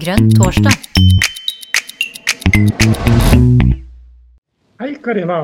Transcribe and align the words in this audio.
Grønn 0.00 0.30
torsdag. 0.32 0.72
Hei 4.80 4.94
Karina, 5.04 5.36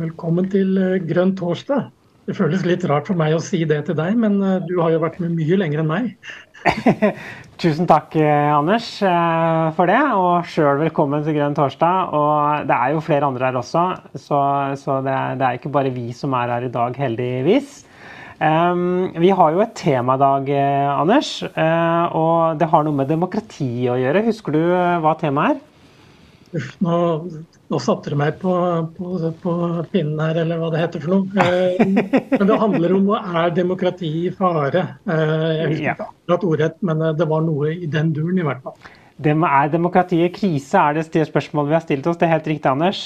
velkommen 0.00 0.46
til 0.48 0.78
eh, 0.80 0.94
Grønn 1.04 1.34
torsdag. 1.36 1.90
Det 2.24 2.36
føles 2.38 2.64
litt 2.64 2.86
rart 2.88 3.10
for 3.10 3.20
meg 3.20 3.34
å 3.36 3.42
si 3.44 3.60
det 3.68 3.82
til 3.90 3.98
deg, 3.98 4.16
men 4.22 4.38
eh, 4.40 4.62
du 4.64 4.78
har 4.80 4.94
jo 4.94 5.02
vært 5.02 5.18
med 5.20 5.34
mye 5.36 5.58
lenger 5.60 5.82
enn 5.82 5.90
meg. 5.90 6.08
Tusen 7.60 7.90
takk, 7.90 8.16
eh, 8.16 8.48
Anders, 8.54 8.88
for 9.76 9.92
det. 9.92 10.00
Og 10.16 10.48
sjøl 10.48 10.80
velkommen 10.86 11.26
til 11.26 11.36
Grønn 11.36 11.58
torsdag. 11.58 12.16
Og 12.16 12.70
det 12.70 12.78
er 12.78 12.96
jo 12.96 13.04
flere 13.04 13.28
andre 13.28 13.50
her 13.50 13.60
også, 13.60 13.84
så, 14.16 14.40
så 14.80 15.00
det, 15.04 15.12
er, 15.12 15.36
det, 15.36 15.44
er, 15.44 15.60
ikke 15.60 15.76
bare 15.76 15.92
vi 15.92 16.08
som 16.16 16.38
er 16.40 16.56
her 16.56 16.70
i 16.70 16.72
dag, 16.72 16.96
heldigvis. 17.04 17.82
Vi 18.40 19.30
har 19.36 19.52
jo 19.52 19.60
et 19.60 19.74
tema 19.76 20.14
i 20.16 20.20
dag, 20.22 20.46
Anders. 20.94 21.34
Uh, 21.52 22.06
og 22.16 22.60
det 22.60 22.70
har 22.72 22.86
noe 22.86 22.96
med 22.96 23.10
demokrati 23.12 23.84
å 23.92 23.98
gjøre. 24.00 24.22
Husker 24.30 24.56
du 24.56 24.62
hva 25.04 25.12
temaet 25.20 25.58
er? 25.58 25.66
Uff, 26.50 26.70
nå, 26.82 26.94
nå 27.70 27.78
satte 27.78 28.10
du 28.10 28.16
meg 28.18 28.40
på, 28.40 28.52
på, 28.96 29.10
på, 29.42 29.52
pinnen 29.92 30.18
her, 30.18 30.40
eller 30.42 30.58
hva 30.58 30.70
det 30.72 30.80
heter 30.82 31.04
for 31.04 31.12
noe. 31.14 31.44
Eh, 31.44 31.84
men 32.32 32.48
det 32.48 32.56
handler 32.58 32.94
om 32.96 33.12
er 33.18 33.52
demokrati 33.54 34.10
i 34.24 34.32
fare. 34.34 34.82
Eh, 35.06 35.44
jeg 35.60 35.68
husker 35.68 35.92
ikke 35.92 36.08
akkurat 36.08 36.48
ordrett, 36.48 36.80
men 36.90 37.04
eh, 37.06 37.14
det 37.20 37.28
var 37.30 37.44
noe 37.46 37.76
i 37.76 37.90
den 37.90 38.10
duren 38.16 38.40
i 38.42 38.48
hvert 38.48 38.64
fall. 38.66 38.90
Det 39.20 39.36
er 39.36 39.70
demokratiet 39.70 40.34
krise, 40.34 40.80
er 40.80 40.98
det, 40.98 41.06
det 41.14 41.28
spørsmålet 41.28 41.70
vi 41.70 41.76
har 41.76 41.86
stilt 41.86 42.10
oss. 42.10 42.18
Det 42.18 42.26
er 42.26 42.34
helt 42.34 42.50
riktig, 42.50 42.72
Anders. 42.72 43.04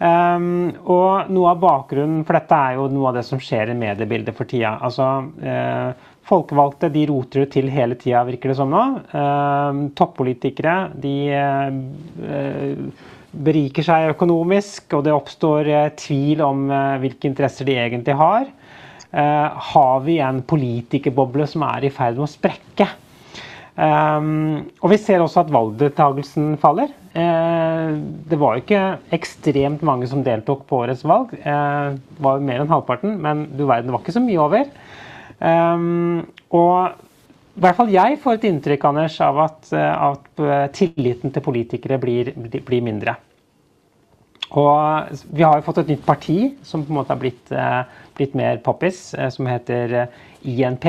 Um, 0.00 0.70
og 0.88 1.28
noe 1.28 1.50
av 1.52 1.58
bakgrunnen 1.60 2.22
for 2.24 2.38
dette 2.38 2.56
er 2.56 2.78
jo 2.78 2.86
noe 2.88 3.10
av 3.10 3.18
det 3.18 3.24
som 3.28 3.40
skjer 3.42 3.74
i 3.74 3.76
mediebildet 3.76 4.36
for 4.36 4.48
tida. 4.48 4.78
Altså, 4.80 5.08
uh, 5.44 6.14
folkevalgte 6.30 6.88
de 6.94 7.02
roter 7.10 7.44
det 7.44 7.50
til 7.58 7.68
hele 7.72 7.98
tida, 8.00 8.22
virker 8.24 8.52
det 8.52 8.56
som 8.56 8.72
nå. 8.72 8.84
Uh, 9.12 9.82
toppolitikere 9.98 10.76
de 11.02 11.14
uh, 11.36 13.10
beriker 13.30 13.84
seg 13.86 14.14
økonomisk, 14.14 14.88
og 14.96 15.04
det 15.04 15.12
oppstår 15.14 15.68
tvil 16.00 16.40
om 16.42 16.64
hvilke 16.98 17.28
interesser 17.28 17.68
de 17.68 17.76
egentlig 17.78 18.16
har. 18.18 18.48
har 19.70 20.00
vi 20.02 20.16
en 20.18 20.40
politikerboble 20.42 21.46
som 21.46 21.62
er 21.62 21.86
i 21.86 21.92
ferd 21.94 22.18
med 22.18 22.26
å 22.26 22.30
sprekke? 22.30 22.88
Um, 23.76 24.66
og 24.82 24.90
vi 24.90 24.98
ser 24.98 25.22
også 25.22 25.44
at 25.44 25.54
valgdeltakelsen 25.54 26.56
faller. 26.58 26.90
Uh, 27.10 27.98
det 28.30 28.38
var 28.38 28.54
jo 28.54 28.62
ikke 28.62 28.82
ekstremt 29.16 29.80
mange 29.86 30.06
som 30.06 30.22
deltok 30.22 30.62
på 30.68 30.82
årets 30.84 31.02
valg. 31.02 31.32
Uh, 31.42 31.96
det 31.98 32.22
var 32.22 32.38
jo 32.38 32.46
mer 32.46 32.62
enn 32.62 32.70
halvparten, 32.70 33.16
men 33.22 33.48
du 33.50 33.64
verden, 33.64 33.88
det 33.90 33.96
var 33.96 34.04
ikke 34.04 34.14
så 34.14 34.22
mye 34.22 34.42
over. 34.44 34.68
Um, 35.40 36.20
og 36.54 36.92
i 37.56 37.64
hvert 37.64 37.78
fall 37.80 37.90
jeg 37.92 38.20
får 38.22 38.38
et 38.38 38.46
inntrykk 38.50 38.86
Anders, 38.92 39.16
av 39.24 39.40
at, 39.42 39.72
at 39.74 40.44
tilliten 40.76 41.34
til 41.34 41.44
politikere 41.44 41.98
blir, 42.00 42.30
blir, 42.36 42.84
mindre. 42.84 43.16
Og 44.60 45.10
vi 45.34 45.42
har 45.44 45.58
jo 45.58 45.66
fått 45.66 45.82
et 45.82 45.92
nytt 45.92 46.06
parti 46.06 46.38
som 46.66 46.84
på 46.86 46.94
en 46.94 47.00
måte 47.00 47.12
har 47.12 47.20
blitt, 47.20 47.52
blitt 48.16 48.38
mer 48.38 48.62
poppis, 48.64 49.02
som 49.34 49.50
heter 49.50 50.06
INP. 50.46 50.88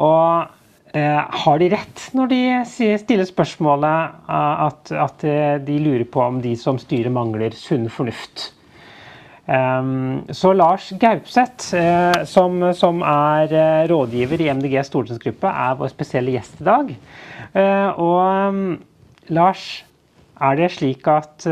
Og 0.00 0.48
Eh, 0.48 0.59
har 0.92 1.60
de 1.60 1.68
rett 1.70 2.06
når 2.18 2.30
de 2.32 2.38
stiller 2.98 3.28
spørsmålet 3.28 4.16
eh, 4.26 4.62
at, 4.66 4.90
at, 4.90 5.26
eh, 5.26 5.58
de 5.62 5.76
lurer 5.82 6.06
på 6.08 6.22
om 6.24 6.40
de 6.42 6.56
som 6.58 6.80
styrer 6.82 7.12
mangler 7.14 7.54
sunn 7.56 7.88
fornuft? 7.92 8.50
Så 9.50 10.52
Lars 10.54 10.92
Gaupseth, 11.00 11.72
som, 12.30 12.60
som 12.76 13.00
er 13.02 13.50
rådgiver 13.90 14.44
i 14.44 14.46
MDGs 14.54 14.86
stortingsgruppe, 14.92 15.50
er 15.50 15.78
vår 15.80 15.90
spesielle 15.90 16.36
gjest 16.36 16.60
i 16.62 16.66
dag. 16.68 16.92
Og 17.98 19.32
Lars, 19.34 19.64
er 20.38 20.60
det 20.60 20.70
slik 20.76 21.10
at 21.10 21.48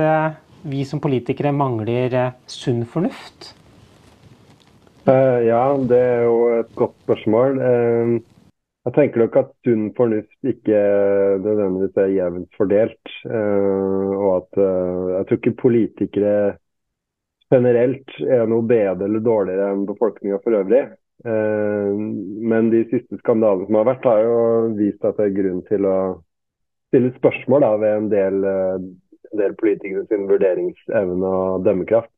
vi 0.63 0.85
som 0.87 1.03
politikere 1.03 1.51
mangler 1.51 2.15
sunn 2.47 2.85
fornuft? 2.87 3.51
Ja, 5.11 5.65
det 5.91 5.99
er 5.99 6.27
jo 6.29 6.39
et 6.61 6.71
godt 6.79 6.95
spørsmål. 7.03 7.59
Jeg 8.89 8.95
tenker 8.97 9.21
nok 9.21 9.35
at 9.37 9.49
sunn 9.67 9.89
fornuft 9.99 10.49
ikke 10.49 10.79
nødvendigvis 11.45 11.99
er 12.01 12.13
jevnt 12.15 12.55
fordelt. 12.57 13.11
Uh, 13.29 14.15
og 14.17 14.31
at 14.39 14.61
uh, 14.63 15.11
jeg 15.13 15.27
tror 15.29 15.39
ikke 15.41 15.61
politikere 15.61 16.39
generelt 17.53 18.15
er 18.25 18.49
noe 18.49 18.65
bedre 18.65 19.05
eller 19.05 19.25
dårligere 19.25 19.75
enn 19.75 19.85
befolkninga 19.91 20.39
for 20.41 20.57
øvrig. 20.57 20.87
Uh, 21.21 22.01
men 22.49 22.71
de 22.73 22.81
siste 22.89 23.21
skandalene 23.21 23.69
som 23.69 23.77
har 23.77 23.91
vært, 23.91 24.09
har 24.09 24.25
jo 24.25 24.41
vist 24.81 25.05
at 25.05 25.21
det 25.21 25.27
er 25.27 25.37
grunn 25.37 25.61
til 25.69 25.85
å 25.85 25.99
stille 26.89 27.13
spørsmål 27.19 27.67
da, 27.67 27.75
ved 27.85 27.99
en 27.99 28.11
del, 28.15 28.41
en 28.49 29.43
del 29.43 29.59
politikere 29.61 30.09
sin 30.09 30.25
vurderingsevne 30.33 31.37
og 31.43 31.69
dømmekraft. 31.69 32.15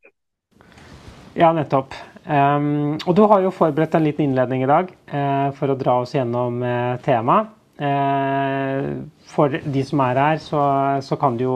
Ja, 1.34 1.50
nettopp. 1.50 1.98
Um, 2.26 2.98
og 3.08 3.14
du 3.16 3.22
har 3.31 3.41
jo 3.41 3.53
forberedt 3.54 3.94
en 3.97 4.04
liten 4.04 4.26
innledning 4.28 4.66
i 4.66 4.69
dag 4.69 4.91
uh, 5.12 5.48
for 5.56 5.72
å 5.72 5.78
dra 5.78 6.00
oss 6.03 6.12
gjennom 6.14 6.60
uh, 6.64 7.00
temaet. 7.04 7.56
Uh, 7.81 9.08
for 9.31 9.48
de 9.48 9.82
som 9.88 10.03
er 10.04 10.19
her, 10.20 10.41
så, 10.42 10.60
så, 11.00 11.16
kan 11.16 11.38
du 11.38 11.47
jo 11.47 11.54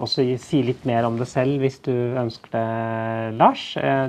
også 0.00 0.24
si 0.40 0.62
litt 0.64 0.86
mer 0.88 1.04
om 1.04 1.18
det 1.20 1.26
selv 1.28 1.60
hvis 1.60 1.76
du 1.84 1.92
ønsker 1.92 2.54
det, 2.54 2.64
Lars. 3.36 3.64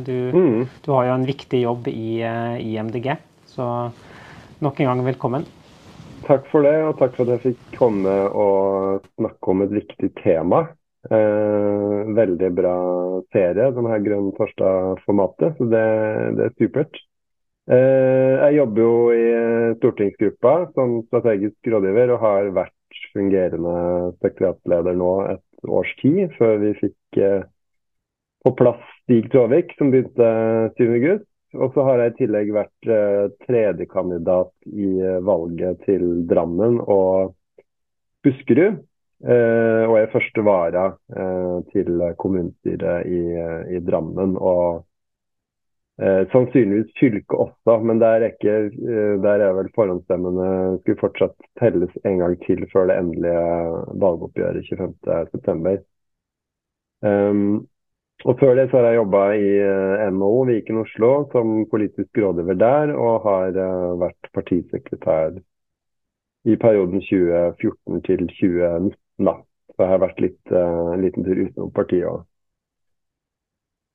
Du, 0.06 0.16
mm. 0.32 0.62
du, 0.86 0.92
har 0.94 1.10
jo 1.10 1.16
en 1.18 1.28
viktig 1.28 1.64
jobb 1.66 1.90
i, 1.92 2.22
i, 2.22 2.78
MDG, 2.80 3.12
så 3.50 3.90
nok 4.64 4.80
en 4.80 4.92
gang 4.92 5.04
velkommen. 5.10 5.48
Takk 6.30 6.48
for 6.52 6.64
det, 6.64 6.78
og 6.86 6.96
takk 7.02 7.18
for 7.18 7.26
at 7.26 7.40
jeg 7.40 7.58
fikk 7.58 7.80
komme 7.82 8.14
og 8.30 9.04
snakke 9.18 9.52
om 9.52 9.66
et 9.66 9.76
viktig 9.82 10.14
tema. 10.22 10.68
Eh, 11.08 12.14
veldig 12.16 12.50
bra 12.52 12.74
serie, 13.32 13.70
den 13.72 13.88
her 13.88 14.02
Grønn 14.04 14.34
torsdag-formatet. 14.36 15.56
Så 15.56 15.68
det, 15.72 15.84
det, 16.36 16.50
er 16.50 16.58
supert. 16.60 17.00
Eh, 17.72 18.34
jeg 18.44 18.58
jobber 18.58 18.84
jo 18.84 18.98
i 19.16 19.30
stortingsgruppa 19.78 20.54
som 20.76 20.98
strategisk 21.08 21.72
rådgiver 21.72 22.12
og 22.16 22.26
har 22.26 22.52
vært 22.58 23.00
fungerende 23.14 23.78
sekretariatsleder 24.20 25.00
nå 25.00 25.14
et 25.38 25.70
års 25.70 25.94
tid, 26.02 26.36
før 26.36 26.60
vi 26.66 26.74
fikk 26.82 27.22
eh, 27.24 27.48
på 28.44 28.54
plass 28.60 28.84
Stig 29.06 29.32
Tråvik, 29.32 29.72
som 29.80 29.94
begynte 29.94 30.30
7.8. 30.76 31.24
Og 31.60 31.74
så 31.74 31.82
har 31.88 32.04
jeg 32.04 32.12
i 32.12 32.18
tillegg 32.20 32.52
vært 32.54 32.92
eh, 32.92 33.24
tredjekandidat 33.48 34.52
i 34.68 34.92
valget 35.26 35.80
til 35.88 36.26
Drammen 36.30 36.84
og 36.84 37.38
Buskerud. 38.26 38.84
Uh, 39.20 39.84
og 39.84 39.98
er 40.00 40.12
første 40.14 40.44
vara 40.48 40.86
uh, 40.96 41.58
til 41.74 41.98
kommunestyret 42.22 43.10
i, 43.12 43.24
i 43.76 43.82
Drammen. 43.84 44.38
Og 44.38 44.86
sannsynligvis 46.32 46.94
fylket 46.96 47.36
også, 47.36 47.74
men 47.84 48.00
der 48.00 48.08
er, 48.08 48.30
ikke, 48.30 48.54
der 49.20 49.42
er 49.44 49.58
vel 49.58 49.68
forhåndsstemmene 49.76 50.78
skulle 50.80 51.02
fortsatt 51.02 51.36
telles 51.60 51.98
en 52.08 52.22
gang 52.22 52.38
til 52.46 52.62
før 52.72 52.88
det 52.88 52.96
endelige 53.02 53.42
valgoppgjøret 54.00 54.70
25.9. 54.80 55.74
Um, 57.04 57.68
og 58.24 58.40
Før 58.40 58.56
det 58.56 58.70
så 58.70 58.78
har 58.78 58.88
jeg 58.88 59.00
jobba 59.02 59.26
i 59.44 59.52
NHO 60.16 60.40
Viken 60.48 60.80
Oslo 60.86 61.12
som 61.36 61.68
politisk 61.72 62.24
rådgiver 62.24 62.56
der, 62.64 62.96
og 62.96 63.28
har 63.28 63.60
vært 64.00 64.32
partisekretær 64.40 65.36
i 66.48 66.56
perioden 66.56 67.04
2014 67.04 68.02
til 68.08 68.28
2019 68.40 68.96
da. 69.28 69.36
Så 69.74 69.84
jeg 69.84 69.94
har 69.94 70.04
vært 70.04 70.24
litt, 70.24 70.42
uh, 70.54 70.96
en 70.96 71.04
liten 71.04 71.28
tur 71.28 71.44
utenom 71.44 71.74
partiet 71.76 72.08
òg. 72.08 72.26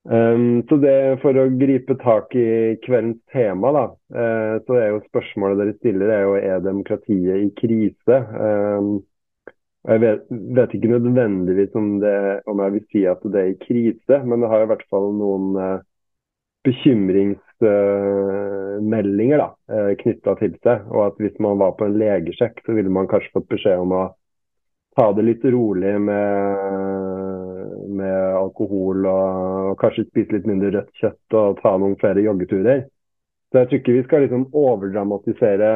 Um, 0.04 0.60
så 0.68 0.76
det 0.76 0.94
For 1.22 1.32
å 1.40 1.46
gripe 1.56 1.94
tak 1.96 2.34
i 2.36 2.76
kveldens 2.84 3.22
tema, 3.32 3.70
da, 3.72 3.84
uh, 4.12 4.60
så 4.66 4.76
er 4.76 4.92
jo 4.92 5.04
spørsmålet 5.08 5.62
dere 5.62 5.76
stiller 5.78 6.12
er 6.12 6.26
jo 6.26 6.36
er 6.36 6.64
demokratiet 6.64 7.40
i 7.40 7.50
krise. 7.56 8.20
Um, 8.36 8.98
jeg 9.84 10.00
vet, 10.00 10.22
vet, 10.56 10.72
ikke 10.74 10.88
nødvendigvis 10.92 11.74
om, 11.76 12.00
det, 12.00 12.40
om, 12.48 12.60
jeg 12.64 12.72
vil 12.72 12.84
si 12.92 13.04
at 13.08 13.22
det 13.32 13.40
er 13.40 13.46
i 13.52 13.60
krise, 13.60 14.24
men 14.24 14.40
det 14.40 14.48
har 14.48 14.62
i 14.64 14.66
hvert 14.70 14.86
fall 14.92 15.12
noen 15.16 15.56
uh, 15.60 15.78
bekymringsmeldinger 16.64 19.40
uh, 19.44 19.50
uh, 19.72 19.92
knytta 20.00 20.34
til 20.40 20.54
seg. 20.64 20.78
Og 20.92 21.00
at 21.06 21.14
hvis 21.20 21.38
man 21.44 21.60
var 21.60 21.70
på 21.76 21.84
en 21.88 21.98
legesjekk, 22.00 22.56
så 22.64 22.70
ville 22.76 22.92
man 22.92 23.08
kanskje 23.08 23.34
fått 23.36 23.52
beskjed 23.52 23.78
om 23.84 23.90
å 23.92 24.02
ta 24.96 25.12
det 25.16 25.24
litt 25.26 25.44
rolig 25.50 25.94
med, 26.00 26.60
med 27.98 28.36
alkohol 28.38 29.06
og, 29.06 29.70
og, 29.70 29.74
kanskje 29.80 30.06
spise 30.08 30.36
litt 30.36 30.46
mindre 30.48 30.72
rødt 30.76 31.00
kjøtt 31.00 31.38
og 31.40 31.58
ta 31.62 31.74
noen 31.78 31.96
flere 32.00 32.24
joggeturer. 32.24 32.86
Så 33.50 33.60
jeg 33.60 33.70
tror 33.70 33.80
ikke 33.80 33.96
vi 33.96 34.04
skal 34.06 34.24
liksom 34.24 34.46
overdramatisere 34.58 35.72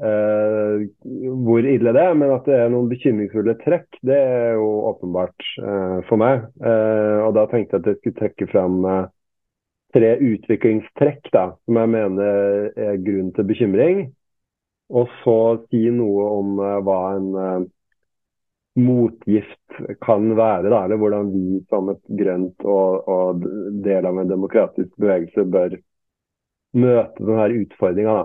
eh, 0.00 0.86
hvor 1.46 1.68
ille 1.68 1.94
det 1.96 2.04
er, 2.04 2.16
men 2.20 2.34
at 2.34 2.48
det 2.48 2.56
er 2.60 2.72
noen 2.72 2.90
bekymringsfulle 2.90 3.56
trekk, 3.62 4.00
det 4.04 4.16
er 4.16 4.56
jo 4.60 4.70
åpenbart 4.92 5.50
eh, 5.62 5.98
for 6.08 6.20
meg. 6.20 6.48
Eh, 6.60 7.18
og 7.24 7.36
da 7.38 7.46
tenkte 7.52 7.78
jeg 7.78 7.84
at 7.84 7.92
jeg 7.92 8.00
skulle 8.00 8.20
trekke 8.20 8.50
fram 8.52 8.84
eh, 8.92 9.06
tre 9.96 10.12
utviklingstrekk 10.20 11.32
da, 11.32 11.48
som 11.64 11.80
jeg 11.80 11.92
mener 11.94 12.70
er 12.76 13.00
grunn 13.04 13.32
til 13.36 13.48
bekymring. 13.48 14.06
Og 14.94 15.08
så 15.22 15.38
si 15.66 15.82
noe 15.90 16.26
om 16.36 16.60
uh, 16.62 16.76
hva 16.86 16.98
en 17.16 17.30
uh, 17.34 17.64
motgift 18.76 19.78
kan 20.04 20.28
være, 20.36 20.68
da, 20.70 20.84
eller 20.84 21.00
hvordan 21.00 21.32
vi 21.32 21.60
som 21.70 21.90
et 21.92 22.02
grønt 22.20 22.64
og, 22.64 23.08
og 23.08 23.44
del 23.84 24.08
av 24.08 24.20
en 24.20 24.30
demokratisk 24.30 24.92
bevegelse 25.00 25.44
bør 25.52 25.76
møte 26.76 27.24
denne 27.24 27.62
utfordringa. 27.62 28.16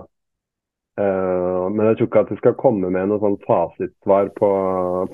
Uh, 1.00 1.72
men 1.72 1.86
jeg 1.88 1.96
tror 1.96 2.08
ikke 2.08 2.22
at 2.26 2.32
det 2.34 2.40
skal 2.42 2.58
komme 2.60 2.90
med 2.92 3.08
noe 3.08 3.20
sånn 3.22 3.38
fasitsvar 3.46 4.28
på, 4.36 4.48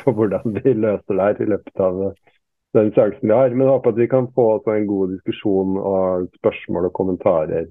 på, 0.01 0.15
hvordan 0.17 0.57
vi 0.57 0.75
løser 0.75 1.15
det 1.15 1.27
her 1.29 1.43
i 1.45 1.51
løpet 1.53 1.83
av 1.87 2.01
den 2.75 2.91
sjansen 2.97 3.31
vi 3.31 3.37
har. 3.37 3.55
Men 3.55 3.69
jeg 3.69 3.77
håper 3.77 3.95
at 3.95 4.01
vi 4.03 4.09
kan 4.11 4.31
få 4.35 4.49
en 4.75 4.89
god 4.89 5.15
diskusjon 5.15 5.79
og 5.79 6.27
spørsmål 6.41 6.91
og 6.91 6.97
kommentarer 6.99 7.71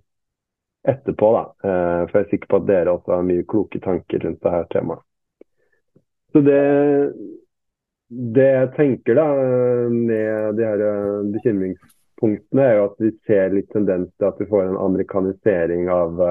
etterpå. 0.88 1.34
da. 1.36 1.44
Uh, 1.68 2.08
for 2.08 2.22
jeg 2.22 2.24
er 2.24 2.32
sikker 2.32 2.54
på 2.54 2.62
at 2.62 2.72
dere 2.72 2.96
også 2.96 3.18
har 3.18 3.28
mye 3.28 3.50
kloke 3.52 3.84
tanker 3.84 4.24
rundt 4.24 4.40
dette 4.46 4.64
temaet. 4.72 5.04
Så 6.36 6.42
det, 6.44 6.64
det 8.08 8.48
jeg 8.48 8.74
tenker 8.78 9.18
da 9.20 9.28
med 9.92 10.60
de 10.60 10.68
her 10.68 10.84
eh, 10.86 11.26
bekymringspunktene, 11.34 12.64
er 12.64 12.78
jo 12.78 12.86
at 12.88 13.02
vi 13.04 13.12
ser 13.28 13.56
litt 13.56 13.68
tendens 13.74 14.12
til 14.16 14.30
at 14.30 14.40
vi 14.42 14.48
får 14.50 14.70
en 14.70 14.80
amerikanisering 14.86 15.90
av 15.92 16.24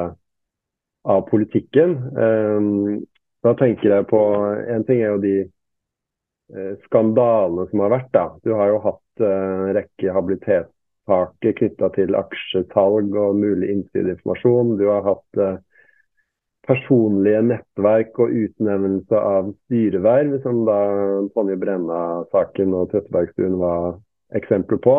av 1.06 1.20
politikken. 1.28 1.92
Da 3.46 3.52
tenker 3.54 3.92
jeg 3.92 4.06
på 4.10 4.20
En 4.74 4.84
ting 4.86 5.02
er 5.02 5.12
jo 5.14 5.22
de 5.22 5.36
eh, 5.44 6.72
skandalene 6.86 7.68
som 7.70 7.84
har 7.84 7.92
vært. 7.94 8.10
da. 8.16 8.24
Du 8.42 8.54
har 8.58 8.72
jo 8.72 8.80
hatt 8.88 9.22
eh, 9.22 9.52
en 9.68 9.74
rekke 9.76 10.14
habilitetssaker 10.16 11.56
knytta 11.60 11.92
til 11.94 12.18
aksjesalg 12.18 13.14
og 13.14 13.38
mulig 13.38 13.70
innsideinformasjon. 13.74 14.74
Du 14.80 14.86
har 14.90 15.06
hatt 15.06 15.42
eh, 15.42 15.60
personlige 16.68 17.42
nettverk 17.46 18.18
og 18.22 18.34
utnevnelse 18.44 19.20
av 19.20 19.52
styreverv, 19.66 20.40
som 20.44 20.64
da 20.68 20.80
Tonje 21.36 21.56
Brenna-saken 21.62 22.74
og 22.76 22.90
Trettebergstuen 22.92 23.56
var 23.60 23.96
eksempler 24.36 24.82
på. 24.82 24.96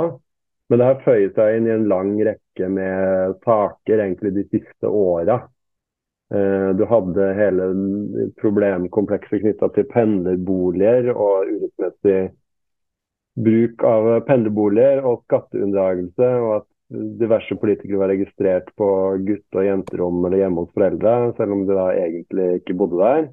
Men 0.67 0.81
det 0.81 0.87
har 0.89 1.03
føyet 1.05 1.37
seg 1.37 1.57
inn 1.57 1.69
i 1.69 1.75
en 1.75 1.87
lang 1.91 2.15
rekke 2.27 2.71
med 2.71 3.37
saker 3.47 4.03
egentlig 4.03 4.33
de 4.35 4.47
siste 4.51 4.89
åra 4.89 5.41
Eh, 6.33 6.75
du 6.75 6.83
hadde 6.85 7.27
hele 7.37 7.67
problemkomplekset 8.41 9.45
knytta 9.45 9.69
til 9.75 9.85
pendlerboliger 9.93 11.13
og 11.13 11.47
urettmessig 11.53 12.17
bruk 13.47 13.85
av 13.87 14.09
pendlerboliger 14.27 15.05
og 15.07 15.21
skatteunndragelse, 15.29 16.31
og 16.43 16.49
at 16.57 16.67
diverse 16.89 17.55
politikere 17.55 17.97
var 17.97 18.07
registrert 18.07 18.69
på 18.75 18.87
gutte- 19.27 19.59
og 19.59 19.65
jenterom 19.65 20.25
eller 20.25 20.43
hjemme 20.43 20.63
hos 20.63 20.73
foreldre, 20.75 21.15
selv 21.37 21.55
om 21.55 21.65
de 21.67 21.75
da 21.75 21.87
egentlig 21.93 22.47
ikke 22.61 22.77
bodde 22.79 23.01
der. 23.01 23.29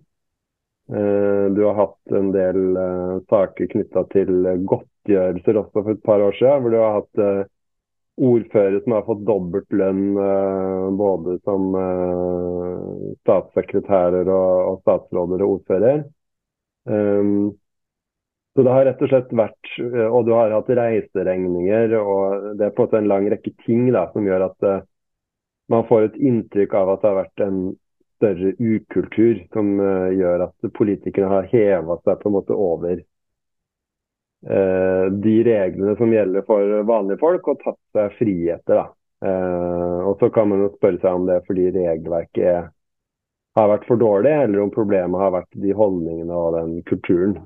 Eh, 0.94 1.44
du 1.54 1.62
har 1.64 1.78
hatt 1.78 2.16
en 2.18 2.32
del 2.34 2.76
eh, 2.76 3.16
saker 3.30 3.70
knytta 3.72 4.04
til 4.12 4.32
godtgjørelser 4.68 5.60
også 5.62 5.84
for 5.84 5.94
et 5.94 6.02
par 6.04 6.24
år 6.24 6.34
siden, 6.38 6.64
hvor 6.64 6.74
du 6.74 6.80
har 6.82 6.98
hatt 6.98 7.50
ordfører 8.24 8.80
som 8.82 8.94
har 8.94 9.06
fått 9.06 9.24
dobbelt 9.26 9.74
lønn 9.74 10.14
både 10.94 11.32
som 11.42 11.64
statssekretærer 13.24 14.28
og, 14.30 14.76
statsråder 14.84 15.42
og 15.42 15.56
ordfører. 15.56 16.04
Så 18.54 18.62
det 18.62 18.70
har 18.70 18.84
rett 18.86 19.00
og 19.02 19.10
slett 19.10 19.32
vært 19.34 19.70
uh, 19.82 20.08
Og 20.14 20.26
du 20.26 20.32
har 20.36 20.52
hatt 20.54 20.68
reiseregninger, 20.78 21.96
og 21.98 22.52
det 22.58 22.68
er 22.68 22.76
på 22.76 22.86
en 22.90 23.08
lang 23.10 23.26
rekke 23.32 23.54
ting 23.66 23.88
da, 23.92 24.06
som 24.12 24.26
gjør 24.26 24.48
at 24.50 24.68
man 25.72 25.86
får 25.88 26.10
et 26.10 26.20
inntrykk 26.20 26.74
av 26.76 26.92
at 26.92 27.02
det 27.02 27.08
har 27.08 27.18
vært 27.22 27.42
en 27.46 27.60
større 28.18 28.50
ukultur 28.60 29.38
som 29.56 29.70
gjør 30.12 30.44
at 30.44 30.66
politikerne 30.76 31.30
har 31.32 31.48
heva 31.50 31.96
seg 32.04 32.20
på 32.20 32.28
en 32.28 32.34
måte 32.36 32.54
over 32.66 33.00
uh, 34.50 35.06
de 35.24 35.38
reglene 35.48 35.96
som 35.98 36.12
gjelder 36.12 36.44
for 36.46 36.84
vanlige 36.84 37.22
folk, 37.24 37.48
og 37.48 37.64
tatt 37.64 37.80
seg 37.96 38.18
friheter. 38.20 38.82
da. 38.82 38.86
Eh, 39.24 39.98
og 40.08 40.18
Så 40.20 40.30
kan 40.30 40.48
man 40.48 40.64
jo 40.64 40.72
spørre 40.76 41.00
seg 41.00 41.16
om 41.16 41.26
det 41.28 41.38
er 41.38 41.46
fordi 41.48 41.70
regelverket 41.72 42.44
er, 42.50 42.66
har 43.56 43.70
vært 43.70 43.86
for 43.88 44.00
dårlig, 44.00 44.32
eller 44.44 44.64
om 44.64 44.72
problemet 44.74 45.20
har 45.20 45.32
vært 45.38 45.60
de 45.64 45.76
holdningene 45.78 46.40
og 46.40 46.56
den 46.58 46.74
kulturen. 46.90 47.36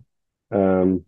Um, 0.54 0.98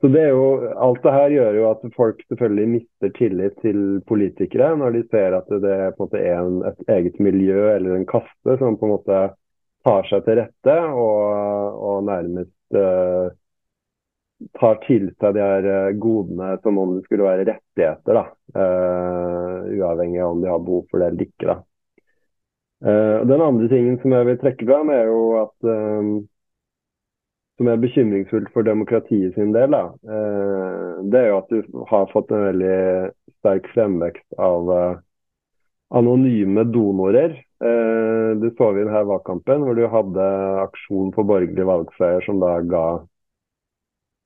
så 0.00 0.10
det 0.12 0.20
er 0.20 0.34
jo, 0.34 0.48
Alt 0.84 1.00
det 1.04 1.12
her 1.14 1.32
gjør 1.32 1.54
jo 1.56 1.68
at 1.70 1.84
folk 1.96 2.18
selvfølgelig 2.28 2.66
mister 2.68 3.12
tillit 3.16 3.54
til 3.64 3.78
politikere 4.08 4.74
når 4.76 4.98
de 4.98 5.04
ser 5.08 5.36
at 5.38 5.48
det 5.48 5.70
er 5.70 5.94
på 5.96 6.04
en 6.04 6.10
måte 6.10 6.24
en, 6.28 6.58
et 6.68 6.92
eget 6.96 7.16
miljø 7.24 7.70
eller 7.70 7.96
en 7.96 8.04
kaste 8.10 8.58
som 8.60 8.76
på 8.76 8.84
en 8.84 8.92
måte 8.98 9.22
tar 9.84 10.10
seg 10.10 10.26
til 10.26 10.42
rette 10.42 10.76
og, 10.92 11.80
og 11.88 12.04
nærmest 12.08 12.76
uh, 12.76 13.32
tar 14.60 14.80
til 14.84 15.08
seg 15.20 15.36
de 15.36 15.42
her 15.42 15.66
eh, 15.70 15.94
godene 16.00 16.54
som 16.62 16.78
om 16.80 16.96
det 16.96 17.04
skulle 17.06 17.26
være 17.26 17.46
rettigheter. 17.48 18.18
da, 18.18 18.24
uh, 18.58 19.72
Uavhengig 19.72 20.20
av 20.20 20.34
om 20.34 20.42
de 20.42 20.50
har 20.50 20.64
behov 20.64 20.84
for 20.90 21.00
det 21.00 21.10
eller 21.12 21.26
ikke. 21.28 21.46
da. 21.48 21.56
Uh, 22.84 23.18
den 23.30 23.40
andre 23.40 23.68
tingen 23.72 23.96
som 24.02 24.12
jeg 24.12 24.28
vil 24.28 24.40
trekke 24.42 24.68
fram, 24.68 24.90
er 24.92 25.08
jo 25.08 25.22
at 25.40 25.70
um, 25.70 26.10
som 27.58 27.70
er 27.70 27.80
bekymringsfullt 27.82 28.50
for 28.54 28.66
demokratiet 28.66 29.36
sin 29.36 29.54
del, 29.54 29.74
da, 29.76 29.84
uh, 30.10 31.02
det 31.10 31.20
er 31.20 31.28
jo 31.30 31.40
at 31.40 31.52
du 31.52 31.82
har 31.90 32.10
fått 32.12 32.32
en 32.34 32.46
veldig 32.48 32.78
sterk 33.38 33.68
fremvekst 33.74 34.38
av 34.40 34.70
anonyme 35.94 36.64
donorer. 36.74 37.36
Du 37.60 38.46
så 38.56 38.70
vi 38.74 38.82
i 38.82 38.86
denne 38.86 39.04
valgkampen 39.06 39.62
hvor 39.62 39.76
du 39.78 39.84
hadde 39.88 40.24
aksjon 40.64 41.12
på 41.14 41.22
borgerlig 41.28 41.66
valgseier 41.68 42.24
som 42.26 42.40
da 42.42 42.56
ga 42.66 42.86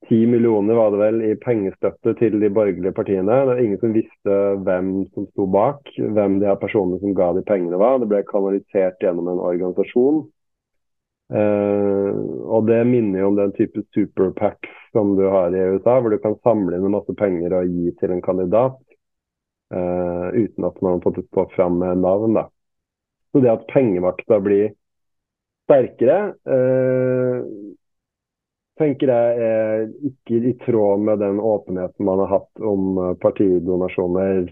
10 0.09 0.27
millioner 0.27 0.73
var 0.73 0.91
det 0.91 0.99
vel 0.99 1.21
i 1.27 1.35
pengestøtte 1.37 2.15
til 2.17 2.39
de 2.41 2.49
borgerlige 2.49 2.95
partiene. 2.95 3.29
Det 3.29 3.47
var 3.49 3.61
ingen 3.61 3.79
som 3.81 3.93
visste 3.93 4.37
hvem 4.65 4.91
som 5.13 5.27
sto 5.29 5.45
bak, 5.45 5.91
hvem 5.99 6.39
de 6.41 6.47
her 6.49 6.57
personene 6.61 6.99
som 7.01 7.13
ga 7.17 7.29
de 7.35 7.43
pengene 7.45 7.77
var. 7.77 7.99
Det 7.99 8.09
ble 8.09 8.23
kanalisert 8.29 9.03
gjennom 9.03 9.29
en 9.29 9.43
organisasjon. 9.51 10.23
Uh, 11.29 12.15
og 12.49 12.65
det 12.65 12.79
minner 12.89 13.21
jo 13.21 13.27
om 13.29 13.35
den 13.37 13.51
type 13.53 13.83
superpacks 13.93 14.69
som 14.91 15.13
du 15.17 15.27
har 15.29 15.53
i 15.53 15.65
USA, 15.75 15.99
hvor 16.01 16.09
du 16.09 16.17
kan 16.21 16.37
samle 16.41 16.77
inn 16.77 16.89
masse 16.89 17.13
penger 17.17 17.53
og 17.53 17.69
gi 17.69 17.91
til 17.99 18.15
en 18.15 18.23
kandidat 18.25 18.79
uh, 19.75 20.29
uten 20.33 20.65
at 20.65 20.79
man 20.81 20.95
har 20.95 21.03
fått 21.03 21.19
stå 21.27 21.45
fram 21.53 21.77
med 21.83 22.01
navn. 22.01 22.33
da. 22.33 22.47
Så 23.29 23.43
det 23.45 23.51
at 23.53 23.67
pengemakta 23.69 24.39
blir 24.41 24.71
sterkere 25.69 26.17
uh, 26.49 27.45
tenker 28.81 29.11
jeg 29.11 29.49
er 29.51 29.85
ikke 30.09 30.39
i 30.49 30.55
tråd 30.63 31.03
med 31.05 31.21
den 31.21 31.37
åpenheten 31.43 32.07
man 32.07 32.23
har 32.23 32.39
hatt 32.39 32.63
om 32.63 32.97
partidonasjoner 33.21 34.47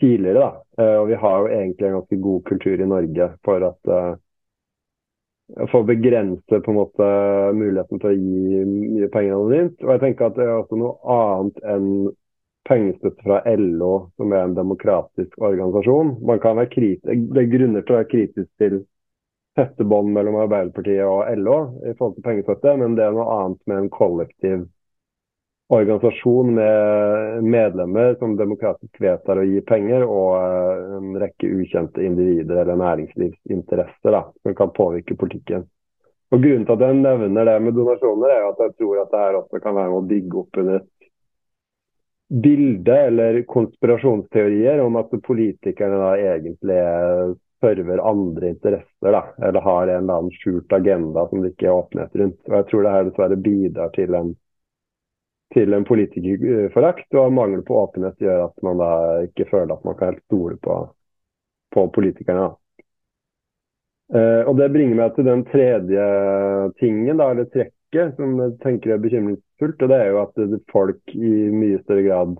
tidligere. 0.00 0.46
Da. 0.46 0.86
Og 0.96 1.10
vi 1.10 1.18
har 1.20 1.42
jo 1.42 1.50
egentlig 1.52 1.86
en 1.86 1.98
ganske 1.98 2.18
god 2.24 2.44
kultur 2.48 2.80
i 2.80 2.86
Norge 2.88 3.26
for 3.44 3.66
at 3.68 3.90
for 5.70 5.82
å 5.82 5.88
begrense 5.88 6.60
på 6.62 6.72
en 6.72 6.78
måte 6.78 7.06
muligheten 7.56 8.00
til 8.00 8.10
å 8.10 8.16
gi 8.16 8.64
mye 8.68 9.10
penger 9.12 9.36
anonymt. 9.36 9.82
Og 9.84 9.94
jeg 9.94 10.02
tenker 10.04 10.28
at 10.28 10.38
det 10.38 10.46
er 10.46 10.56
også 10.56 10.78
noe 10.80 11.16
annet 11.16 11.62
enn 11.74 11.90
pengestøtte 12.68 13.24
fra 13.24 13.40
LO, 13.56 13.92
som 14.20 14.32
er 14.36 14.44
en 14.44 14.56
demokratisk 14.58 15.38
organisasjon. 15.40 16.16
Man 16.26 16.42
kan 16.42 16.58
være 16.60 16.72
kritisk, 16.74 17.28
Det 17.34 17.42
er 17.42 17.52
grunner 17.54 17.82
til 17.82 17.96
å 17.96 18.00
være 18.00 18.10
kritisk 18.12 18.50
til 18.62 18.82
tette 19.58 19.84
bånd 19.84 20.12
mellom 20.14 20.38
Arbeiderpartiet 20.44 21.02
og 21.04 21.26
LO 21.40 21.56
i 21.82 21.94
forhold 21.96 22.18
til 22.18 22.26
pengestøtte, 22.28 22.76
men 22.78 22.94
det 22.98 23.06
er 23.06 23.16
noe 23.16 23.40
annet 23.40 23.64
med 23.66 23.82
en 23.82 23.90
kollektiv 23.92 24.68
organisasjon 25.70 26.54
med 26.54 27.44
medlemmer 27.46 28.14
som 28.18 28.36
demokratisk 28.36 29.00
vedtar 29.00 29.38
å 29.38 29.46
gi 29.46 29.60
penger, 29.66 30.04
og 30.06 30.30
eh, 30.40 30.94
en 30.98 31.18
rekke 31.22 31.50
ukjente 31.60 32.02
individer 32.04 32.62
eller 32.64 32.80
næringslivsinteresser 32.80 34.16
da, 34.16 34.24
som 34.42 34.56
kan 34.58 34.72
påvirke 34.74 35.18
politikken. 35.18 35.68
Og 36.30 36.42
Grunnen 36.42 36.66
til 36.66 36.76
at 36.76 36.86
jeg 36.86 37.02
nevner 37.02 37.46
det 37.46 37.58
med 37.62 37.74
donasjoner, 37.74 38.32
er 38.34 38.48
at 38.48 38.64
jeg 38.64 38.74
tror 38.78 39.02
at 39.02 39.12
det 39.14 39.22
her 39.22 39.38
også 39.40 39.62
kan 39.62 39.78
være 39.78 39.92
med 39.92 40.00
å 40.00 40.10
bygge 40.10 40.42
opp 40.42 40.60
under 40.62 40.80
et 40.80 40.90
bilde 42.30 42.98
eller 43.06 43.40
konspirasjonsteorier 43.50 44.82
om 44.84 44.98
at 45.00 45.14
politikerne 45.26 45.96
da 45.98 46.10
egentlig 46.18 46.76
er 46.78 47.32
server 47.60 47.98
andre 48.10 48.48
interesser, 48.54 49.10
da, 49.12 49.24
eller 49.42 49.60
har 49.60 49.88
en 49.88 50.04
eller 50.04 50.14
annen 50.14 50.36
skjult 50.38 50.72
agenda 50.72 51.26
som 51.28 51.42
det 51.42 51.52
ikke 51.52 51.66
er 51.66 51.76
åpenhet 51.76 52.14
rundt. 52.22 52.38
Og 52.48 52.54
Jeg 52.56 52.68
tror 52.70 52.86
det 52.86 52.94
her 52.94 53.08
dessverre 53.08 53.40
bidrar 53.48 53.92
til 53.96 54.16
en, 54.16 54.30
til 55.54 55.74
en 55.74 55.84
politikerforakt, 55.84 57.08
og 57.18 57.32
mangel 57.34 57.62
på 57.66 57.78
åpenhet 57.82 58.22
gjør 58.22 58.46
at 58.46 58.64
man 58.66 58.80
da 58.80 58.90
ikke 59.26 59.48
føler 59.50 59.74
at 59.74 59.86
man 59.86 59.96
kan 59.98 60.12
helt 60.12 60.24
stole 60.28 60.56
på, 60.62 60.76
på 61.74 61.86
politikerne. 61.94 62.52
Uh, 64.10 64.42
og 64.50 64.56
Det 64.58 64.70
bringer 64.74 64.98
meg 64.98 65.14
til 65.14 65.26
den 65.26 65.44
tredje 65.46 66.04
tingen, 66.82 67.18
da, 67.18 67.30
eller 67.30 67.50
trekket, 67.50 68.16
som 68.18 68.38
jeg 68.42 68.56
tenker 68.62 68.94
er 68.94 69.02
bekymringsfullt. 69.02 69.82
og 69.82 69.92
Det 69.92 69.98
er 69.98 70.08
jo 70.10 70.22
at 70.22 70.40
folk 70.72 71.14
i 71.14 71.34
mye 71.54 71.82
større 71.84 72.06
grad 72.06 72.38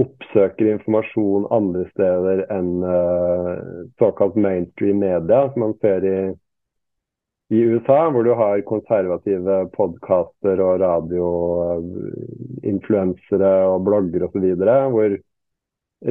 oppsøker 0.00 0.70
informasjon 0.70 1.48
andre 1.52 1.84
steder 1.90 2.44
enn 2.54 2.70
uh, 2.84 3.56
såkalt 4.00 4.38
mainstream 4.40 5.02
media, 5.02 5.42
som 5.52 5.66
man 5.66 5.76
ser 5.82 6.06
i 6.06 6.16
i 7.50 7.58
USA, 7.66 8.10
hvor 8.10 8.24
du 8.24 8.34
har 8.38 8.60
konservative 8.68 9.68
podkaster 9.74 10.60
og 10.62 10.80
radioinfluensere 10.84 13.52
og 13.72 13.84
blogger 13.88 14.20
osv., 14.28 14.46
hvor 14.94 15.10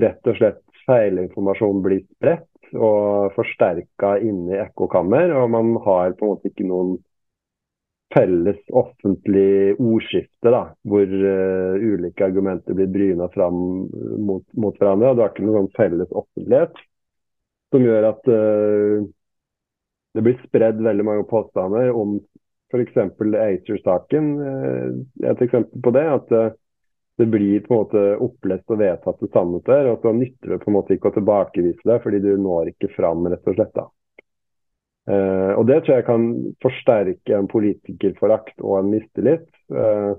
rett 0.03 0.23
og 0.27 0.35
slett 0.37 0.63
feilinformasjon 0.89 1.79
blir 1.85 2.01
spredt 2.03 2.75
og 2.75 3.31
forsterka 3.37 4.09
inni 4.25 4.55
ekkokammer. 4.59 5.27
Og 5.39 5.45
man 5.53 5.67
har 5.85 6.07
på 6.17 6.21
en 6.25 6.31
måte 6.33 6.47
ikke 6.51 6.67
noen 6.67 6.91
felles 8.13 8.59
offentlig 8.73 9.75
ordskifte 9.77 10.51
da, 10.51 10.63
hvor 10.89 11.05
uh, 11.05 11.73
ulike 11.77 12.25
argumenter 12.25 12.73
blir 12.77 12.89
bryna 12.91 13.29
fram 13.33 13.55
mot, 14.25 14.45
mot, 14.57 14.75
hverandre. 14.75 15.09
og 15.11 15.15
Du 15.15 15.21
har 15.23 15.31
ikke 15.31 15.47
noen 15.47 15.69
felles 15.77 16.11
offentlighet 16.11 16.73
som 17.69 17.81
gjør 17.85 18.03
at 18.09 18.23
uh, 18.33 19.05
det 20.15 20.23
blir 20.25 20.39
spredd 20.45 20.81
veldig 20.83 21.05
mange 21.05 21.27
påstander 21.29 21.91
om 21.95 22.17
f.eks. 22.73 22.97
ACER-saken. 22.97 24.33
Uh, 24.39 25.29
et 25.31 25.45
eksempel 25.45 25.85
på 25.85 25.95
det. 25.95 26.07
at 26.17 26.57
det 27.19 27.25
blir 27.25 27.59
på 27.59 27.73
en 27.73 27.79
måte 27.81 28.01
opplest 28.23 28.71
og 28.71 28.79
vedtatte 28.79 29.27
sannheter, 29.33 29.89
og 29.91 29.99
så 29.99 30.13
nytter 30.15 30.53
det 30.53 30.59
på 30.61 30.69
en 30.71 30.75
måte 30.77 30.95
ikke 30.95 31.09
å 31.09 31.15
tilbakevise 31.17 31.83
det, 31.83 31.97
fordi 32.05 32.21
du 32.23 32.29
når 32.39 32.69
ikke 32.71 32.93
fram, 32.93 33.27
rett 33.27 33.49
og 33.49 33.57
slett. 33.57 33.73
da. 33.75 33.89
Uh, 35.09 35.51
og 35.57 35.67
Det 35.67 35.81
tror 35.83 35.95
jeg 35.97 36.05
kan 36.07 36.25
forsterke 36.63 37.35
en 37.35 37.51
politikerforakt 37.51 38.61
og 38.61 38.77
en 38.79 38.91
mistillit. 38.93 39.47
Uh, 39.67 40.15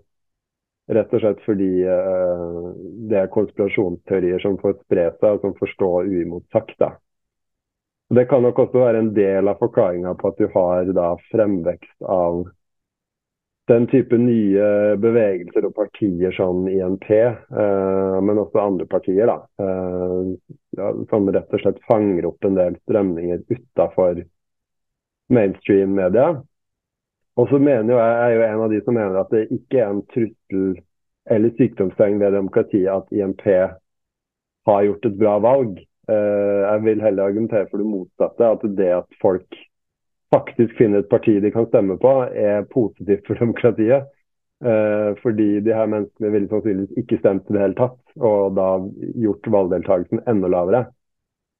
rett 0.90 1.14
og 1.14 1.22
slett 1.22 1.40
fordi 1.46 1.70
uh, 1.86 2.68
det 3.08 3.22
er 3.22 3.32
konspirasjonsteorier 3.32 4.42
som 4.44 4.58
får 4.60 4.80
spre 4.82 5.06
seg, 5.14 5.38
og 5.38 5.46
som 5.46 5.56
får 5.56 5.72
stå 5.76 5.90
uimotsagt. 6.04 6.84
Det 8.10 8.24
kan 8.26 8.42
nok 8.42 8.58
også 8.58 8.78
være 8.78 8.98
en 8.98 9.12
del 9.14 9.48
av 9.48 9.60
forklaringa 9.60 10.16
på 10.18 10.32
at 10.32 10.40
du 10.40 10.48
har 10.50 10.88
da 10.96 11.12
fremvekst 11.30 12.02
av 12.02 12.40
den 13.70 13.86
type 13.86 14.18
nye 14.18 14.96
bevegelser 14.98 15.68
og 15.68 15.76
partier 15.76 16.34
som 16.34 16.64
INP, 16.66 17.06
eh, 17.14 18.16
men 18.26 18.40
også 18.42 18.62
andre 18.64 18.86
partier, 18.90 19.30
da, 19.30 19.36
eh, 19.62 20.96
som 21.10 21.30
rett 21.30 21.54
og 21.54 21.62
slett 21.62 21.78
fanger 21.86 22.26
opp 22.26 22.48
en 22.48 22.58
del 22.58 22.78
strømninger 22.82 23.44
utafor 23.46 24.24
mainstream-media. 25.30 26.32
Og 27.38 27.48
så 27.48 27.60
mener 27.62 27.94
jeg, 27.94 28.16
er 28.24 28.34
jo 28.34 28.46
en 28.48 28.64
av 28.64 28.74
de 28.74 28.80
som 28.82 28.98
mener 28.98 29.20
at 29.20 29.30
det 29.30 29.44
ikke 29.54 29.84
er 29.84 29.92
en 29.92 30.02
trussel 30.10 30.80
eller 31.30 31.54
sykdomstegn 31.60 32.18
ved 32.18 32.34
demokratiet 32.34 32.90
at 32.90 33.14
INP 33.14 33.46
har 34.66 34.82
gjort 34.88 35.06
et 35.06 35.18
bra 35.20 35.38
valg. 35.38 35.78
Eh, 36.10 36.60
jeg 36.64 36.82
vil 36.84 37.02
heller 37.04 37.28
argumentere 37.28 37.68
for 37.70 37.82
det 37.82 37.88
motsatte. 37.88 38.46
At 38.54 38.64
det 38.78 38.88
at 38.96 39.18
folk 39.22 39.58
faktisk 40.34 40.76
finner 40.78 41.02
et 41.02 41.10
parti 41.10 41.36
de 41.42 41.52
kan 41.54 41.68
stemme 41.68 41.98
på, 42.00 42.14
er 42.30 42.66
positivt 42.72 43.26
for 43.28 43.38
demokratiet. 43.40 44.08
Eh, 44.64 45.10
fordi 45.22 45.60
de 45.64 45.74
her 45.74 45.88
menneskene 45.88 46.32
ville 46.34 46.50
sannsynligvis 46.50 46.98
ikke 47.00 47.18
stemt 47.22 47.46
i 47.48 47.56
det 47.56 47.62
hele 47.62 47.78
tatt, 47.78 48.00
og 48.20 48.56
da 48.58 48.66
gjort 49.22 49.52
valgdeltakelsen 49.54 50.24
enda 50.28 50.50
lavere. 50.52 50.82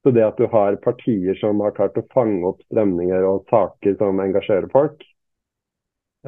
Så 0.05 0.13
det 0.17 0.25
at 0.25 0.41
du 0.41 0.47
har 0.53 0.77
partier 0.85 1.37
som 1.41 1.61
har 1.65 1.75
klart 1.77 1.99
å 2.01 2.07
fange 2.13 2.45
opp 2.49 2.61
strømninger 2.69 3.25
og 3.29 3.49
saker 3.53 3.97
som 4.01 4.21
engasjerer 4.21 4.69
folk, 4.73 5.01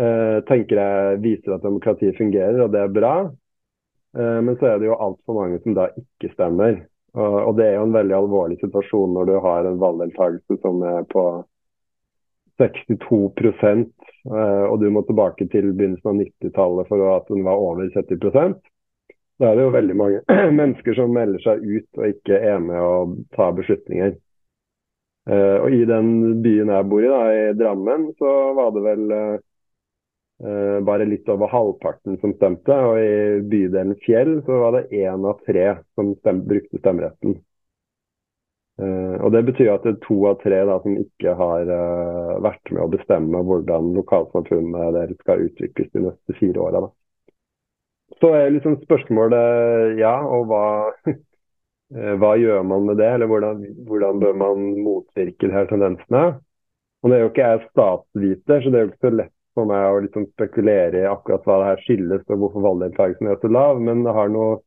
eh, 0.01 0.41
tenker 0.49 0.81
jeg 0.81 1.21
viser 1.25 1.57
at 1.57 1.65
demokratiet 1.65 2.17
fungerer, 2.21 2.65
og 2.65 2.73
det 2.73 2.81
er 2.85 2.99
bra. 3.01 3.15
Men 4.13 4.59
så 4.61 4.67
er 4.69 4.75
det 4.77 4.91
jo 4.91 4.97
altfor 5.01 5.39
mange 5.39 5.57
som 5.63 5.73
da 5.73 5.87
ikke 5.97 6.29
stemmer. 6.35 6.83
Og, 7.13 7.35
og 7.49 7.57
det 7.59 7.67
er 7.69 7.75
jo 7.77 7.87
en 7.87 7.97
veldig 7.97 8.15
alvorlig 8.17 8.59
situasjon 8.63 9.17
når 9.17 9.29
du 9.29 9.35
har 9.45 9.69
en 9.69 9.81
valgdeltakelse 9.81 10.57
som 10.63 10.81
er 10.89 11.05
på 11.13 11.25
62 12.61 13.19
eh, 13.45 14.65
og 14.69 14.81
du 14.81 14.89
må 14.93 15.03
tilbake 15.05 15.49
til 15.53 15.73
begynnelsen 15.73 16.13
av 16.13 16.21
90-tallet 16.21 16.89
for 16.89 17.05
at 17.13 17.29
den 17.33 17.45
var 17.45 17.61
over 17.61 17.89
70% 17.93 18.59
Da 19.41 19.51
er 19.51 19.59
det 19.59 19.67
jo 19.67 19.77
veldig 19.77 19.97
mange 19.99 20.23
mennesker 20.61 20.97
som 20.97 21.13
melder 21.17 21.45
seg 21.45 21.65
ut 21.65 22.01
og 22.01 22.09
ikke 22.09 22.39
er 22.39 22.61
med 22.63 22.79
å 22.81 22.93
ta 23.37 23.49
beslutninger. 23.57 24.15
Eh, 25.29 25.57
og 25.63 25.75
I 25.75 25.85
den 25.89 26.43
byen 26.45 26.73
jeg 26.73 26.89
bor 26.91 27.05
i, 27.05 27.11
da, 27.11 27.23
i 27.33 27.57
Drammen, 27.59 28.11
så 28.21 28.35
var 28.59 28.73
det 28.77 28.85
vel 28.87 29.05
uh, 29.11 29.41
bare 30.83 31.05
litt 31.07 31.29
over 31.31 31.47
halvparten 31.53 32.17
som 32.19 32.33
stemte. 32.35 32.75
Og 32.75 32.97
i 32.99 33.43
bydelen 33.47 33.95
Fjell 34.03 34.41
så 34.47 34.59
var 34.65 34.75
det 34.75 35.03
én 35.05 35.23
av 35.29 35.39
tre 35.47 35.69
som 35.95 36.15
stem 36.19 36.41
brukte 36.49 36.81
stemmeretten. 36.81 37.37
Uh, 38.81 39.21
og 39.21 39.33
Det 39.33 39.43
betyr 39.47 39.69
at 39.75 39.85
det 39.85 39.91
er 39.93 40.05
to 40.07 40.17
av 40.31 40.39
tre 40.41 40.63
da, 40.65 40.79
som 40.81 40.95
ikke 40.97 41.35
har 41.37 41.69
uh, 41.69 42.39
vært 42.43 42.71
med 42.73 42.81
å 42.83 42.91
bestemme 42.95 43.43
hvordan 43.45 43.91
lokalsamfunnet 43.99 44.97
deres 44.97 45.19
skal 45.21 45.45
utvikles 45.45 45.91
de 45.93 46.07
neste 46.07 46.37
fire 46.39 46.63
åra. 46.65 46.81
Så 48.21 48.31
er 48.37 48.55
liksom 48.55 48.79
spørsmålet 48.83 49.99
ja, 50.01 50.15
og 50.25 50.49
hva, 50.49 50.65
hva 52.23 52.33
gjør 52.41 52.65
man 52.69 52.89
med 52.89 52.99
det? 53.01 53.11
Eller 53.13 53.29
hvordan, 53.29 53.63
hvordan, 53.89 54.25
bør 54.25 54.41
man 54.41 54.67
motvirke 54.87 55.49
de 55.49 55.55
her 55.55 55.69
tendensene? 55.69 56.25
Og 57.03 57.11
Det 57.11 57.19
er 57.19 57.25
jo 57.25 57.31
ikke 57.33 57.49
jeg 57.53 57.69
statsviter, 57.69 58.63
så 58.63 58.73
det 58.73 58.79
er 58.79 58.85
jo 58.85 58.93
ikke 58.93 59.05
så 59.05 59.15
lett 59.21 59.39
for 59.55 59.69
meg 59.69 59.87
å 59.89 60.03
liksom 60.05 60.27
spekulere 60.33 61.03
i 61.03 61.09
akkurat 61.09 61.45
hva 61.47 61.59
det 61.61 61.71
her 61.71 61.83
skyldes 61.87 62.29
og 62.29 62.43
hvorfor 62.43 62.67
valgdeltakelsen 62.67 63.31
er 63.33 63.41
så 63.43 63.51
lav. 63.53 63.81
Men 63.85 64.05
det 64.07 64.15
har 64.17 64.33
noe 64.33 64.61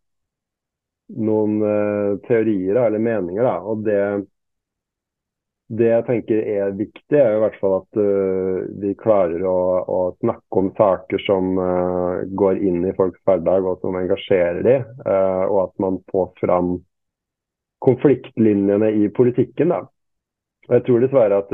noen 1.13 1.59
uh, 1.61 2.17
teorier 2.25 2.79
eller 2.81 2.99
meninger. 2.99 3.43
Da. 3.45 3.59
Og 3.61 3.83
det, 3.85 3.99
det, 5.69 5.89
jeg 5.91 6.05
tenker 6.09 6.41
er 6.55 6.75
viktig, 6.77 7.19
er 7.19 7.37
i 7.37 7.43
hvert 7.43 7.59
fall 7.61 7.77
at 7.81 8.01
uh, 8.01 8.65
vi 8.81 8.95
klarer 8.99 9.45
å, 9.45 9.59
å, 9.85 10.01
snakke 10.23 10.61
om 10.61 10.71
saker 10.79 11.25
som 11.27 11.55
uh, 11.61 12.25
går 12.37 12.61
inn 12.65 12.83
i 12.85 12.95
folks 12.97 13.21
hverdag 13.27 13.69
og 13.69 13.85
som 13.85 13.97
engasjerer 13.99 14.63
dem, 14.65 14.91
og 15.05 15.57
at 15.67 15.75
man 15.83 16.01
får 16.11 16.31
fram 16.41 16.77
konfliktlinjene 17.85 18.89
i 19.03 19.09
politikken. 19.13 19.73
Da. 19.73 19.83
Og 20.65 20.79
jeg 20.79 20.85
tror 20.87 21.03
dessverre 21.03 21.43
at 21.43 21.51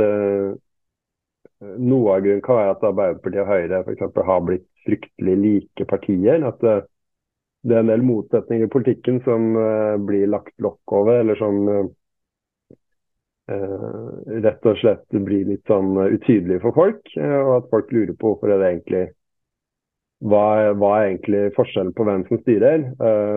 noe 1.61 2.15
av 2.15 2.23
grunnen 2.25 2.41
kan 2.45 2.57
være 2.57 2.73
at 2.75 2.83
Arbeiderpartiet 2.89 3.43
og 3.43 3.51
Høyre 3.51 4.09
for 4.15 4.25
har 4.25 4.43
blitt 4.47 4.67
fryktelig 4.85 5.35
like 5.41 5.85
partier. 5.89 6.41
At 6.47 6.63
det 7.61 7.75
er 7.75 7.83
en 7.83 7.91
del 7.91 8.03
motsetninger 8.05 8.65
i 8.65 8.73
politikken 8.73 9.19
som 9.25 9.55
uh, 9.57 9.97
blir 10.01 10.29
lagt 10.31 10.53
lokk 10.63 10.95
over, 10.97 11.21
eller 11.21 11.37
som 11.37 11.59
uh, 11.69 11.89
rett 14.41 14.65
og 14.69 14.79
slett 14.79 15.17
blir 15.27 15.45
litt 15.49 15.67
sånn 15.69 15.93
utydelige 15.99 16.63
for 16.63 16.77
folk. 16.77 17.01
og 17.17 17.51
at 17.57 17.69
folk 17.73 17.91
lurer 17.91 18.15
på 18.15 18.31
hvorfor 18.31 18.53
er 18.53 18.61
det 18.61 18.69
egentlig 18.71 19.05
hva, 20.21 20.71
hva 20.77 20.91
er 20.97 21.07
egentlig 21.09 21.41
forskjellen 21.57 21.93
på 21.97 22.05
hvem 22.07 22.23
som 22.29 22.39
styrer. 22.43 22.85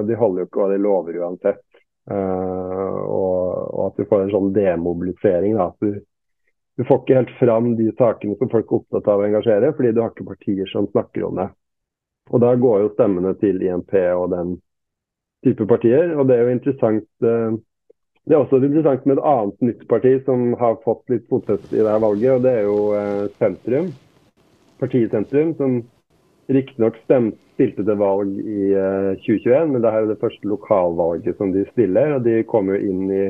de 0.07 0.19
holder 0.21 0.45
jo 0.45 0.47
ikke 0.47 0.61
hva 0.61 0.69
de 0.71 0.83
lover 0.85 1.19
uansett. 1.19 1.64
Og, 2.12 3.40
og, 3.73 3.81
at 3.88 3.97
du 3.99 4.04
får 4.11 4.26
en 4.26 4.35
sånn 4.35 4.52
demobilisering. 4.54 5.57
Da. 5.57 5.71
Du, 5.81 5.88
du 6.76 6.85
får 6.85 7.02
ikke 7.02 7.19
helt 7.21 7.35
fram 7.38 7.75
de 7.78 7.90
sakene 7.99 8.35
som 8.38 8.50
folk 8.50 8.66
er 8.66 8.81
opptatt 8.81 9.11
av 9.11 9.21
å 9.23 9.26
engasjere, 9.28 9.71
fordi 9.76 9.93
du 9.95 10.00
har 10.02 10.11
ikke 10.11 10.26
partier 10.33 10.71
som 10.73 10.88
snakker 10.90 11.26
om 11.28 11.38
det. 11.38 11.49
Og 12.33 12.40
da 12.43 12.54
går 12.59 12.81
jo 12.83 12.95
stemmene 12.95 13.35
til 13.38 13.62
INP 13.62 13.95
og 14.16 14.31
den 14.33 14.57
type 15.45 15.66
partier. 15.71 16.14
Og 16.16 16.26
det 16.28 16.38
er 16.38 16.47
jo 16.47 16.57
interessant 16.57 17.09
eh, 17.23 17.57
Det 18.25 18.33
er 18.33 18.40
også 18.40 18.57
interessant 18.62 19.04
med 19.04 19.19
et 19.19 19.26
annet 19.28 19.66
nytt 19.69 19.83
parti 19.88 20.14
som 20.25 20.54
har 20.57 20.78
fått 20.85 21.11
litt 21.12 21.26
fotfeste 21.28 21.76
i 21.76 21.85
det 21.85 21.97
valget, 22.00 22.31
og 22.33 22.47
det 22.47 22.54
er 22.57 22.62
jo 22.64 22.78
eh, 22.97 23.26
Sentrum. 23.37 23.90
Partiet 24.81 25.12
Sentrum, 25.12 25.52
som 25.59 25.83
riktignok 26.49 26.97
stilte 27.04 27.85
til 27.85 27.99
valg 28.00 28.33
i 28.40 28.73
2021, 29.21 29.52
eh, 29.52 29.66
men 29.75 29.85
det 29.85 29.93
her 29.93 30.07
er 30.07 30.14
det 30.14 30.23
første 30.23 30.49
lokalvalget 30.49 31.37
som 31.37 31.52
de 31.52 31.66
stiller. 31.75 32.16
Og 32.16 32.25
de 32.25 32.40
kommer 32.49 32.78
jo 32.78 32.95
inn 32.95 33.12
i 33.12 33.26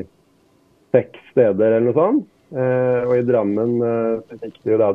seks 0.95 1.19
steder 1.33 1.75
eller 1.75 1.89
noe 1.89 1.99
sånt. 1.99 2.31
Og 2.53 3.13
i 3.15 3.25
Drammen 3.25 3.71
fikk 4.41 4.57
de 4.63 4.71
jo 4.75 4.77
da 4.77 4.89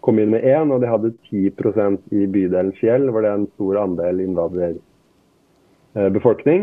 kom 0.00 0.18
inn 0.22 0.30
med 0.32 0.44
én, 0.46 0.70
og 0.72 0.80
de 0.80 0.86
hadde 0.88 1.10
10% 1.28 1.98
i 2.14 2.26
bydelen 2.30 2.72
Fjell, 2.78 3.10
hvor 3.12 3.22
det 3.22 3.30
er 3.30 3.34
en 3.40 3.54
stor 3.54 3.74
andel 3.82 4.20
innvandrerbefolkning. 4.24 6.62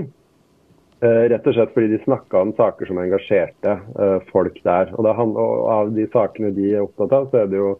Eh, 1.03 1.25
rett 1.29 1.47
og 1.47 1.53
slett 1.57 1.73
fordi 1.75 1.87
de 1.91 1.97
snakka 2.05 2.39
om 2.39 2.53
saker 2.55 2.87
som 2.87 2.99
engasjerte 3.01 3.73
eh, 3.99 4.19
folk 4.31 4.61
der. 4.63 4.93
Og, 4.95 5.05
Av 5.69 5.91
de 5.93 6.07
sakene 6.13 6.53
de 6.55 6.71
er 6.71 6.85
opptatt 6.85 7.13
av, 7.13 7.27
så 7.29 7.43
er 7.43 7.47
det 7.51 7.59
jo 7.59 7.75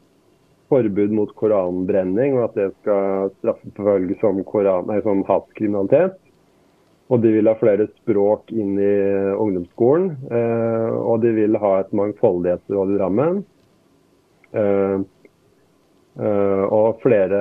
forbud 0.74 1.12
mot 1.14 1.32
koranbrenning, 1.38 2.36
og 2.36 2.50
at 2.50 2.56
det 2.60 2.70
skal 2.82 3.32
straffeforfølges 3.40 4.20
som, 4.20 4.44
koran, 4.50 4.92
som 5.06 5.24
hatkriminalitet. 5.30 6.18
Og 7.14 7.22
de 7.22 7.32
vil 7.36 7.46
ha 7.46 7.54
flere 7.60 7.86
språk 7.92 8.50
inn 8.56 8.80
i 8.82 8.94
ungdomsskolen. 9.38 10.08
Eh, 10.26 10.94
og 10.98 11.22
de 11.22 11.34
vil 11.36 11.58
ha 11.62 11.74
et 11.84 11.92
mangfoldighetsråd 11.94 12.94
i 12.94 12.98
Drammen. 12.98 13.44
Eh, 14.56 14.98
og 16.16 17.02
flere 17.04 17.40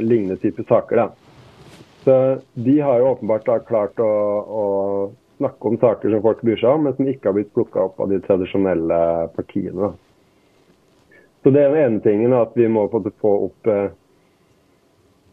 lignende 0.00 0.38
typer 0.40 0.64
saker. 0.66 0.96
Da. 0.96 1.06
Så 2.04 2.38
De 2.52 2.80
har 2.80 2.98
jo 2.98 3.10
åpenbart 3.12 3.46
da 3.46 3.58
klart 3.58 4.00
å, 4.00 4.08
å, 4.44 4.64
snakke 5.36 5.68
om 5.68 5.78
saker 5.82 6.12
som 6.12 6.22
folk 6.24 6.42
bryr 6.46 6.60
seg 6.60 6.70
om, 6.76 6.84
men 6.86 6.96
som 6.96 7.08
ikke 7.10 7.30
har 7.30 7.36
blitt 7.36 7.52
plukka 7.56 7.88
opp 7.88 8.00
av 8.00 8.10
de 8.12 8.20
tradisjonelle 8.24 8.98
partiene. 9.36 9.92
Så 11.42 11.52
det 11.52 11.64
er 11.64 11.74
den 11.74 11.82
ene 11.84 12.04
tingen 12.04 12.36
at 12.36 12.54
vi 12.56 12.68
må 12.70 12.86
få 12.88 13.32
opp 13.34 13.68
eh, 13.68 13.90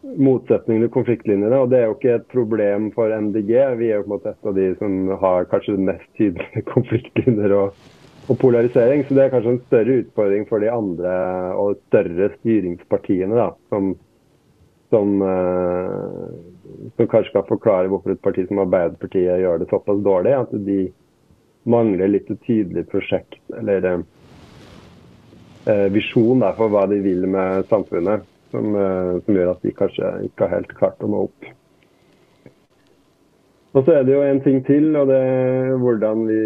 motsetningene, 0.02 0.90
konfliktlinjene. 0.92 1.58
Og 1.62 1.70
det 1.70 1.80
er 1.80 1.88
jo 1.88 1.96
ikke 1.96 2.14
et 2.18 2.28
problem 2.32 2.90
for 2.96 3.12
MDG. 3.14 3.52
Vi 3.78 3.90
er 3.90 4.00
jo 4.00 4.04
på 4.06 4.10
en 4.10 4.14
måte 4.16 4.32
et 4.32 4.48
av 4.48 4.56
de 4.58 4.68
som 4.80 5.10
har 5.22 5.50
kanskje 5.50 5.76
mest 5.78 6.06
tydelige 6.18 6.64
konfliktlinjer 6.74 7.54
og, 7.58 7.82
og, 8.28 8.32
polarisering. 8.42 9.04
Så 9.06 9.18
det 9.18 9.26
er 9.26 9.34
kanskje 9.34 9.56
en 9.56 9.66
større 9.66 9.98
utfordring 10.04 10.48
for 10.50 10.64
de 10.64 10.72
andre 10.72 11.18
og 11.58 11.78
større 11.90 12.32
styringspartiene, 12.40 13.36
da, 13.38 13.50
som, 13.72 13.92
som, 14.94 15.14
uh, 15.22 16.88
som 16.96 17.12
kanskje 17.12 17.30
skal 17.30 17.46
forklare 17.50 17.92
hvorfor 17.92 18.16
et 18.16 18.24
parti 18.24 18.46
som 18.48 18.64
Arbeiderpartiet 18.64 19.44
gjør 19.44 19.62
det 19.62 19.70
såpass 19.70 20.02
dårlig. 20.02 20.34
At 20.40 20.58
de 20.66 20.80
mangler 21.70 22.10
litt 22.10 22.26
tydelig 22.42 22.88
prosjekt 22.90 23.38
eller 23.54 24.02
uh, 24.02 25.88
visjon 25.94 26.42
der, 26.42 26.58
for 26.58 26.74
hva 26.74 26.88
de 26.90 26.98
vil 27.04 27.22
med 27.30 27.70
samfunnet 27.70 28.26
som, 28.52 28.74
eh, 28.76 29.16
som, 29.24 29.36
gjør 29.36 29.54
at 29.54 29.66
vi 29.66 29.74
kanskje 29.76 30.12
ikke 30.28 30.46
har 30.46 30.58
helt 30.58 30.74
klart 30.78 31.02
å 31.02 31.10
nå 31.10 31.24
opp. 31.28 31.50
Og 33.72 33.86
Så 33.86 33.94
er 33.96 34.04
det 34.04 34.12
jo 34.12 34.22
en 34.24 34.42
ting 34.44 34.60
til, 34.68 34.90
og 35.00 35.08
det 35.08 35.16
er 35.16 35.78
hvordan 35.80 36.26
vi, 36.28 36.42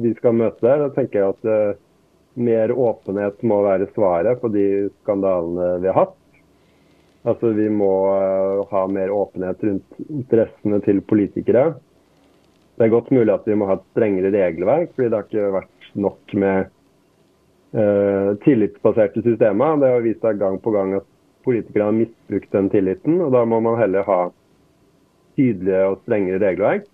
vi 0.00 0.14
skal 0.16 0.38
møte 0.38 0.64
det. 0.64 0.76
Da 0.80 0.88
tenker 0.94 1.20
jeg 1.20 1.34
at 1.34 1.50
uh, 1.50 1.80
mer 2.40 2.72
åpenhet 2.72 3.44
må 3.44 3.60
være 3.66 3.90
svaret 3.92 4.40
på 4.40 4.48
de 4.54 4.64
skandalene 5.02 5.74
vi 5.82 5.90
har 5.90 5.98
hatt. 5.98 6.16
Altså 7.28 7.52
Vi 7.52 7.68
må 7.68 7.92
uh, 8.08 8.64
ha 8.72 8.86
mer 8.88 9.12
åpenhet 9.12 9.60
rundt 9.68 10.00
interessene 10.08 10.80
til 10.86 11.04
politikere. 11.04 11.74
Det 12.80 12.86
er 12.86 12.94
godt 12.96 13.12
mulig 13.12 13.34
at 13.34 13.44
vi 13.44 13.58
må 13.60 13.68
ha 13.68 13.76
et 13.76 13.88
strengere 13.92 14.32
regelverk, 14.32 14.94
fordi 14.96 15.10
det 15.10 15.18
har 15.18 15.26
ikke 15.28 15.54
vært 15.58 15.88
nok 16.08 16.36
med 16.40 16.70
uh, 17.76 18.32
tillitsbaserte 18.46 19.20
systemer. 19.26 19.76
Det 19.76 19.92
har 19.92 20.06
vist 20.08 20.24
seg 20.24 20.40
gang 20.40 20.56
på 20.64 20.72
gang 20.72 20.96
at 21.02 21.09
politikere 21.50 21.90
har 21.90 21.98
misbrukt 21.98 22.54
den 22.54 22.70
tilliten. 22.72 23.20
og 23.20 23.34
Da 23.34 23.44
må 23.44 23.60
man 23.64 23.78
heller 23.80 24.06
ha 24.06 24.20
tydelige 25.36 25.84
og 25.90 26.00
strengere 26.04 26.40
regelverk. 26.44 26.88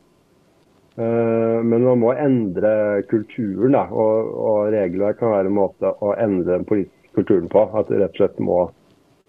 Uh, 0.97 1.61
men 1.61 1.85
man 1.85 2.01
må 2.01 2.15
endre 2.17 3.03
kulturen, 3.11 3.75
da, 3.77 3.85
og, 3.93 4.31
og, 4.33 4.61
regelverk 4.73 5.19
kan 5.21 5.35
være 5.35 5.51
en 5.51 5.59
måte 5.59 5.91
å 6.01 6.15
endre 6.17 6.55
den 6.55 6.65
politiske 6.69 7.13
kulturen 7.19 7.51
på. 7.53 7.67
At 7.77 7.91
du 7.91 7.99
rett 8.01 8.17
og 8.17 8.23
slett 8.23 8.41
må 8.41 8.61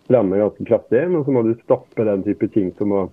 stramme 0.07 0.39
ganske 0.39 0.67
kraftig, 0.69 1.03
men 1.11 1.25
så 1.25 1.35
må 1.35 1.43
du 1.43 1.57
stoppe 1.65 2.07
den 2.07 2.23
type 2.23 2.47
ting 2.53 2.71
som 2.79 2.95
å 2.95 3.07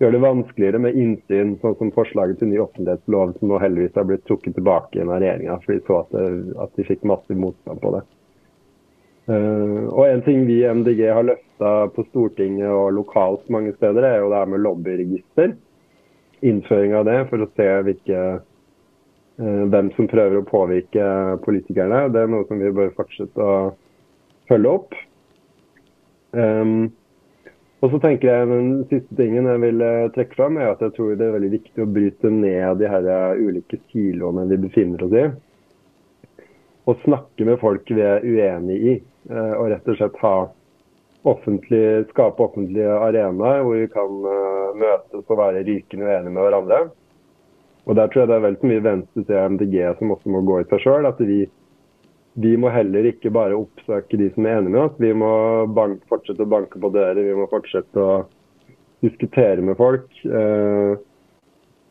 gjøre 0.00 0.16
det 0.16 0.22
vanskeligere 0.24 0.80
med 0.82 0.96
innsyn, 0.98 1.54
sånn 1.60 1.76
som 1.78 1.92
forslaget 1.94 2.40
til 2.40 2.50
ny 2.50 2.58
offentlighetslov, 2.64 3.36
som 3.38 3.52
nå 3.52 3.60
heldigvis 3.62 3.98
har 4.00 4.08
blitt 4.08 4.24
trukket 4.26 4.56
tilbake 4.56 5.04
av 5.04 5.18
regjeringa 5.20 5.58
fordi 5.62 5.78
de 5.78 5.86
så 5.86 6.00
at, 6.00 6.16
at 6.64 6.78
de 6.78 6.86
fikk 6.88 7.04
massiv 7.06 7.38
motstand 7.38 7.82
på 7.84 7.92
det. 7.94 8.02
Uh, 9.30 9.86
og 9.94 10.08
En 10.08 10.22
ting 10.26 10.46
vi 10.48 10.56
i 10.62 10.68
MDG 10.74 11.04
har 11.12 11.26
løfta 11.26 11.72
på 11.94 12.02
Stortinget 12.08 12.70
og 12.72 12.94
lokalt 12.96 13.50
mange 13.52 13.74
steder, 13.76 14.02
er 14.02 14.22
jo 14.22 14.30
det 14.32 14.38
her 14.40 14.48
med 14.50 14.64
lobbyregister. 14.64 15.52
Innføring 16.42 16.96
av 16.98 17.04
det 17.06 17.18
for 17.30 17.44
å 17.44 17.50
se 17.54 17.66
hvilke, 17.86 18.22
uh, 19.38 19.64
hvem 19.70 19.90
som 19.94 20.08
prøver 20.10 20.40
å 20.40 20.48
påvirke 20.48 21.10
politikerne. 21.44 22.08
Det 22.10 22.24
er 22.24 22.32
noe 22.32 22.48
som 22.48 22.62
vi 22.62 22.72
bør 22.74 22.96
fortsette 22.96 23.44
å 23.44 23.60
følge 24.50 24.72
opp. 24.80 24.98
Um, 26.34 26.90
og 27.80 27.94
så 27.94 27.98
tenker 28.02 28.28
jeg 28.28 28.48
Den 28.50 28.66
siste 28.90 29.16
tingen 29.18 29.48
jeg 29.48 29.62
vil 29.62 29.84
trekke 30.14 30.36
fram, 30.36 30.58
er 30.60 30.72
at 30.72 30.82
jeg 30.84 30.96
tror 30.96 31.14
det 31.14 31.28
er 31.28 31.36
veldig 31.36 31.52
viktig 31.54 31.84
å 31.84 31.88
bryte 31.90 32.32
ned 32.34 32.82
de 32.82 32.90
her 32.90 33.38
ulike 33.40 33.78
siloene 33.92 34.48
vi 34.50 34.58
befinner 34.66 35.06
oss 35.06 35.16
i. 35.16 35.24
Og 36.90 36.98
snakke 37.04 37.46
med 37.46 37.60
folk 37.60 37.90
vi 37.90 38.02
er 38.02 38.24
uenig 38.26 38.78
i. 38.80 38.96
Eh, 39.30 39.52
og 39.54 39.70
rett 39.70 39.86
og 39.88 39.98
slett 39.98 40.18
ha 40.24 40.34
offentlig, 41.28 42.08
skape 42.10 42.42
offentlige 42.42 42.90
arenaer 42.96 43.62
hvor 43.64 43.76
vi 43.76 43.88
kan 43.92 44.12
uh, 44.24 44.72
møtes 44.78 45.26
og 45.26 45.38
være 45.38 45.64
rykende 45.66 46.06
uenige 46.08 46.32
med 46.32 46.46
hverandre. 46.46 46.78
Og 47.84 47.96
Der 47.96 48.08
tror 48.08 48.22
jeg 48.22 48.30
det 48.30 48.36
er 48.36 48.44
vel 48.44 48.58
så 48.60 48.70
mye 48.70 48.84
venstre 48.84 49.24
til 49.28 49.54
MDG 49.54 49.76
som 49.98 50.14
også 50.14 50.32
må 50.32 50.40
gå 50.48 50.60
i 50.60 50.68
seg 50.70 50.84
sjøl. 50.84 51.08
At 51.08 51.20
vi, 51.20 51.40
vi, 52.40 52.54
må 52.60 52.72
heller 52.72 53.08
ikke 53.10 53.32
bare 53.34 53.58
oppsøke 53.58 54.20
de 54.20 54.30
som 54.34 54.46
er 54.46 54.60
enige 54.60 54.74
med 54.76 54.82
oss. 54.86 54.96
Vi 55.00 55.12
må 55.12 55.32
bank, 55.76 56.04
fortsette 56.08 56.46
å 56.46 56.52
banke 56.54 56.80
på 56.80 56.92
dører. 56.94 57.20
Vi 57.20 57.36
må 57.36 57.48
fortsette 57.50 58.04
å 58.04 58.22
diskutere 59.04 59.64
med 59.64 59.76
folk. 59.80 60.08
Uh, 60.24 60.96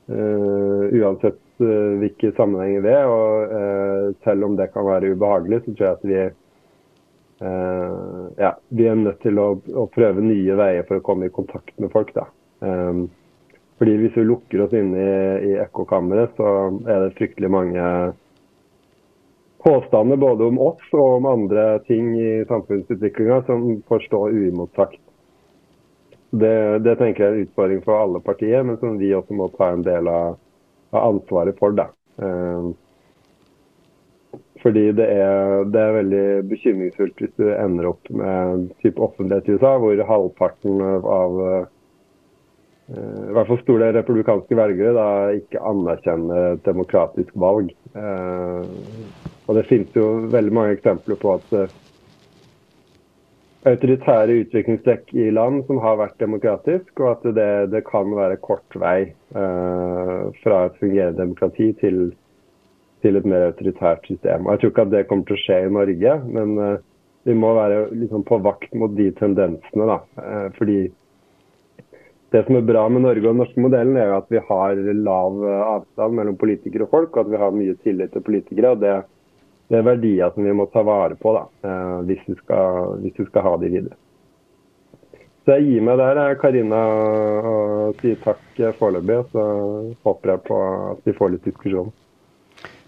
uh, 0.10 0.84
uansett 0.90 1.42
hvilke 1.60 2.32
sammenhenger 2.38 2.84
vi 2.86 2.94
er. 2.94 3.10
Og 3.12 4.14
selv 4.24 4.48
om 4.48 4.56
det 4.60 4.72
kan 4.74 4.88
være 4.88 5.14
ubehagelig, 5.14 5.64
så 5.66 5.74
tror 5.74 5.88
jeg 5.88 5.98
at 5.98 6.08
vi 6.12 6.22
Uh, 7.40 8.28
ja, 8.36 8.50
vi 8.68 8.84
er 8.84 8.98
nødt 9.00 9.22
til 9.24 9.38
å, 9.40 9.54
å, 9.72 9.86
prøve 9.96 10.20
nye 10.20 10.58
veier 10.60 10.84
for 10.84 11.00
å 11.00 11.04
komme 11.06 11.30
i 11.30 11.32
kontakt 11.32 11.72
med 11.80 11.88
folk. 11.94 12.12
da. 12.12 12.26
Fordi 13.80 13.94
Hvis 14.02 14.18
vi 14.20 14.26
lukker 14.28 14.66
oss 14.66 14.74
inne 14.76 15.00
i, 15.00 15.52
i 15.52 15.54
ekkokammeret, 15.64 16.36
så 16.36 16.50
er 16.84 17.06
det 17.06 17.14
fryktelig 17.16 17.52
mange 17.54 17.86
påstander 19.64 20.20
både 20.20 20.50
om 20.52 20.60
oss 20.60 20.92
og 20.92 21.20
om 21.20 21.30
andre 21.32 21.80
ting 21.88 22.12
i 22.20 22.44
samfunnsutviklinga 22.48 23.42
som 23.48 23.70
får 23.88 24.04
stå 24.08 24.22
uimotsagt. 24.36 25.00
Det, 26.30 26.80
det 26.84 26.98
tenker 27.00 27.24
jeg 27.24 27.32
er 27.32 27.38
en 27.38 27.48
utfordring 27.48 27.82
for 27.88 28.04
alle 28.04 28.22
partier, 28.24 28.68
men 28.68 28.78
som 28.84 29.00
vi 29.00 29.14
også 29.16 29.36
må 29.36 29.48
ta 29.56 29.72
en 29.74 29.84
del 29.88 30.12
av, 30.12 30.36
av 30.92 31.14
ansvaret 31.14 31.58
for. 31.60 31.76
da. 31.78 31.90
Um, 32.20 32.74
fordi 34.60 34.90
det 34.92 35.06
er, 35.08 35.64
det 35.72 35.80
er, 35.80 35.94
veldig 35.96 36.24
bekymringsfullt 36.50 37.22
hvis 37.22 37.36
du 37.40 37.46
ender 37.54 37.94
opp 37.94 38.10
med 38.12 38.68
type 38.84 39.00
offentlighet 39.00 39.48
i 39.48 39.56
USA, 39.56 39.78
hvor 39.80 40.02
halvparten 40.10 40.82
av 41.00 41.38
uh, 41.40 41.68
i 42.90 43.34
hvert 43.36 43.48
fall 43.48 43.62
store 43.62 43.92
republikanske 43.94 44.58
velgere 44.58 44.96
da 44.98 45.10
ikke 45.38 45.62
anerkjenner 45.62 46.58
demokratisk 46.66 47.36
valg. 47.40 47.70
Uh, 47.94 48.66
og 49.48 49.56
Det 49.58 49.68
finnes 49.70 49.96
jo 49.96 50.26
veldig 50.34 50.54
mange 50.54 50.76
eksempler 50.76 51.20
på 51.22 51.38
at 51.38 51.54
uh, 51.56 51.78
autoritære 53.68 54.38
utviklingstrekk 54.46 55.12
i 55.20 55.30
land 55.36 55.66
som 55.68 55.82
har 55.84 55.98
vært 56.00 56.22
demokratisk, 56.22 56.94
og 57.02 57.10
at 57.12 57.28
det, 57.36 57.52
det 57.74 57.84
kan 57.90 58.14
være 58.16 58.40
kort 58.40 58.78
vei 58.80 59.12
fra 59.34 60.62
et 60.70 60.78
fungerende 60.80 61.20
demokrati 61.20 61.74
til 61.82 62.14
til 63.04 63.20
et 63.20 63.28
mer 63.28 63.50
autoritært 63.50 64.08
system. 64.08 64.46
Og 64.46 64.54
Jeg 64.54 64.62
tror 64.62 64.74
ikke 64.74 64.86
at 64.88 64.94
det 64.94 65.08
kommer 65.10 65.28
til 65.28 65.38
å 65.38 65.44
skje 65.44 65.60
i 65.66 65.74
Norge, 65.76 66.16
men 66.36 66.56
uh, 66.60 66.80
vi 67.28 67.36
må 67.36 67.52
være 67.58 67.84
liksom, 67.96 68.26
på 68.28 68.40
vakt 68.44 68.74
mot 68.76 68.96
de 68.96 69.10
tendensene. 69.20 69.88
da, 69.88 70.00
uh, 70.20 70.48
fordi 70.58 70.80
det 72.34 72.44
som 72.46 72.60
er 72.60 72.68
bra 72.68 72.84
med 72.92 73.08
Norge 73.08 73.26
og 73.26 73.32
den 73.32 73.42
norske 73.44 73.64
modellen, 73.64 73.98
er 73.98 74.12
jo 74.12 74.20
at 74.20 74.34
vi 74.34 74.44
har 74.50 74.84
lav 75.06 75.40
uh, 75.46 75.62
avstand 75.78 76.20
mellom 76.20 76.40
politikere 76.42 76.88
og 76.88 76.94
folk, 76.96 77.16
og 77.16 77.26
at 77.26 77.32
vi 77.34 77.42
har 77.44 77.56
mye 77.56 77.78
tillit 77.86 78.14
til 78.14 78.26
politikere. 78.26 78.76
og 78.76 78.84
det, 78.84 78.98
det 79.70 79.80
er 79.80 79.88
verdier 79.88 80.34
som 80.34 80.46
vi 80.46 80.54
må 80.56 80.66
ta 80.74 80.82
vare 80.86 81.18
på 81.20 81.34
da, 81.36 81.46
hvis 82.08 82.22
vi, 82.26 82.36
skal, 82.42 82.96
hvis, 83.04 83.16
vi 83.20 83.26
skal, 83.28 83.46
ha 83.46 83.56
de 83.62 83.70
videre. 83.70 83.98
Så 85.46 85.56
jeg 85.58 85.68
gir 85.68 85.86
meg 85.86 86.02
der, 86.02 86.20
Karina, 86.42 86.80
og 87.52 88.02
sier 88.02 88.18
takk 88.26 88.60
foreløpig. 88.82 89.22
Så 89.32 89.46
håper 90.06 90.34
jeg 90.34 90.44
på 90.50 90.60
at 90.92 91.06
vi 91.06 91.16
får 91.18 91.36
litt 91.36 91.48
diskusjon. 91.48 91.94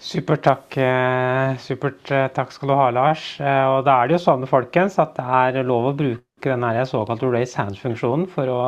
Supert 0.02 0.42
takk, 0.42 0.78
eh, 0.82 1.54
supert 1.62 2.10
eh, 2.10 2.28
takk 2.34 2.52
skal 2.56 2.72
du 2.72 2.74
ha, 2.74 2.88
Lars. 2.90 3.26
Eh, 3.40 3.66
og 3.70 3.84
da 3.86 4.00
er 4.02 4.10
det 4.10 4.18
jo 4.18 4.24
sånn 4.24 4.48
folkens, 4.50 4.98
at 5.00 5.14
det 5.20 5.26
er 5.62 5.68
lov 5.68 5.92
å 5.92 5.98
bruke 5.98 6.26
den 6.50 6.86
såkalt 6.90 7.24
raise 7.24 7.58
hands-funksjonen 7.60 8.28
for 8.32 8.50
å 8.50 8.60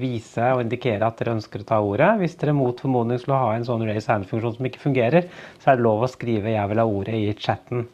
vise 0.00 0.50
og 0.52 0.64
indikere 0.64 1.06
at 1.06 1.18
dere 1.20 1.36
ønsker 1.36 1.62
å 1.62 1.68
ta 1.68 1.80
ordet. 1.80 2.12
Hvis 2.20 2.36
dere 2.40 2.52
mot 2.56 2.80
formodning 2.80 3.18
skulle 3.22 3.40
ha 3.40 3.54
en 3.56 3.64
sånn 3.64 3.86
raise 3.88 4.10
hands-funksjon 4.12 4.58
som 4.58 4.68
ikke 4.68 4.84
fungerer, 4.84 5.28
så 5.62 5.72
er 5.72 5.76
det 5.76 5.86
lov 5.86 6.04
å 6.04 6.10
skrive 6.12 6.52
'jeg 6.52 6.68
vil 6.68 6.78
ha 6.78 6.86
ordet' 6.86 7.14
i 7.14 7.34
chatten. 7.34 7.88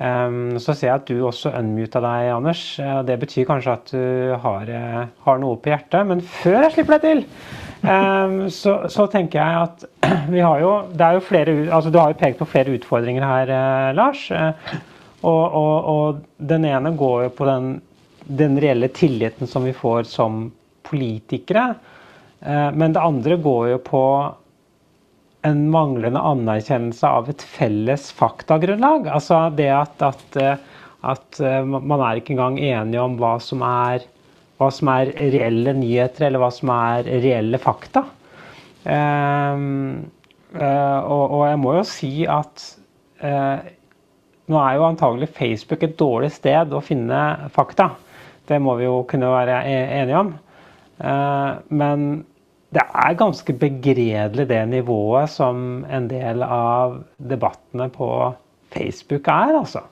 Um, 0.00 0.58
så 0.58 0.74
ser 0.74 0.88
jeg 0.88 0.94
at 0.94 1.06
du 1.06 1.22
også 1.22 1.54
unmuta 1.54 2.00
deg, 2.00 2.30
Anders. 2.34 2.76
Det 3.06 3.18
betyr 3.20 3.46
kanskje 3.46 3.72
at 3.72 3.86
du 3.92 4.36
har, 4.42 4.66
har 5.24 5.38
noe 5.38 5.56
på 5.56 5.70
hjertet. 5.70 6.06
Men 6.06 6.20
før 6.20 6.62
jeg 6.62 6.72
slipper 6.72 6.98
deg 6.98 7.02
til, 7.02 7.24
Um, 7.84 8.46
så, 8.48 8.86
så, 8.88 9.04
tenker 9.12 9.42
jeg 9.42 9.56
at 9.60 9.82
vi 10.32 10.40
har 10.40 10.60
jo, 10.62 10.72
det 10.96 11.04
er 11.04 11.18
jo 11.18 11.24
flere, 11.24 11.54
altså 11.68 11.90
Du 11.92 11.98
har 12.00 12.14
jo 12.14 12.20
pekt 12.20 12.38
på 12.40 12.48
flere 12.48 12.72
utfordringer 12.78 13.26
her, 13.28 13.50
eh, 13.52 13.88
Lars. 13.96 14.22
Eh, 14.32 14.78
og, 15.24 15.42
og, 15.56 15.88
og, 15.92 16.22
den 16.36 16.64
ene 16.68 16.94
går 16.96 17.26
jo 17.26 17.34
på 17.36 17.48
den, 17.48 17.68
den, 18.24 18.58
reelle 18.60 18.88
tilliten 18.88 19.46
som 19.50 19.64
vi 19.64 19.72
får 19.76 20.08
som 20.10 20.46
politikere. 20.82 21.74
Eh, 22.40 22.70
men 22.72 22.92
det 22.92 23.02
andre 23.02 23.36
går 23.36 23.68
jo 23.74 23.82
på 23.84 24.04
en 25.44 25.66
manglende 25.70 26.20
anerkjennelse 26.20 27.08
av 27.08 27.28
et 27.28 27.42
felles 27.44 28.08
faktagrunnlag. 28.16 29.10
Altså 29.12 29.50
det 29.52 29.68
at, 29.76 30.02
at, 30.02 30.38
at 31.04 31.40
man 31.68 32.00
er 32.00 32.16
ikke 32.20 32.32
engang 32.32 32.56
enige 32.62 33.02
om 33.02 33.18
hva 33.20 33.36
som 33.44 33.64
er 33.66 34.06
hva 34.54 34.70
som 34.72 34.88
er 34.92 35.10
reelle 35.34 35.74
nyheter, 35.76 36.28
eller 36.28 36.40
hva 36.42 36.50
som 36.54 36.70
er 36.74 37.08
reelle 37.24 37.58
fakta. 37.60 38.04
Og, 40.54 41.24
og, 41.24 41.42
jeg 41.48 41.58
må 41.58 41.74
jo 41.74 41.84
si 41.88 42.12
at 42.30 42.64
nå 44.44 44.60
er 44.60 44.76
jo 44.76 44.86
antagelig 44.86 45.30
Facebook 45.34 45.84
et 45.86 45.96
dårlig 45.98 46.30
sted 46.34 46.74
å 46.74 46.82
finne 46.84 47.20
fakta. 47.54 47.90
Det 48.48 48.60
må 48.60 48.76
vi 48.78 48.88
jo 48.88 49.02
kunne 49.08 49.30
være 49.32 49.62
e-, 49.68 49.90
enige 50.02 50.20
om. 50.20 50.32
Eh, 51.00 51.52
men 51.74 52.24
det 52.74 52.82
er 52.84 53.18
ganske 53.18 53.54
begredelig 53.58 54.48
det 54.50 54.60
nivået 54.70 55.30
som 55.30 55.84
en 55.86 56.08
del 56.10 56.42
av 56.44 57.00
debattene 57.18 57.88
på 57.94 58.08
Facebook 58.74 59.30
er, 59.30 59.54
altså. 59.60 59.84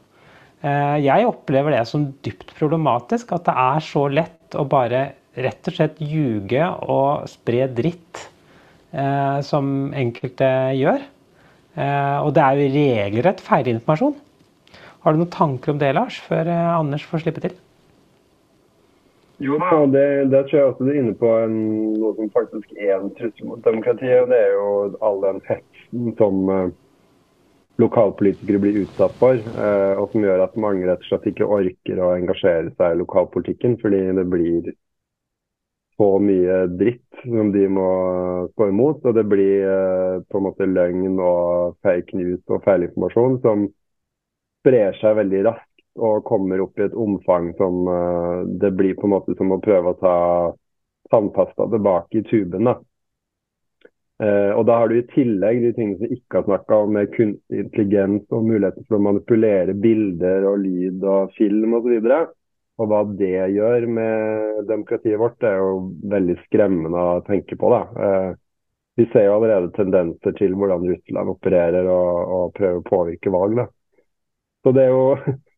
Eh, 0.62 0.98
jeg 1.06 1.26
opplever 1.26 1.76
det 1.76 1.86
som 1.90 2.10
dypt 2.26 2.52
problematisk. 2.58 3.32
At 3.34 3.48
det 3.48 3.56
er 3.64 3.86
så 3.86 4.06
lett 4.10 4.58
å 4.58 4.66
bare 4.68 5.06
rett 5.32 5.70
og 5.70 5.78
slett 5.78 6.02
ljuge 6.04 6.66
og 6.92 7.24
spre 7.30 7.70
dritt, 7.72 8.26
eh, 8.92 9.40
som 9.46 9.94
enkelte 9.96 10.52
gjør. 10.76 11.08
Og 11.72 12.34
det 12.36 12.42
er 12.44 12.58
jo 12.60 12.64
regelrett 12.74 13.38
feilinformasjon. 13.40 14.18
Har 15.00 15.14
du 15.14 15.22
noen 15.22 15.30
tanker 15.32 15.72
om 15.72 15.78
det, 15.80 15.94
Lars, 15.96 16.18
før 16.20 16.50
Anders 16.52 17.06
får 17.08 17.22
slippe 17.24 17.40
til? 17.40 17.54
Jo 19.42 19.56
da, 19.58 19.86
det, 19.90 20.24
det 20.30 20.44
tror 20.46 20.58
jeg 20.58 20.68
også 20.70 20.84
du 20.86 20.90
er 20.92 20.98
inne 21.00 21.16
på 21.18 21.30
en, 21.42 21.54
noe 21.98 22.12
som 22.14 22.28
faktisk 22.30 22.76
er 22.78 22.92
en 22.94 23.10
trussel 23.18 23.48
mot 23.48 23.64
demokratiet. 23.64 24.20
og 24.22 24.30
Det 24.30 24.38
er 24.38 24.52
jo 24.54 24.68
all 25.02 25.18
den 25.24 25.40
hetsen 25.48 26.12
som 26.20 26.52
eh, 26.52 26.68
lokalpolitikere 27.82 28.60
blir 28.62 28.78
utsatt 28.84 29.16
for. 29.18 29.40
eh, 29.40 29.94
og 29.98 30.12
som 30.12 30.28
gjør 30.28 30.44
at 30.44 30.60
mange 30.66 30.86
rett 30.86 31.02
og 31.02 31.08
slett 31.10 31.26
ikke 31.32 31.50
orker 31.58 32.04
å 32.04 32.12
engasjere 32.14 32.70
seg 32.76 32.94
i 32.94 33.00
lokalpolitikken. 33.00 33.76
Fordi 33.82 34.04
det 34.20 34.26
blir 34.30 34.70
så 35.98 36.10
mye 36.22 36.62
dritt 36.78 37.26
som 37.26 37.50
de 37.56 37.66
må 37.80 37.90
stå 38.52 38.70
imot. 38.70 39.02
Og 39.02 39.18
det 39.18 39.26
blir 39.32 39.66
eh, 39.66 40.22
på 40.22 40.38
en 40.38 40.46
måte 40.46 40.70
løgn 40.70 41.18
og 41.18 41.80
fake 41.82 42.14
news 42.20 42.42
og 42.46 42.62
feilinformasjon 42.68 43.40
som 43.42 43.66
sprer 44.62 44.94
seg 45.02 45.18
veldig 45.18 45.46
raskt 45.50 45.71
og 46.00 46.24
kommer 46.24 46.62
opp 46.64 46.78
i 46.78 46.86
et 46.86 46.94
omfang 46.96 47.52
som 47.58 47.82
uh, 47.88 48.42
Det 48.46 48.72
blir 48.76 48.96
på 48.96 49.08
en 49.08 49.14
måte 49.16 49.36
som 49.36 49.52
å 49.52 49.60
prøve 49.60 49.92
å 49.92 50.00
ta 50.00 50.16
sandpasta 51.12 51.68
tilbake 51.70 52.22
i 52.22 52.24
tuben. 52.28 52.70
da. 52.70 52.78
Uh, 54.22 54.52
og 54.54 54.66
da 54.68 54.78
har 54.78 54.88
du 54.88 54.98
i 54.98 55.08
tillegg 55.10 55.62
de 55.64 55.72
tingene 55.76 55.98
som 55.98 56.06
vi 56.06 56.20
ikke 56.20 56.40
har 56.40 56.46
snakka 56.46 56.78
om, 56.84 56.92
med 56.96 57.10
kunstig 57.16 57.64
intelligens 57.64 58.22
og 58.30 58.46
muligheten 58.46 58.86
for 58.86 58.98
å 58.98 59.06
manipulere 59.08 59.74
bilder 59.74 60.46
og 60.50 60.62
lyd 60.62 61.02
og 61.02 61.34
film 61.38 61.74
osv. 61.80 61.96
Og, 61.98 62.06
så 62.06 62.22
og 62.80 62.88
hva 62.88 63.02
det 63.18 63.34
gjør 63.52 63.84
med 63.98 64.62
demokratiet 64.70 65.20
vårt, 65.20 65.36
det 65.42 65.50
er 65.50 65.58
jo 65.60 65.74
veldig 66.14 66.38
skremmende 66.46 67.02
å 67.16 67.20
tenke 67.26 67.58
på. 67.58 67.72
da. 67.74 67.82
Uh, 67.92 68.30
vi 68.96 69.06
ser 69.12 69.26
jo 69.26 69.36
allerede 69.38 69.72
tendenser 69.76 70.34
til 70.36 70.54
hvordan 70.56 70.84
Russland 70.88 71.32
opererer 71.32 71.88
og, 71.88 72.32
og 72.36 72.52
prøver 72.56 72.80
å 72.80 72.88
påvirke 72.88 73.32
valg. 73.32 73.62
da. 73.62 73.66
Så 74.62 74.72
det 74.76 74.84
er 74.86 74.92
jo 74.92 75.06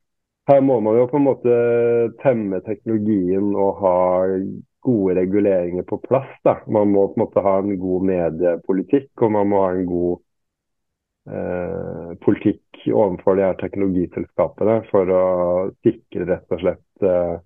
her 0.51 0.61
må 0.61 0.79
man 0.85 0.99
jo 0.99 1.09
på 1.09 1.17
en 1.17 1.27
måte 1.29 1.57
temme 2.21 2.61
teknologien 2.67 3.55
og 3.57 3.81
ha 3.81 3.97
gode 4.85 5.15
reguleringer 5.17 5.87
på 5.89 5.99
plass. 6.05 6.29
Da. 6.45 6.59
Man 6.69 6.93
må 6.93 7.07
på 7.09 7.19
en 7.19 7.25
måte 7.25 7.45
ha 7.45 7.57
en 7.63 7.79
god 7.81 8.05
mediepolitikk, 8.11 9.11
og 9.25 9.33
man 9.39 9.49
må 9.49 9.63
ha 9.65 9.71
en 9.73 9.87
god 9.89 10.13
eh, 11.33 12.11
politikk 12.27 12.85
overfor 12.93 13.39
de 13.39 13.47
her 13.47 13.57
teknologiselskapene 13.63 14.83
for 14.91 15.13
å 15.17 15.25
sikre 15.87 16.29
rett 16.29 16.53
og 16.53 16.61
slett 16.61 17.07
eh, 17.09 17.37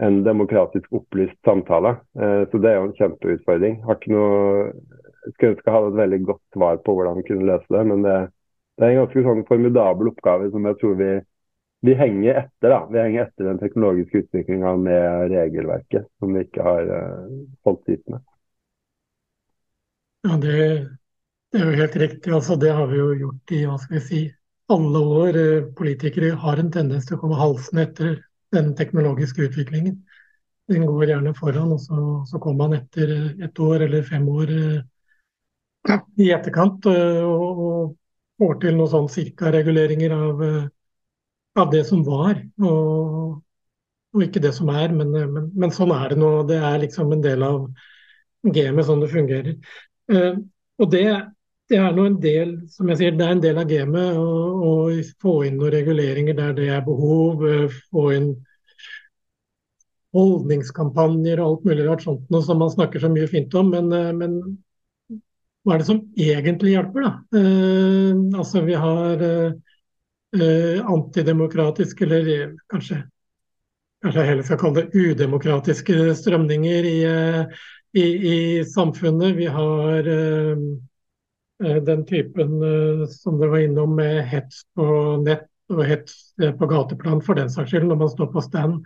en 0.00 0.22
demokratisk 0.24 0.88
opplyst 0.96 1.36
samtale. 1.44 1.98
Eh, 2.16 2.46
så 2.48 2.60
det 2.62 2.70
er 2.70 2.78
jo 2.78 2.86
en 2.88 2.96
kjempeutfordring. 3.02 3.82
Har 3.84 4.00
ikke 4.00 4.14
noe, 4.14 4.70
jeg 5.26 5.34
skulle 5.34 5.52
ønske 5.52 5.68
jeg 5.68 5.76
hadde 5.76 5.92
et 5.92 6.00
veldig 6.00 6.20
godt 6.30 6.56
svar 6.56 6.80
på 6.86 6.96
hvordan 6.96 7.20
vi 7.20 7.26
kunne 7.28 7.50
løse 7.50 7.76
det, 7.76 7.84
men 7.92 8.08
det, 8.08 8.16
det 8.80 8.88
er 8.88 8.94
en 8.94 9.02
ganske 9.02 9.26
sånn 9.28 9.44
formidabel 9.52 10.14
oppgave 10.14 10.48
som 10.54 10.70
jeg 10.70 10.80
tror 10.80 10.96
vi 11.02 11.12
vi 11.84 11.94
henger 11.94 12.34
etter 12.34 12.70
da, 12.70 12.88
vi 12.92 12.98
henger 12.98 13.24
etter 13.24 13.44
den 13.44 13.58
teknologiske 13.58 14.18
utviklinga 14.18 14.76
med 14.76 15.30
regelverket 15.32 16.06
som 16.22 16.34
vi 16.34 16.44
ikke 16.44 16.62
har 16.62 16.90
uh, 16.90 17.38
holdt 17.66 17.80
tritt 17.88 18.04
med. 18.12 18.20
Ja, 20.22 20.36
det, 20.38 20.58
det, 21.50 21.58
er 21.58 21.64
jo 21.66 21.80
helt 21.80 21.96
riktig. 22.04 22.30
altså 22.30 22.56
Det 22.56 22.70
har 22.70 22.86
vi 22.86 23.00
jo 23.00 23.08
gjort 23.24 23.54
i 23.56 23.64
hva 23.66 23.78
skal 23.82 23.98
vi 23.98 24.02
si, 24.06 24.20
alle 24.70 25.02
år. 25.18 25.38
Eh, 25.40 25.64
politikere 25.74 26.36
har 26.44 26.62
en 26.62 26.70
tendens 26.70 27.08
til 27.08 27.18
å 27.18 27.22
komme 27.24 27.40
halsen 27.40 27.82
etter 27.82 28.12
den 28.54 28.70
teknologiske 28.78 29.48
utviklingen. 29.48 29.96
Den 30.70 30.86
går 30.86 31.10
gjerne 31.10 31.32
foran, 31.34 31.72
og 31.74 31.82
så, 31.82 32.04
så 32.30 32.38
kommer 32.38 32.68
man 32.68 32.76
etter 32.78 33.10
et 33.42 33.58
år 33.58 33.88
eller 33.88 34.06
fem 34.06 34.28
år 34.30 34.54
uh, 34.54 35.98
i 36.22 36.30
etterkant 36.30 36.86
og, 36.86 37.58
og 37.66 37.74
får 38.38 38.54
til 38.62 38.78
noen 38.78 38.92
sånn 38.94 39.10
cirka-reguleringer 39.10 40.14
av 40.14 40.46
av 41.58 41.70
det 41.72 41.82
som 41.84 42.02
var, 42.06 42.38
og, 42.64 43.40
og 44.14 44.24
ikke 44.24 44.42
det 44.44 44.54
som 44.56 44.70
er. 44.72 44.92
Men, 44.94 45.12
men, 45.12 45.50
men, 45.52 45.74
sånn 45.74 45.92
er 45.96 46.12
det 46.12 46.20
nå. 46.20 46.32
Det 46.48 46.58
er 46.58 46.80
liksom 46.84 47.12
en 47.12 47.24
del 47.24 47.44
av 47.46 47.66
gamet, 48.42 48.86
sånn 48.88 49.04
det 49.04 49.12
fungerer. 49.12 49.58
Eh, 50.12 50.32
og 50.82 50.92
det, 50.92 51.04
det 51.70 51.80
er 51.80 51.92
nå 51.96 52.06
en 52.08 52.20
del 52.22 52.56
som 52.72 52.88
jeg 52.90 53.00
sier, 53.00 53.18
det 53.18 53.26
er 53.26 53.36
en 53.36 53.44
del 53.44 53.60
av 53.60 53.68
gamet 53.70 54.16
å 54.22 54.72
få 55.22 55.36
inn 55.48 55.60
noen 55.60 55.76
reguleringer 55.76 56.38
der 56.38 56.56
det 56.56 56.72
er 56.72 56.86
behov. 56.86 57.44
Eh, 57.48 57.82
få 57.92 58.08
inn 58.16 58.32
holdningskampanjer 60.12 61.40
og 61.40 61.46
alt 61.46 61.70
mulig 61.70 61.86
rart 61.86 62.04
sånt 62.04 62.28
noe 62.32 62.44
som 62.44 62.58
man 62.60 62.72
snakker 62.72 63.00
så 63.00 63.10
mye 63.12 63.28
fint 63.30 63.54
om. 63.56 63.72
Men, 63.72 63.92
eh, 63.96 64.12
men 64.16 64.38
hva 65.62 65.76
er 65.76 65.82
det 65.82 65.88
som 65.88 66.00
egentlig 66.18 66.74
hjelper, 66.74 67.06
da? 67.06 67.12
Eh, 67.38 68.38
altså 68.38 68.64
vi 68.66 68.74
har 68.74 69.22
eh, 69.22 69.52
antidemokratiske, 70.32 72.04
eller 72.04 72.28
eh, 72.42 72.52
kanskje, 72.72 73.02
kanskje 74.02 74.20
jeg 74.20 74.30
heller 74.30 74.46
skal 74.46 74.60
kalle 74.60 74.82
det 74.82 74.94
udemokratiske 74.96 76.14
strømninger 76.16 76.88
i, 76.88 76.98
eh, 77.04 77.58
i, 77.92 78.04
i 78.32 78.64
samfunnet. 78.64 79.36
Vi 79.36 79.46
har 79.46 80.08
eh, 80.08 80.62
eh, 81.64 81.82
den 81.84 82.06
typen 82.06 82.62
eh, 82.62 83.06
som 83.12 83.40
dere 83.40 83.52
var 83.52 83.66
innom 83.66 83.96
med 83.96 84.22
hets 84.30 84.64
på 84.74 84.86
nett 85.26 85.48
og 85.72 85.84
hets 85.88 86.34
på 86.36 86.68
gateplan 86.68 87.20
for 87.24 87.38
den 87.38 87.52
saks 87.52 87.70
skyld, 87.72 87.86
når 87.88 88.00
man 88.00 88.10
står 88.12 88.28
på 88.32 88.42
stand. 88.44 88.82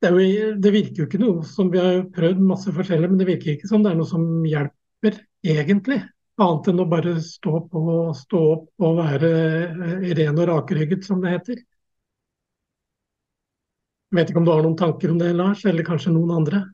Det, 0.00 0.08
jo, 0.08 0.46
det, 0.60 0.70
virker 0.72 1.02
jo 1.02 1.04
ikke 1.04 1.20
noe 1.20 1.44
som 1.44 1.68
Vi 1.72 1.80
har 1.80 2.06
prøvd 2.14 2.40
masse 2.40 2.72
forskjellig, 2.72 3.10
men 3.10 3.20
det 3.20 3.28
virker 3.28 3.52
ikke 3.52 3.68
som 3.68 3.84
det 3.84 3.92
er 3.92 3.98
noe 3.98 4.08
som 4.08 4.24
hjelper 4.48 5.18
egentlig. 5.44 6.00
Annet 6.42 6.68
enn 6.72 6.82
å 6.82 6.88
bare 6.90 7.14
stå, 7.22 7.60
på, 7.70 7.82
stå 8.18 8.40
opp 8.56 8.86
og 8.86 8.96
være 8.98 9.28
eh, 9.30 10.08
ren 10.18 10.40
og 10.42 10.48
rakrygget, 10.50 11.04
som 11.06 11.20
det 11.22 11.36
heter. 11.36 11.60
Vet 14.14 14.30
ikke 14.30 14.42
om 14.42 14.48
du 14.48 14.50
har 14.50 14.64
noen 14.64 14.78
tanker 14.78 15.12
om 15.12 15.20
det, 15.20 15.30
Lars, 15.38 15.62
eller 15.66 15.86
kanskje 15.86 16.14
noen 16.14 16.34
andre? 16.34 16.64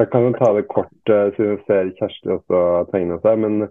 Jeg 0.00 0.10
kan 0.10 0.26
jo 0.26 0.34
ta 0.34 0.50
det 0.56 0.66
kort, 0.72 0.98
eh, 1.06 1.30
siden 1.36 1.54
jeg 1.54 1.62
ser 1.68 1.94
Kjersti 2.00 2.34
også 2.34 2.66
tegne 2.90 3.22
seg. 3.22 3.38
Men 3.46 3.62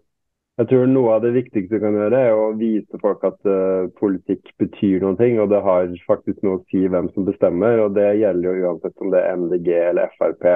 jeg 0.61 0.69
tror 0.71 0.87
noe 0.87 1.15
av 1.17 1.23
det 1.25 1.35
viktigste 1.35 1.79
du 1.79 1.83
kan 1.83 1.99
gjøre, 1.99 2.25
er 2.31 2.39
å 2.39 2.51
vise 2.59 2.99
folk 3.03 3.23
at 3.27 3.39
uh, 3.49 3.87
politikk 3.99 4.51
betyr 4.61 5.03
ting. 5.19 5.39
Og 5.43 5.51
det 5.51 5.63
har 5.67 5.91
faktisk 6.07 6.43
noe 6.45 6.59
å 6.59 6.65
si 6.71 6.85
hvem 6.87 7.11
som 7.15 7.27
bestemmer. 7.27 7.81
Og 7.83 7.95
det 7.99 8.07
gjelder 8.21 8.61
jo 8.61 8.69
uansett 8.69 9.03
om 9.03 9.11
det 9.11 9.23
er 9.23 9.41
MDG 9.41 9.73
eller 9.89 10.13
Frp 10.19 10.47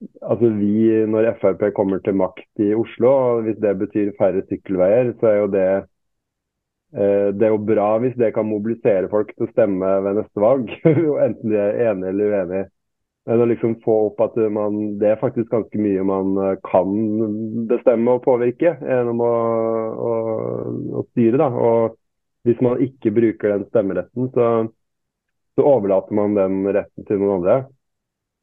altså 0.00 0.50
vi, 0.56 1.06
Når 1.06 1.30
Frp 1.40 1.62
kommer 1.76 2.00
til 2.04 2.16
makt 2.16 2.64
i 2.64 2.72
Oslo, 2.74 3.10
og 3.10 3.46
hvis 3.46 3.60
det 3.62 3.76
betyr 3.78 4.12
færre 4.18 4.42
sykkelveier, 4.48 5.14
så 5.20 5.30
er 5.30 5.38
jo 5.38 5.48
det 5.52 5.68
eh, 6.96 7.28
det 7.36 7.46
er 7.46 7.54
jo 7.54 7.62
bra 7.70 7.92
hvis 8.02 8.16
det 8.18 8.32
kan 8.34 8.48
mobilisere 8.48 9.10
folk 9.12 9.32
til 9.34 9.46
å 9.46 9.52
stemme 9.52 9.94
ved 10.06 10.20
neste 10.20 10.42
valg, 10.42 10.72
enten 11.26 11.52
de 11.52 11.58
er 11.60 11.82
enige 11.90 12.14
eller 12.14 12.34
uenige. 12.34 12.66
Men 13.28 13.42
å 13.44 13.46
liksom 13.50 13.76
få 13.84 13.96
opp 14.08 14.22
at 14.24 14.36
man, 14.50 14.78
det 14.98 15.10
er 15.12 15.20
faktisk 15.20 15.50
ganske 15.52 15.80
mye 15.80 16.04
man 16.08 16.38
eh, 16.40 16.54
kan 16.66 16.94
bestemme 17.70 18.16
og 18.16 18.24
påvirke 18.24 18.74
gjennom 18.80 19.20
å, 19.24 19.34
å, 20.10 20.12
å 21.00 21.04
styre. 21.10 21.36
da, 21.42 21.50
og 21.50 21.98
Hvis 22.48 22.62
man 22.64 22.80
ikke 22.80 23.12
bruker 23.12 23.52
den 23.52 23.66
stemmeretten, 23.68 24.30
så, 24.34 24.46
så 25.54 25.68
overlater 25.68 26.16
man 26.16 26.38
den 26.38 26.64
retten 26.72 27.06
til 27.06 27.20
noen 27.20 27.36
andre. 27.42 27.58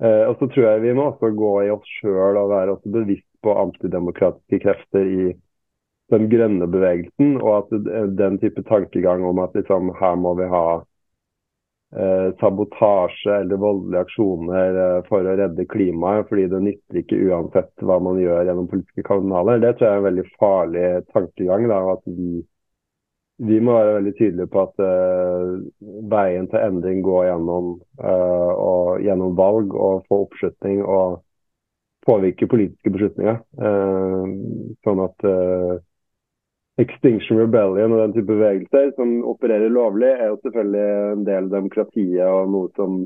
Eh, 0.03 0.23
og 0.29 0.37
så 0.37 0.47
tror 0.51 0.67
jeg 0.67 0.83
vi 0.85 0.93
må 0.97 1.09
også 1.11 1.31
gå 1.33 1.53
i 1.65 1.71
oss 1.73 1.93
sjøl 1.99 2.37
og 2.37 2.51
være 2.53 2.75
også 2.75 2.93
bevisst 2.93 3.29
på 3.45 3.55
antidemokratiske 3.63 4.59
krefter 4.65 5.07
i 5.09 5.31
den 6.13 6.27
grønne 6.31 6.67
bevegelsen, 6.71 7.35
og 7.41 7.57
at 7.57 8.13
den 8.19 8.37
type 8.39 8.63
tankegang 8.69 9.25
om 9.27 9.41
at 9.43 9.57
liksom, 9.57 9.91
her 9.99 10.15
må 10.15 10.35
vi 10.39 10.47
ha 10.51 10.67
eh, 11.97 12.29
sabotasje 12.39 13.41
eller 13.41 13.59
voldelige 13.59 14.03
aksjoner 14.05 14.79
eh, 14.83 14.99
for 15.09 15.27
å 15.27 15.35
redde 15.39 15.67
klimaet, 15.73 16.29
fordi 16.29 16.45
det 16.53 16.61
nytter 16.69 17.01
ikke 17.01 17.19
uansett 17.27 17.87
hva 17.87 17.99
man 18.03 18.21
gjør 18.21 18.47
gjennom 18.47 18.69
politiske 18.71 19.07
kanaler, 19.07 19.59
det 19.63 19.73
tror 19.75 19.89
jeg 19.89 19.97
er 19.97 20.03
en 20.03 20.09
veldig 20.11 20.27
farlig 20.37 20.87
tankegang. 21.11 21.67
Da, 21.73 21.81
at 21.97 22.07
vi 22.07 22.45
vi 23.37 23.59
må 23.61 23.75
være 23.77 23.97
veldig 23.99 24.13
tydelige 24.17 24.49
på 24.53 24.63
at 24.65 24.81
uh, 24.81 25.51
veien 26.09 26.47
til 26.49 26.63
endring 26.63 27.03
går 27.05 27.27
gjennom, 27.29 27.75
uh, 28.01 28.51
og, 28.53 29.03
gjennom 29.05 29.35
valg 29.37 29.75
og 29.75 30.07
få 30.09 30.23
oppslutning 30.25 30.81
og 30.83 31.19
påvirke 32.07 32.47
politiske 32.47 32.89
beslutninger. 32.93 33.41
sånn 34.87 34.99
at 35.03 35.25
Extinction 36.79 37.39
Rebellion 37.41 37.91
og 37.91 37.99
den 37.99 38.13
type 38.15 38.29
bevegelser 38.29 38.93
som 38.95 39.25
opererer 39.27 39.73
lovlig, 39.73 40.13
er 40.13 40.29
jo 40.29 40.37
selvfølgelig 40.45 40.85
en 41.11 41.25
del 41.27 41.49
av 41.49 41.55
demokratiet 41.57 42.29
og 42.29 42.53
noe 42.53 42.69
som, 42.77 43.01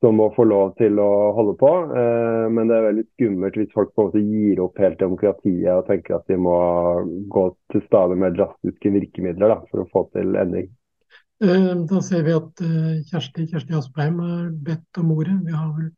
som 0.00 0.16
må 0.16 0.30
få 0.34 0.46
lov 0.48 0.72
til 0.80 0.98
å 1.00 1.10
holde 1.36 1.54
på. 1.60 1.70
Eh, 1.92 2.46
men 2.52 2.70
det 2.70 2.76
er 2.76 2.86
veldig 2.88 3.06
skummelt 3.12 3.58
hvis 3.60 3.72
folk 3.76 3.92
på 3.92 4.06
en 4.06 4.10
måte 4.10 4.24
gir 4.24 4.62
opp 4.64 4.80
helt 4.80 5.00
demokratiet 5.00 5.70
og 5.74 5.86
tenker 5.90 6.16
at 6.16 6.28
de 6.30 6.38
må 6.40 6.56
gå 7.32 7.46
til 7.72 7.84
stadig 7.86 8.18
mer 8.20 8.34
drastiske 8.36 8.94
virkemidler 8.96 9.54
da, 9.54 9.58
for 9.70 9.84
å 9.84 9.88
få 9.92 10.06
til 10.16 10.36
endring. 10.40 10.70
Eh, 11.44 11.72
da 11.92 12.02
ser 12.04 12.24
vi 12.26 12.36
at 12.36 12.64
eh, 12.64 13.00
Kjersti, 13.12 13.46
Kjersti 13.52 13.76
Aspeim 13.76 14.20
har 14.24 14.48
bedt 14.66 15.02
om 15.02 15.12
ordet. 15.16 15.36
Vi 15.44 15.56
har 15.56 15.70
vel 15.76 15.92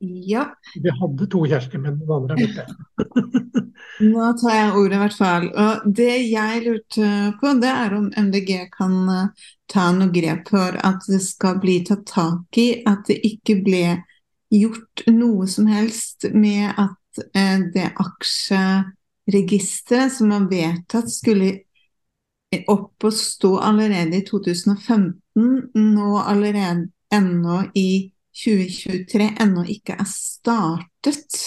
ja. 0.00 0.58
Vi 0.82 0.90
hadde 0.90 1.26
to 1.26 1.46
Kjersti, 1.46 1.78
men 1.78 1.98
den 1.98 2.10
andre 2.10 2.34
er 2.34 2.38
borte. 2.46 2.66
Nå 4.12 4.32
tar 4.38 4.54
jeg 4.54 4.76
ordet, 4.78 4.94
i 4.94 4.98
hvert 5.02 5.18
fall. 5.18 5.44
Og 5.50 5.74
det 5.98 6.16
jeg 6.30 6.62
lurte 6.66 7.32
på, 7.40 7.46
det 7.58 7.72
er 7.72 7.94
om 7.96 8.12
MDG 8.14 8.70
kan 8.74 9.08
eh, 9.10 9.28
ta 9.70 9.92
noe 9.94 10.10
grep 10.14 10.48
for 10.52 10.72
at 10.86 11.00
det 11.10 11.20
skal 11.24 11.58
bli 11.62 11.76
tatt 11.88 12.04
tak 12.10 12.58
i 12.62 12.82
at 12.86 13.00
det 13.10 13.18
ikke 13.26 13.54
ble 13.66 13.84
gjort 14.54 14.96
noe 15.10 15.46
som 15.50 15.66
helst 15.68 16.24
med 16.32 16.72
at 16.78 17.18
eh, 17.34 17.58
det 17.74 17.88
aksjeregisteret 18.04 20.12
som 20.14 20.30
var 20.36 20.44
vedtatt, 20.52 21.10
skulle 21.10 21.50
opp 22.70 23.04
og 23.04 23.12
stå 23.12 23.58
allerede 23.60 24.16
i 24.22 24.24
2015, 24.24 25.70
nå 25.74 26.18
allerede 26.22 26.88
ennå 27.12 27.62
i 27.76 28.12
2023 28.38 29.30
ennå 29.42 29.64
ikke 29.72 29.96
er 29.98 30.08
startet, 30.08 31.38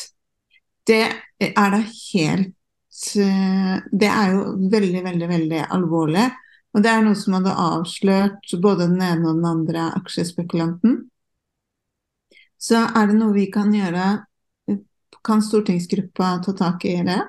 det 0.88 1.04
er 1.40 1.74
da 1.74 1.80
helt 1.80 3.04
eh, 3.22 3.76
Det 3.92 4.10
er 4.10 4.34
jo 4.34 4.56
veldig, 4.72 5.04
veldig, 5.06 5.28
veldig 5.30 5.62
alvorlig. 5.72 6.26
Og 6.72 6.84
det 6.84 6.92
er 6.92 7.04
noe 7.04 7.18
som 7.20 7.36
hadde 7.38 7.54
avslørt 7.66 8.54
både 8.64 8.88
den 8.90 9.02
ene 9.04 9.30
og 9.30 9.40
den 9.40 9.48
andre 9.48 9.88
aksjespekulanten. 10.00 10.98
Så 12.62 12.82
er 12.86 13.10
det 13.10 13.18
noe 13.18 13.36
vi 13.36 13.48
kan 13.52 13.74
gjøre 13.74 14.26
Kan 15.22 15.42
stortingsgruppa 15.46 16.40
ta 16.42 16.54
tak 16.58 16.86
i 16.90 16.96
det? 17.06 17.20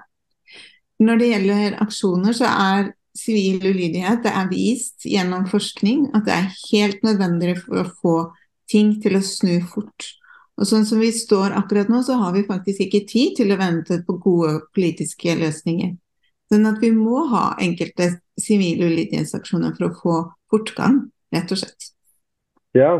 Når 1.02 1.18
det 1.20 1.26
gjelder 1.28 1.74
aksjoner, 1.82 2.32
så 2.32 2.48
er 2.48 2.92
sivil 3.12 3.58
ulydighet 3.60 4.22
det 4.24 4.32
er 4.32 4.46
vist 4.48 5.04
gjennom 5.04 5.44
forskning 5.50 6.06
at 6.16 6.24
det 6.24 6.36
er 6.38 6.54
helt 6.70 7.02
nødvendig 7.04 7.58
for 7.60 7.82
å 7.82 7.90
få 7.98 8.14
ting 8.70 8.96
til 9.02 9.18
å 9.18 9.24
snu 9.24 9.56
fort. 9.68 10.12
Og 10.60 10.68
sånn 10.68 10.84
som 10.86 11.00
vi 11.00 11.10
står 11.14 11.54
akkurat 11.58 11.88
nå, 11.90 12.02
så 12.06 12.18
har 12.20 12.34
vi 12.36 12.44
faktisk 12.46 12.84
ikke 12.86 13.06
tid 13.08 13.38
til 13.40 13.54
å 13.54 13.58
vente 13.60 14.02
på 14.06 14.18
gode 14.22 14.58
politiske 14.76 15.34
løsninger. 15.40 15.94
Sånn 16.52 16.68
at 16.68 16.82
vi 16.82 16.92
må 16.92 17.24
ha 17.32 17.54
enkelte 17.64 18.10
sivile 18.40 18.90
ulydighetsaksjoner 18.90 19.72
for 19.78 19.88
å 19.88 19.96
få 20.02 20.18
fortgang, 20.52 21.06
rett 21.32 21.54
og 21.54 21.62
slett. 21.62 21.88
Ja, 22.76 22.92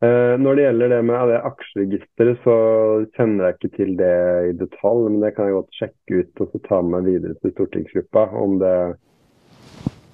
eh, 0.00 0.34
når 0.40 0.56
det 0.56 0.64
gjelder 0.64 0.94
det 0.94 1.02
med 1.10 1.28
det 1.28 1.42
aksjeregisteret, 1.50 2.40
så 2.46 2.56
kjenner 3.18 3.50
jeg 3.50 3.58
ikke 3.58 3.72
til 3.76 3.92
det 4.00 4.16
i 4.48 4.56
detalj. 4.64 5.04
Men 5.10 5.20
det 5.26 5.34
kan 5.36 5.50
jeg 5.50 5.58
godt 5.58 5.78
sjekke 5.82 6.24
ut 6.24 6.42
og 6.44 6.54
så 6.54 6.62
ta 6.64 6.80
med 6.94 7.08
videre 7.10 7.36
til 7.44 7.54
stortingsgruppa 7.58 8.26
om 8.40 8.56
det 8.64 8.74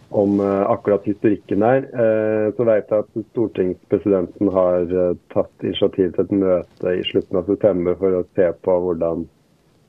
om 0.08 0.40
uh, 0.40 0.70
akkurat 0.70 1.04
historikken 1.04 1.60
der. 1.60 1.86
Uh, 1.92 2.54
så 2.56 2.66
vet 2.68 2.90
jeg 2.90 3.04
at 3.04 3.24
stortingspresidenten 3.32 4.50
har 4.54 4.92
uh, 4.92 5.16
tatt 5.34 5.64
initiativ 5.64 6.12
til 6.14 6.24
et 6.24 6.36
møte 6.42 6.92
i 6.94 7.06
slutten 7.08 7.40
av 7.40 7.50
september 7.50 7.98
for 8.00 8.20
å 8.20 8.26
se 8.38 8.50
på 8.66 8.76
hvordan 8.84 9.26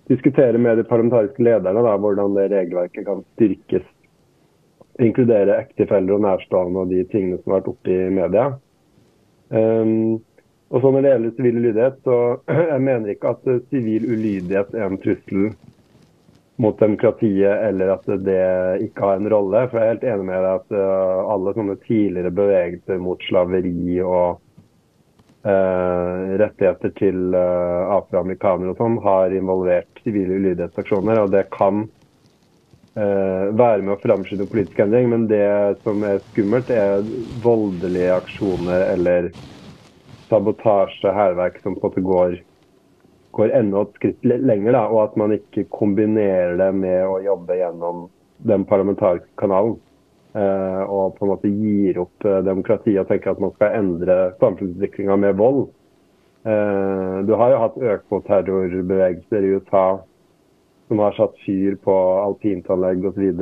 diskutere 0.08 0.58
med 0.58 0.80
de 0.80 0.88
parlamentariske 0.88 1.43
lederne 1.43 1.84
da, 1.84 1.97
hvordan 1.99 2.36
det 2.38 2.49
regelverket 2.53 3.06
kan 3.08 3.23
styrkes. 3.36 3.86
Inkludere 5.03 5.60
ektefeller 5.62 6.15
og 6.15 6.23
nærstående 6.25 6.86
og 6.86 6.93
de 6.93 7.03
tingene 7.12 7.38
som 7.41 7.53
har 7.53 7.62
vært 7.62 7.73
oppe 7.73 7.93
i 7.93 8.10
media. 8.15 8.47
Um, 9.53 10.17
og 10.67 10.82
så 10.82 10.91
Når 10.91 11.01
det 11.01 11.12
gjelder 11.12 11.36
sivil 11.36 11.58
ulydighet, 11.58 11.99
så 12.03 12.15
jeg 12.73 12.82
mener 12.82 13.10
ikke 13.13 13.36
at 13.36 13.45
sivil 13.69 14.08
ulydighet 14.12 14.73
er 14.73 14.88
en 14.88 15.01
trussel 15.03 15.51
mot 16.58 16.80
demokratiet, 16.80 17.58
eller 17.70 17.93
at 17.93 18.08
det 18.26 18.46
ikke 18.88 19.06
har 19.06 19.20
en 19.20 19.30
rolle. 19.30 19.62
For 19.70 19.78
jeg 19.78 19.86
er 19.86 19.93
helt 19.93 20.08
enig 20.10 20.28
med 20.30 20.41
deg 20.41 20.56
at 20.56 20.74
uh, 20.74 21.30
alle 21.34 21.54
sånne 21.54 21.78
tidligere 21.86 22.34
bevegelser 22.34 23.02
mot 23.04 23.22
slaveri 23.28 24.00
og 24.02 24.39
uh, 25.46 26.15
rettigheter 26.41 26.96
til 26.98 27.38
uh, 27.38 27.93
afroamerikanere 28.00 28.74
og 28.74 28.82
sånn 28.82 28.98
har 29.06 29.38
involvert 29.38 30.02
sivile 30.02 30.39
ulydighetsaksjoner. 30.41 31.24
Og 31.26 31.38
det 31.38 31.48
kan 31.54 31.88
være 32.98 33.84
med 33.86 33.91
å 33.93 34.00
framskynde 34.02 34.48
politisk 34.50 34.80
endring, 34.82 35.12
men 35.12 35.28
det 35.30 35.46
som 35.84 36.02
er 36.02 36.17
skummelt, 36.32 36.72
er 36.74 37.04
voldelige 37.43 38.15
aksjoner 38.15 38.88
eller 38.96 39.28
sabotasje, 40.32 41.12
hærverk, 41.13 41.60
som 41.62 41.76
på 41.76 41.91
en 41.91 41.91
måte 41.91 42.04
går 42.08 42.39
går 43.32 43.54
enda 43.56 43.82
et 43.84 43.98
skritt 44.00 44.24
lenger, 44.26 44.72
da, 44.74 44.86
og 44.92 45.02
at 45.04 45.18
man 45.20 45.36
ikke 45.36 45.68
kombinerer 45.74 46.58
det 46.60 46.72
med 46.78 47.04
å 47.06 47.20
jobbe 47.26 47.60
gjennom 47.60 48.08
den 48.48 48.66
parlamentariske 48.70 49.34
kanalen. 49.40 49.78
Eh, 50.38 50.84
og 50.84 51.16
på 51.18 51.26
en 51.26 51.32
måte 51.32 51.50
gir 51.50 51.98
opp 52.04 52.26
eh, 52.28 52.42
demokratiet 52.46 53.02
og 53.02 53.10
tenker 53.10 53.34
at 53.34 53.42
man 53.42 53.54
skal 53.56 53.78
endre 53.80 54.18
samfunnsutviklinga 54.42 55.16
med 55.24 55.40
vold. 55.40 55.63
Eh, 56.46 57.16
du 57.26 57.34
har 57.40 57.54
jo 57.54 57.62
hatt 57.63 57.80
økoterrorbevegelser 57.96 59.48
i 59.48 59.56
USA 59.58 59.88
som 60.88 61.00
har 61.04 61.16
satt 61.18 61.40
fyr 61.44 61.76
på 61.84 61.96
alpintanlegg 62.22 63.06
osv. 63.10 63.42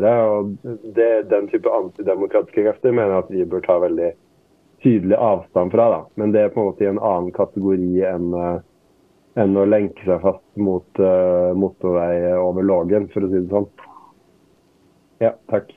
Den 0.96 1.50
type 1.52 1.74
antidemokratiske 1.80 2.64
krefter 2.64 2.96
mener 2.96 3.14
jeg 3.14 3.26
at 3.26 3.34
vi 3.34 3.50
bør 3.50 3.66
ta 3.66 3.76
veldig 3.84 4.14
tydelig 4.86 5.20
avstand 5.20 5.74
fra. 5.76 5.90
Da. 5.92 6.00
Men 6.16 6.34
det 6.34 6.42
er 6.42 6.54
på 6.54 6.64
en 6.64 6.72
måte 6.72 6.88
i 6.88 6.90
en 6.90 7.02
annen 7.02 7.30
kategori 7.36 7.92
enn 8.10 8.34
uh, 8.34 8.64
enn 9.40 9.58
å 9.60 9.66
lenke 9.68 10.06
seg 10.08 10.22
fast 10.24 10.46
mot 10.60 11.02
uh, 11.02 11.52
motorvei 11.58 12.36
over 12.40 12.64
Lågen, 12.64 13.10
for 13.12 13.26
å 13.26 13.32
si 13.32 13.42
det 13.42 13.52
sånn. 13.52 13.68
Ja, 15.24 15.34
takk. 15.52 15.74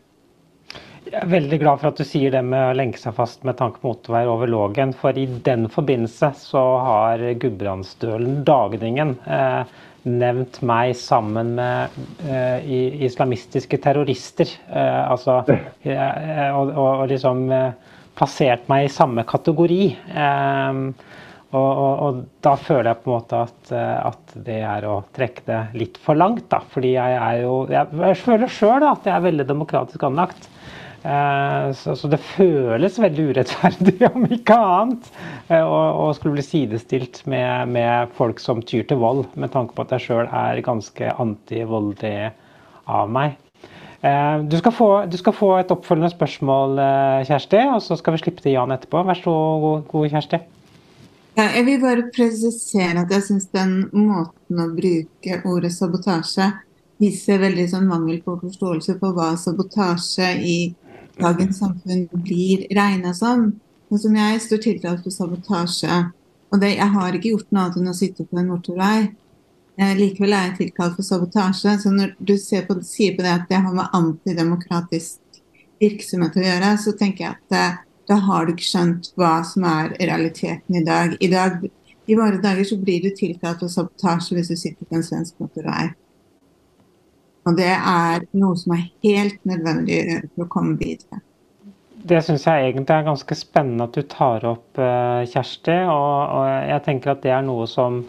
Jeg 1.08 1.22
er 1.22 1.30
veldig 1.30 1.56
glad 1.62 1.80
for 1.80 1.88
at 1.88 2.00
du 2.00 2.04
sier 2.04 2.32
det 2.34 2.40
med 2.44 2.60
å 2.60 2.76
lenke 2.76 3.00
seg 3.00 3.14
fast 3.16 3.44
med 3.48 3.56
tanke 3.56 3.80
på 3.80 3.88
motorvei 3.94 4.26
over 4.28 4.50
Lågen. 4.50 4.92
For 4.96 5.16
i 5.16 5.24
den 5.46 5.64
forbindelse 5.72 6.34
så 6.36 6.64
har 6.84 7.22
Gudbrandsdølen 7.40 8.42
Dagningen 8.44 9.14
eh, 9.24 9.78
nevnt 10.04 10.60
meg 10.68 10.92
sammen 11.00 11.54
med 11.56 11.96
eh, 12.28 12.68
islamistiske 13.08 13.80
terrorister. 13.84 14.52
Eh, 14.68 15.00
altså 15.08 15.40
eh, 15.48 16.50
og, 16.52 16.74
og, 16.74 16.90
og, 16.90 17.06
liksom 17.14 17.46
eh, 17.56 17.96
plassert 18.18 18.68
meg 18.68 18.90
i 18.90 18.92
samme 18.92 19.24
kategori. 19.28 19.82
Eh, 20.12 20.82
og, 21.48 21.78
og, 21.80 21.92
og, 22.04 22.16
da 22.44 22.52
føler 22.60 22.90
jeg 22.90 23.00
på 23.00 23.08
en 23.08 23.14
måte 23.14 23.38
at, 23.46 23.70
eh, 23.72 23.96
at, 24.10 24.34
det 24.44 24.58
er 24.68 24.84
å 24.84 24.98
trekke 25.16 25.46
det 25.46 25.60
litt 25.80 25.96
for 26.02 26.18
langt. 26.18 26.44
da, 26.52 26.60
fordi 26.74 26.92
jeg 26.92 27.14
er 27.16 27.40
jo 27.40 27.62
Jeg, 27.72 28.18
føler 28.20 28.52
sjøl 28.52 28.84
at 28.84 29.08
jeg 29.08 29.14
er 29.14 29.24
veldig 29.24 29.46
demokratisk 29.48 30.04
anlagt. 30.04 30.50
Eh, 31.08 31.70
så, 31.78 31.94
så, 31.96 32.10
det 32.12 32.20
føles 32.34 32.98
veldig 33.00 33.24
urettferdig, 33.30 33.96
om 34.12 34.26
ikke 34.28 34.58
annet, 34.60 35.08
eh, 35.48 35.64
å, 35.64 36.10
skulle 36.18 36.36
bli 36.36 36.44
sidestilt 36.44 37.22
med, 37.24 37.72
med, 37.72 38.12
folk 38.18 38.44
som 38.44 38.60
tyr 38.60 38.84
til 38.84 39.00
vold, 39.00 39.24
med 39.40 39.54
tanke 39.56 39.72
på 39.72 39.86
at 39.86 39.96
jeg 39.96 40.04
sjøl 40.04 40.28
er 40.28 40.60
ganske 40.66 41.14
antivoldelig 41.16 42.34
av 42.88 43.08
meg. 43.12 43.40
Du 43.98 44.54
skal, 44.54 44.70
få, 44.70 44.86
du 45.10 45.16
skal, 45.18 45.34
få, 45.34 45.48
et 45.58 45.72
oppfølgende 45.74 46.12
spørsmål, 46.12 46.78
Kjersti, 47.26 47.64
og 47.72 47.80
så 47.82 47.96
skal 47.98 48.14
vi 48.14 48.20
slippe 48.22 48.44
til 48.44 48.54
Jan 48.54 48.70
etterpå. 48.70 49.02
Vær 49.08 49.18
så 49.18 49.34
god, 49.64 49.88
god 49.90 50.12
Kjersti. 50.12 50.38
Ja, 51.38 51.44
jeg 51.54 51.68
vil 51.68 51.76
bare 51.78 52.08
presisere 52.10 53.04
at 53.04 53.12
jeg 53.14 53.22
syns 53.28 53.44
den 53.54 53.84
måten 53.94 54.58
å 54.58 54.64
bruke 54.74 55.36
ordet 55.46 55.70
sabotasje 55.70 56.48
viser 56.98 57.38
veldig 57.38 57.66
sånn 57.70 57.86
mangel 57.86 58.16
på 58.24 58.34
forståelse 58.40 58.96
for 58.98 59.14
hva 59.14 59.28
sabotasje 59.38 60.32
i 60.42 60.56
dagens 61.20 61.60
samfunn 61.62 62.08
blir 62.10 62.66
regna 62.74 63.14
som. 63.14 63.52
Men 63.86 64.02
som 64.02 64.18
jeg 64.18 64.42
står 64.48 64.64
tiltalt 64.66 65.06
for 65.06 65.14
sabotasje. 65.14 66.00
Og 66.50 66.58
det, 66.58 66.72
jeg 66.74 66.94
har 66.96 67.14
ikke 67.14 67.36
gjort 67.36 67.54
noe 67.54 67.68
annet 67.68 67.78
enn 67.84 67.92
å 67.92 67.96
sitte 68.00 68.26
på 68.26 68.42
en 68.42 68.50
motorvei. 68.50 68.98
Eh, 69.78 69.94
likevel 69.94 70.34
er 70.34 70.48
jeg 70.48 70.58
tilkalt 70.64 70.98
for 70.98 71.06
sabotasje. 71.06 71.76
Så 71.84 71.94
når 71.94 72.16
du 72.18 72.34
på, 72.34 72.80
sier 72.82 73.14
på 73.14 73.22
det 73.22 73.36
at 73.36 73.46
det 73.46 73.62
har 73.62 73.78
med 73.78 73.94
antidemokratisk 73.94 75.38
virksomhet 75.78 76.34
å 76.34 76.48
gjøre, 76.48 76.74
så 76.82 76.98
tenker 76.98 77.28
jeg 77.28 77.38
at 77.38 77.60
eh, 77.62 77.84
da 78.08 78.16
har 78.24 78.46
du 78.46 78.54
ikke 78.54 78.66
skjønt 78.66 79.12
hva 79.20 79.38
som 79.44 79.66
er 79.68 79.92
realiteten 80.00 80.80
i 80.80 80.84
dag. 80.84 81.14
I 81.20 81.28
dag, 81.32 81.60
i 82.08 82.16
våre 82.16 82.40
dager 82.42 82.64
så 82.64 82.78
blir 82.80 83.04
du 83.04 83.10
tiltalt 83.14 83.60
for 83.60 83.72
sabotasje 83.72 84.38
hvis 84.38 84.52
du 84.52 84.56
sitter 84.56 84.88
på 84.88 84.98
en 84.98 85.04
svensk 85.04 85.40
motorvei. 85.42 85.90
Og 87.48 87.56
det 87.56 87.72
er 87.72 88.24
noe 88.36 88.56
som 88.60 88.74
er 88.76 88.86
helt 89.04 89.40
nødvendig 89.48 90.02
for 90.34 90.44
å 90.44 90.52
komme 90.52 90.76
videre. 90.80 91.22
Det 92.08 92.20
syns 92.24 92.44
jeg 92.46 92.70
egentlig 92.70 92.94
er 92.94 93.08
ganske 93.08 93.36
spennende 93.36 93.88
at 93.88 93.96
du 93.96 94.04
tar 94.08 94.44
opp, 94.48 94.78
eh, 94.78 95.24
Kjersti. 95.28 95.74
Og, 95.90 96.36
og 96.38 96.46
jeg 96.70 96.84
tenker 96.86 97.12
at 97.12 97.24
det 97.24 97.34
er 97.34 97.44
noe 97.44 97.66
som 97.68 98.02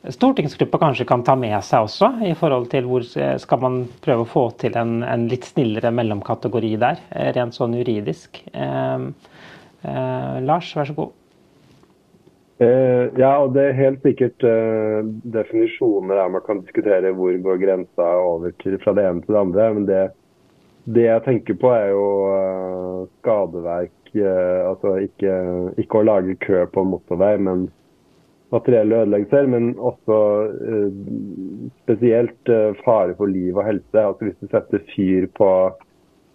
stortingsgruppa 0.00 0.78
kanskje 0.80 1.06
kan 1.08 1.24
ta 1.24 1.34
med 1.36 1.56
seg 1.64 1.84
også, 1.84 2.12
i 2.24 2.32
forhold 2.38 2.70
til 2.72 2.86
hvor 2.88 3.04
skal 3.04 3.60
man 3.60 3.82
prøve 4.04 4.24
å 4.24 4.30
få 4.30 4.44
til 4.60 4.76
en, 4.80 5.00
en 5.04 5.26
litt 5.28 5.48
snillere 5.50 5.92
mellomkategori 5.92 6.72
der, 6.80 7.02
rent 7.36 7.56
sånn 7.56 7.76
juridisk. 7.80 8.42
Eh, 8.52 8.70
eh, 8.70 9.29
Lars, 9.82 10.74
vær 10.76 10.88
så 10.88 10.94
god. 10.96 11.16
Eh, 12.60 13.06
ja, 13.16 13.30
og 13.40 13.54
det 13.54 13.62
er 13.64 13.78
helt 13.78 14.02
sikkert 14.04 14.44
eh, 14.44 14.98
definisjoner 15.32 16.18
der 16.18 16.32
man 16.34 16.42
kan 16.44 16.58
diskutere 16.60 17.14
hvor 17.16 17.32
går 17.40 17.60
grensa 17.62 18.08
over 18.20 18.52
til 18.60 18.76
fra 18.82 18.92
det 18.98 19.06
ene 19.08 19.24
til 19.24 19.32
det 19.32 19.40
andre. 19.40 19.68
Men 19.78 19.86
det, 19.88 20.02
det 20.84 21.06
jeg 21.06 21.24
tenker 21.24 21.56
på, 21.62 21.72
er 21.72 21.88
jo 21.94 22.06
skadeverk. 23.20 23.96
Altså 24.12 24.96
ikke, 25.06 25.34
ikke, 25.78 26.00
å 26.00 26.08
lage 26.08 26.34
kø 26.42 26.64
på 26.74 26.82
en 26.82 26.92
motorvei, 26.92 27.36
men 27.38 27.68
materielle 28.50 29.04
ødeleggelser, 29.04 29.46
men 29.46 29.68
også 29.78 30.16
uh, 30.50 30.88
spesielt 31.84 32.50
uh, 32.50 32.74
fare 32.82 33.14
for 33.14 33.30
liv 33.30 33.54
og 33.54 33.68
helse. 33.68 33.94
Altså 33.94 34.26
Hvis 34.26 34.40
du 34.42 34.50
setter 34.50 34.82
fyr 34.90 35.28
på 35.38 35.50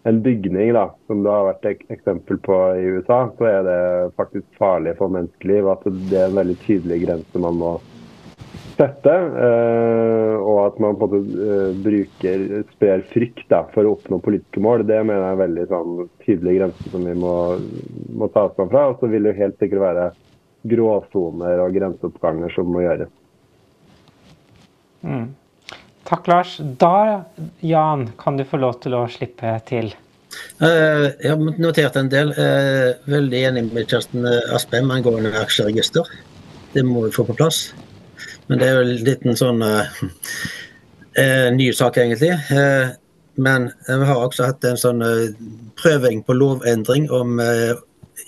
en 0.06 0.22
bygning, 0.22 0.74
da, 0.74 0.86
som 1.08 1.24
det 1.26 1.32
har 1.34 1.48
vært 1.48 1.68
ek 1.72 1.80
eksempel 1.94 2.38
på 2.46 2.56
i 2.78 2.90
USA, 2.94 3.24
så 3.40 3.48
er 3.50 3.64
det 3.66 3.78
faktisk 4.20 4.46
farlig 4.60 4.94
for 5.00 5.10
menneskeliv. 5.14 5.66
At 5.72 5.88
det 6.12 6.20
er 6.20 6.28
en 6.30 6.38
veldig 6.38 6.58
tydelig 6.62 7.00
grense 7.08 7.42
man 7.42 7.58
må 7.58 7.72
sette. 8.76 9.16
Eh, 9.46 10.36
og 10.38 10.60
at 10.68 10.78
man 10.84 11.00
på 11.00 11.08
en 11.10 11.16
måte 11.16 11.58
bruker, 11.88 12.44
sprer 12.76 13.02
frykt 13.10 13.48
da, 13.50 13.64
for 13.74 13.88
å 13.88 13.96
oppnå 13.96 14.20
politiske 14.22 14.62
mål, 14.62 14.86
det 14.86 15.00
mener 15.02 15.24
jeg 15.24 15.32
er 15.32 15.38
en 15.40 15.42
veldig 15.42 15.66
sånn, 15.72 15.96
tydelig 16.28 16.58
grense 16.60 16.94
som 16.94 17.10
vi 17.10 17.16
må, 17.26 17.36
må 18.22 18.30
ta 18.36 18.46
avstand 18.46 18.76
fra. 18.76 18.92
Og 18.92 19.02
så 19.02 19.10
vil 19.10 19.26
det 19.26 19.38
helt 19.40 19.58
sikkert 19.58 19.88
være 19.88 20.06
gråsoner 20.70 21.66
og 21.66 21.74
grenseoppganger 21.80 22.54
som 22.54 22.70
må 22.74 22.86
gjøres. 22.86 23.10
Mm. 25.06 25.34
Takk, 26.06 26.28
Lars. 26.28 26.58
Da, 26.78 27.26
Jan, 27.60 28.12
kan 28.18 28.38
du 28.38 28.46
få 28.46 28.60
lov 28.62 28.78
til 28.84 28.94
å 28.94 29.06
slippe 29.10 29.56
til. 29.66 29.90
Uh, 30.60 31.10
jeg 31.18 31.32
har 31.32 31.40
notert 31.58 31.96
en 31.98 32.12
del. 32.12 32.30
Uh, 32.38 32.94
veldig 33.10 33.40
enig 33.50 33.64
med 33.72 33.90
Kjersten 33.90 34.28
Aspem 34.54 34.92
angående 34.94 35.34
aksjeregister. 35.40 36.06
Det 36.76 36.84
må 36.86 37.08
vi 37.08 37.16
få 37.16 37.26
på 37.26 37.38
plass. 37.40 37.72
Men 38.46 38.62
det 38.62 38.68
er 38.68 38.78
jo 38.78 38.84
en 38.86 39.08
liten 39.08 39.40
sånn 39.40 39.66
uh, 39.66 40.04
ny 41.56 41.72
sak, 41.74 41.98
egentlig. 41.98 42.36
men 43.36 43.70
vi 43.88 44.06
har 44.08 44.20
også 44.22 44.46
hatt 44.52 44.66
en 44.68 44.78
sånn 44.80 45.02
prøving 45.80 46.22
på 46.28 46.36
lovendring 46.36 47.08
om 47.12 47.40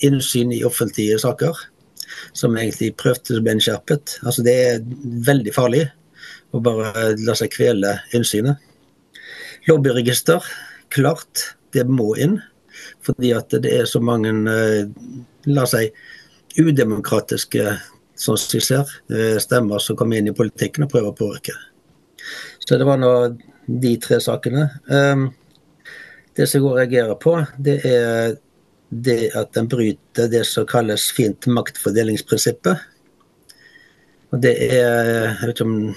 innsyn 0.04 0.52
i 0.56 0.64
offentlige 0.68 1.20
saker 1.20 1.60
som 2.36 2.58
egentlig 2.58 2.96
prøvde 3.00 3.38
å 3.38 3.44
bli 3.44 3.56
skjerpet. 3.64 4.18
Altså, 4.24 4.44
det 4.48 4.56
er 4.66 4.84
veldig 5.28 5.54
farlig 5.56 5.86
å 6.54 6.62
bare 6.64 7.16
la 7.26 7.36
seg 7.38 7.52
kvele 7.54 7.98
innsynet. 8.16 8.62
Lobbyregister, 9.68 10.44
klart, 10.94 11.54
det 11.76 11.88
må 11.90 12.14
inn. 12.16 12.40
Fordi 13.04 13.34
at 13.36 13.52
det 13.64 13.72
er 13.74 13.88
så 13.90 14.00
mange, 14.04 14.32
eh, 14.52 14.88
la 15.52 15.66
si, 15.68 15.90
udemokratiske 16.58 17.78
sånn 18.18 18.38
som 18.38 18.58
vi 18.58 18.62
ser, 18.64 18.86
eh, 19.12 19.38
stemmer 19.40 19.80
som 19.80 19.96
kommer 19.96 20.18
inn 20.18 20.28
i 20.28 20.36
politikken 20.36 20.84
og 20.84 20.92
prøver 20.92 21.12
å 21.12 21.18
påvirke. 21.18 21.54
Så 22.60 22.78
det 22.78 22.86
var 22.86 22.98
nå 22.98 23.38
de 23.68 23.98
tre 23.98 24.20
sakene. 24.20 24.80
Ehm, 24.90 25.34
det 26.36 26.48
som 26.48 26.64
jeg 26.64 26.76
reagerer 26.78 27.16
på, 27.20 27.48
det 27.62 27.86
er 27.86 28.38
det 28.92 29.36
at 29.36 29.54
den 29.54 29.68
bryter 29.68 30.30
det 30.32 30.46
som 30.46 30.66
kalles 30.66 31.12
fint 31.12 31.48
maktfordelingsprinsippet. 31.48 32.80
Og 34.32 34.42
det 34.42 34.56
er 34.72 35.36
Jeg 35.38 35.48
vet 35.48 35.56
ikke 35.56 35.66
om 35.66 35.96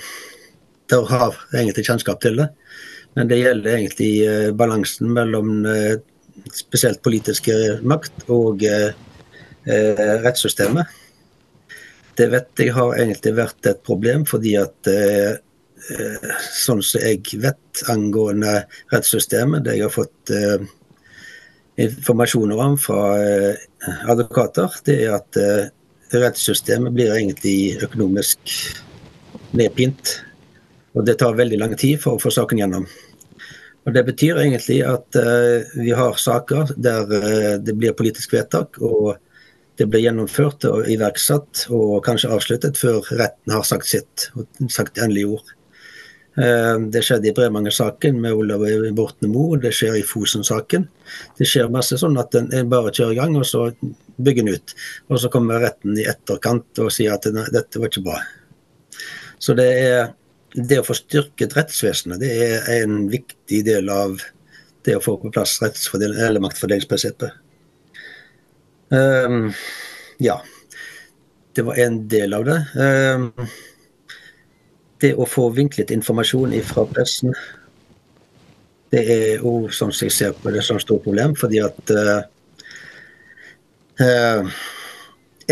dere 0.91 1.11
har 1.11 1.37
egentlig 1.55 1.87
kjennskap 1.89 2.21
til 2.23 2.41
det, 2.41 2.49
men 3.17 3.31
det 3.31 3.41
gjelder 3.41 3.77
egentlig 3.77 4.11
eh, 4.27 4.49
balansen 4.57 5.13
mellom 5.17 5.53
eh, 5.67 5.99
spesielt 6.55 7.03
politisk 7.05 7.51
makt 7.83 8.27
og 8.31 8.65
eh, 8.67 8.91
rettssystemet. 10.25 10.99
Det 12.19 12.27
vet 12.33 12.65
jeg 12.65 12.75
har 12.77 12.97
egentlig 12.99 13.37
vært 13.39 13.71
et 13.71 13.81
problem, 13.87 14.27
fordi 14.29 14.57
at 14.61 14.89
sånn 16.53 16.83
som 16.85 17.01
jeg 17.01 17.39
vet 17.41 17.83
angående 17.89 18.59
rettssystemet, 18.93 19.65
det 19.65 19.79
jeg 19.79 19.87
har 19.87 19.95
fått 19.95 20.33
informasjoner 21.81 22.61
om 22.61 22.79
fra 22.79 23.03
eh, 23.23 23.55
advokater, 24.11 24.73
det 24.85 24.97
er 25.05 25.17
at 25.17 25.39
eh, 25.41 25.69
rettssystemet 26.21 26.95
blir 26.95 27.15
egentlig 27.15 27.79
økonomisk 27.85 28.55
nedpint. 29.57 30.19
Og 30.97 31.07
det 31.07 31.21
tar 31.21 31.39
veldig 31.39 31.59
lang 31.61 31.77
tid 31.79 32.01
for 32.03 32.17
å 32.17 32.23
få 32.23 32.33
saken 32.35 32.61
gjennom. 32.63 32.87
Og 33.87 33.95
Det 33.95 34.03
betyr 34.05 34.41
egentlig 34.43 34.81
at 34.85 35.17
uh, 35.17 35.65
vi 35.79 35.93
har 35.97 36.19
saker 36.21 36.75
der 36.77 37.09
uh, 37.09 37.55
det 37.63 37.77
blir 37.79 37.97
politisk 37.97 38.35
vedtak, 38.37 38.77
og 38.83 39.17
det 39.81 39.87
blir 39.89 40.05
gjennomført 40.05 40.67
og 40.69 40.91
iverksatt 40.93 41.65
og 41.73 42.03
kanskje 42.05 42.33
avsluttet 42.35 42.77
før 42.77 43.01
retten 43.17 43.55
har 43.55 43.65
sagt 43.65 43.89
sitt 43.89 44.29
og 44.37 44.45
sagt 44.69 45.01
endelig 45.01 45.25
ord. 45.39 45.55
Uh, 46.37 46.77
det 46.93 47.03
skjedde 47.07 47.31
i 47.31 47.35
Bremanger-saken 47.39 48.21
med 48.21 48.37
Olav 48.37 48.67
Borten 48.99 49.33
Moe, 49.33 49.57
det 49.63 49.73
skjer 49.79 49.97
i 50.03 50.05
Fosen-saken. 50.07 50.85
Det 51.41 51.49
skjer 51.49 51.73
masse 51.73 51.97
sånn 52.03 52.21
at 52.21 52.37
en 52.37 52.71
bare 52.71 52.93
kjører 52.93 53.17
i 53.17 53.21
gang, 53.23 53.41
og 53.41 53.49
så 53.49 53.71
bygger 54.21 54.45
en 54.45 54.55
ut. 54.61 54.77
Og 55.09 55.23
så 55.23 55.33
kommer 55.33 55.65
retten 55.65 55.97
i 55.97 56.05
etterkant 56.11 56.85
og 56.85 56.93
sier 56.93 57.17
at 57.17 57.25
dette 57.25 57.81
var 57.81 57.89
ikke 57.89 58.05
bra. 58.05 58.21
Så 59.41 59.57
det, 59.57 59.71
er, 59.81 60.11
det 60.55 60.81
å 60.81 60.87
få 60.87 60.97
styrket 60.99 61.55
rettsvesenet, 61.57 62.21
det 62.23 62.31
er 62.43 62.83
en 62.83 63.05
viktig 63.11 63.63
del 63.67 63.91
av 63.93 64.19
det 64.87 64.97
å 64.97 65.03
få 65.05 65.17
på 65.21 65.31
plass 65.35 65.59
eller 65.63 66.41
maktfordelingsprinsippet. 66.43 67.37
Um, 68.91 69.53
ja. 70.19 70.41
Det 71.55 71.63
var 71.67 71.79
en 71.83 72.09
del 72.09 72.35
av 72.35 72.45
det. 72.47 72.59
Um, 72.75 73.31
det 75.01 75.15
å 75.15 75.27
få 75.29 75.49
vinklet 75.55 75.91
informasjon 75.95 76.55
fra 76.67 76.85
pressen, 76.91 77.35
det 78.91 79.05
er 79.07 79.27
jo 79.39 79.69
sånn 79.71 79.93
som 79.95 80.09
jeg 80.09 80.15
ser 80.15 80.35
på 80.35 80.51
det 80.51 80.63
et 80.65 80.83
stort 80.83 81.05
problem. 81.05 81.37
Fordi 81.39 81.63
at 81.63 81.95
uh, 81.95 82.21
uh, 84.03 84.61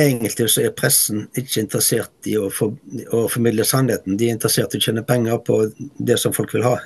egentlig 0.05 0.49
så 0.53 0.65
er 0.65 0.77
pressen 0.77 1.27
ikke 1.39 1.65
interessert 1.65 2.29
i 2.31 2.37
å, 2.39 2.49
for, 2.55 2.77
å, 3.13 3.27
formidle 3.33 3.67
sannheten. 3.67 4.17
De 4.19 4.29
er 4.29 4.37
interessert 4.37 4.75
i 4.75 4.81
å 4.81 4.87
tjene 4.89 5.05
penger 5.07 5.41
på 5.47 5.61
det 5.99 6.19
som 6.23 6.35
folk 6.37 6.55
vil 6.57 6.67
ha. 6.67 6.77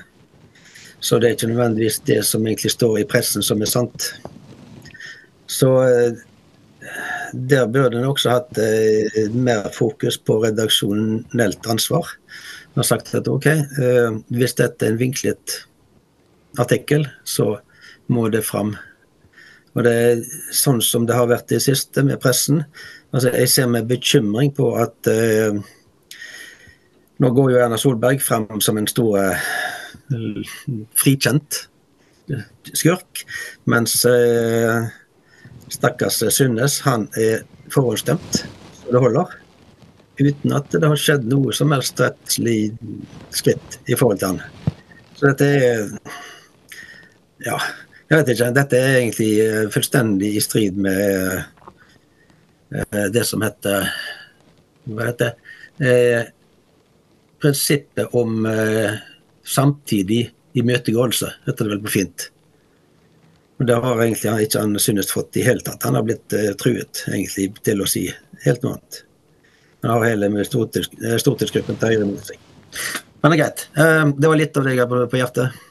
Så 1.03 1.19
det 1.19 1.29
er 1.29 1.37
ikke 1.37 1.51
nødvendigvis 1.51 2.01
det 2.07 2.21
som 2.27 2.45
egentlig 2.47 2.71
står 2.73 3.01
i 3.01 3.07
pressen 3.09 3.43
som 3.43 3.61
er 3.61 3.71
sant. 3.71 4.11
Så 5.51 5.69
uh, 5.83 6.21
der 7.33 7.67
burde 7.67 7.99
en 7.99 8.07
også 8.07 8.37
hatt 8.37 8.59
mer 9.33 9.67
fokus 9.73 10.19
på 10.21 10.37
redaksjonelt 10.43 11.67
ansvar 11.71 12.11
har 12.75 12.87
sagt 12.87 13.13
at 13.15 13.29
ok, 13.29 13.45
eh, 13.47 14.15
hvis 14.33 14.57
dette 14.57 14.85
er 14.85 14.93
en 14.93 15.01
vinklet 15.01 15.59
artikkel, 16.61 17.05
så 17.23 17.57
må 18.13 18.27
det 18.33 18.43
fram. 18.47 18.75
Og 19.73 19.85
det 19.85 19.93
er 19.93 20.23
sånn 20.53 20.81
som 20.85 21.07
det 21.09 21.17
har 21.17 21.29
vært 21.29 21.49
det 21.49 21.63
siste 21.65 22.03
med 22.05 22.21
pressen. 22.21 22.63
Altså, 23.13 23.29
jeg 23.29 23.49
ser 23.49 23.67
med 23.69 23.87
bekymring 23.87 24.53
på 24.57 24.71
at 24.81 25.09
eh, 25.11 25.59
nå 27.21 27.29
går 27.29 27.51
jo 27.53 27.59
Erna 27.61 27.77
Solberg 27.77 28.21
frem 28.21 28.47
som 28.61 28.79
en 28.79 28.89
stor 28.89 29.19
eh, 29.21 29.45
frikjent 30.97 31.67
skurk, 32.73 33.21
mens 33.69 33.99
eh, 34.09 34.89
stakkars 35.69 36.23
Synnes 36.33 36.79
han 36.87 37.05
er 37.19 37.45
forhåndsstemt 37.73 38.43
så 38.83 38.91
det 38.91 39.01
holder 39.03 39.37
uten 40.19 40.53
at 40.53 40.73
det 40.73 40.89
har 40.89 40.99
skjedd 40.99 41.25
noe 41.29 41.53
som 41.55 41.71
helst 41.73 42.01
rettslig 42.01 42.73
skritt 43.33 43.79
i 43.89 43.97
forhold 43.97 44.21
til 44.21 44.33
han. 44.33 44.75
Så 45.17 45.31
dette 45.31 45.47
er 45.47 45.87
Ja, 47.43 47.57
jeg 48.09 48.19
vet 48.19 48.29
ikke. 48.35 48.51
Dette 48.55 48.77
er 48.79 48.99
egentlig 48.99 49.31
eh, 49.41 49.65
fullstendig 49.73 50.35
i 50.37 50.43
strid 50.43 50.77
med 50.79 50.99
eh, 51.01 51.41
det 53.13 53.23
som 53.29 53.43
heter 53.45 53.89
Hva 54.89 55.07
heter 55.09 55.33
det? 55.77 55.89
Eh, 55.89 56.23
prinsippet 57.43 58.13
om 58.15 58.45
samtidig 59.43 60.21
imøtegåelse, 60.55 61.27
heter 61.45 61.67
det 61.67 61.73
vel 61.73 61.81
på 61.83 61.91
fint. 61.91 62.27
Det 63.63 63.75
har 63.83 64.03
egentlig 64.03 64.45
ikke 64.45 64.61
han 64.63 64.77
synes 64.79 65.11
fått 65.11 65.39
i 65.39 65.43
hele 65.43 65.59
tatt. 65.65 65.83
Han 65.83 65.97
har 65.99 66.05
blitt 66.07 66.35
truet 66.61 67.03
egentlig 67.09 67.49
til 67.65 67.83
å 67.83 67.89
si 67.89 68.05
helt 68.45 68.63
noe 68.63 68.77
annet. 68.77 69.01
Han 69.83 69.91
har 69.91 70.05
hele 70.07 70.29
eh, 70.31 71.17
stortingsgruppen 71.19 71.79
til 71.79 71.91
høyre 71.91 72.07
mot 72.07 72.27
seg. 72.29 72.39
Men 73.21 73.33
det 73.33 73.35
er 73.35 73.41
greit. 73.41 73.63
Eh, 73.75 74.03
det 74.15 74.29
var 74.31 74.39
litt 74.39 74.57
av 74.59 74.67
det 74.67 74.75
jeg 74.75 74.83
har 74.83 75.09
på 75.11 75.19
hjertet. 75.19 75.63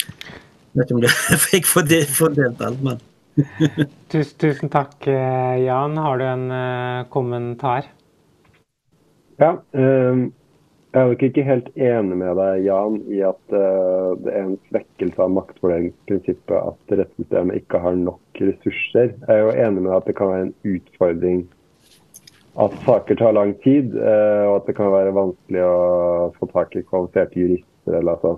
Jeg 0.00 0.80
vet 0.80 0.90
ikke 0.90 0.98
om 0.98 1.04
det 1.04 1.12
fikk 1.48 1.70
fordelt 1.70 2.60
alt, 2.66 2.82
men 2.84 3.00
tusen, 4.10 4.38
tusen, 4.38 4.68
takk, 4.72 5.06
eh, 5.06 5.62
Jan. 5.64 5.96
Har 5.96 6.18
du 6.18 6.26
en 6.26 6.50
uh, 6.50 7.08
kommentar? 7.12 7.88
Ja. 9.40 9.56
Um, 9.72 10.32
Jeg 10.90 11.04
er 11.04 11.06
nok 11.12 11.20
ikke 11.22 11.42
helt 11.46 11.68
enig 11.78 12.16
med 12.18 12.34
deg, 12.34 12.64
Jan, 12.66 12.96
i 13.14 13.20
at 13.22 13.54
uh, 13.54 14.16
det 14.18 14.32
er 14.34 14.40
en 14.42 14.56
svekkelse 14.72 15.22
av 15.22 15.30
maktfordelingsprinsippet 15.36 16.56
at 16.58 16.94
rettssystemet 16.98 17.60
ikke 17.62 17.78
har 17.84 17.94
nok 17.94 18.40
ressurser. 18.42 19.12
Jeg 19.14 19.30
er 19.30 19.44
jo 19.44 19.52
enig 19.54 19.84
med 19.84 19.92
deg 19.92 20.00
at 20.00 20.10
det 20.10 20.16
kan 20.18 20.32
være 20.32 20.48
en 20.48 20.74
utfordring 20.74 21.44
at 22.58 22.74
saker 22.82 23.20
tar 23.20 23.36
lang 23.38 23.54
tid, 23.62 23.94
og 23.94 24.56
at 24.56 24.66
det 24.66 24.74
kan 24.74 24.90
være 24.90 25.14
vanskelig 25.14 25.62
å 25.62 25.76
få 26.34 26.48
tak 26.50 26.74
i 26.74 26.82
kvalifiserte 26.82 27.38
jurister. 27.38 27.94
eller 27.94 28.16
altså 28.16 28.32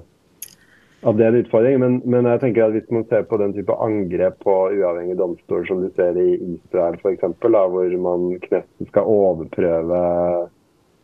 at 1.03 1.17
det 1.19 1.25
er 1.27 1.35
en 1.35 1.43
utfordring, 1.43 1.79
men, 1.83 1.95
men, 2.07 2.27
jeg 2.31 2.41
tenker 2.45 2.69
at 2.69 2.77
hvis 2.77 2.91
man 2.95 3.05
ser 3.11 3.25
på 3.27 3.39
den 3.41 3.55
type 3.57 3.75
angrep 3.75 4.37
på 4.45 4.55
uavhengig 4.71 5.17
domstol 5.19 5.65
som 5.67 5.81
du 5.83 5.89
ser 5.97 6.19
i 6.21 6.37
Israel 6.37 6.99
f.eks., 7.01 7.25
hvor 7.43 7.97
man 8.05 8.29
knesten 8.45 8.91
skal 8.91 9.11
overprøve 9.11 10.03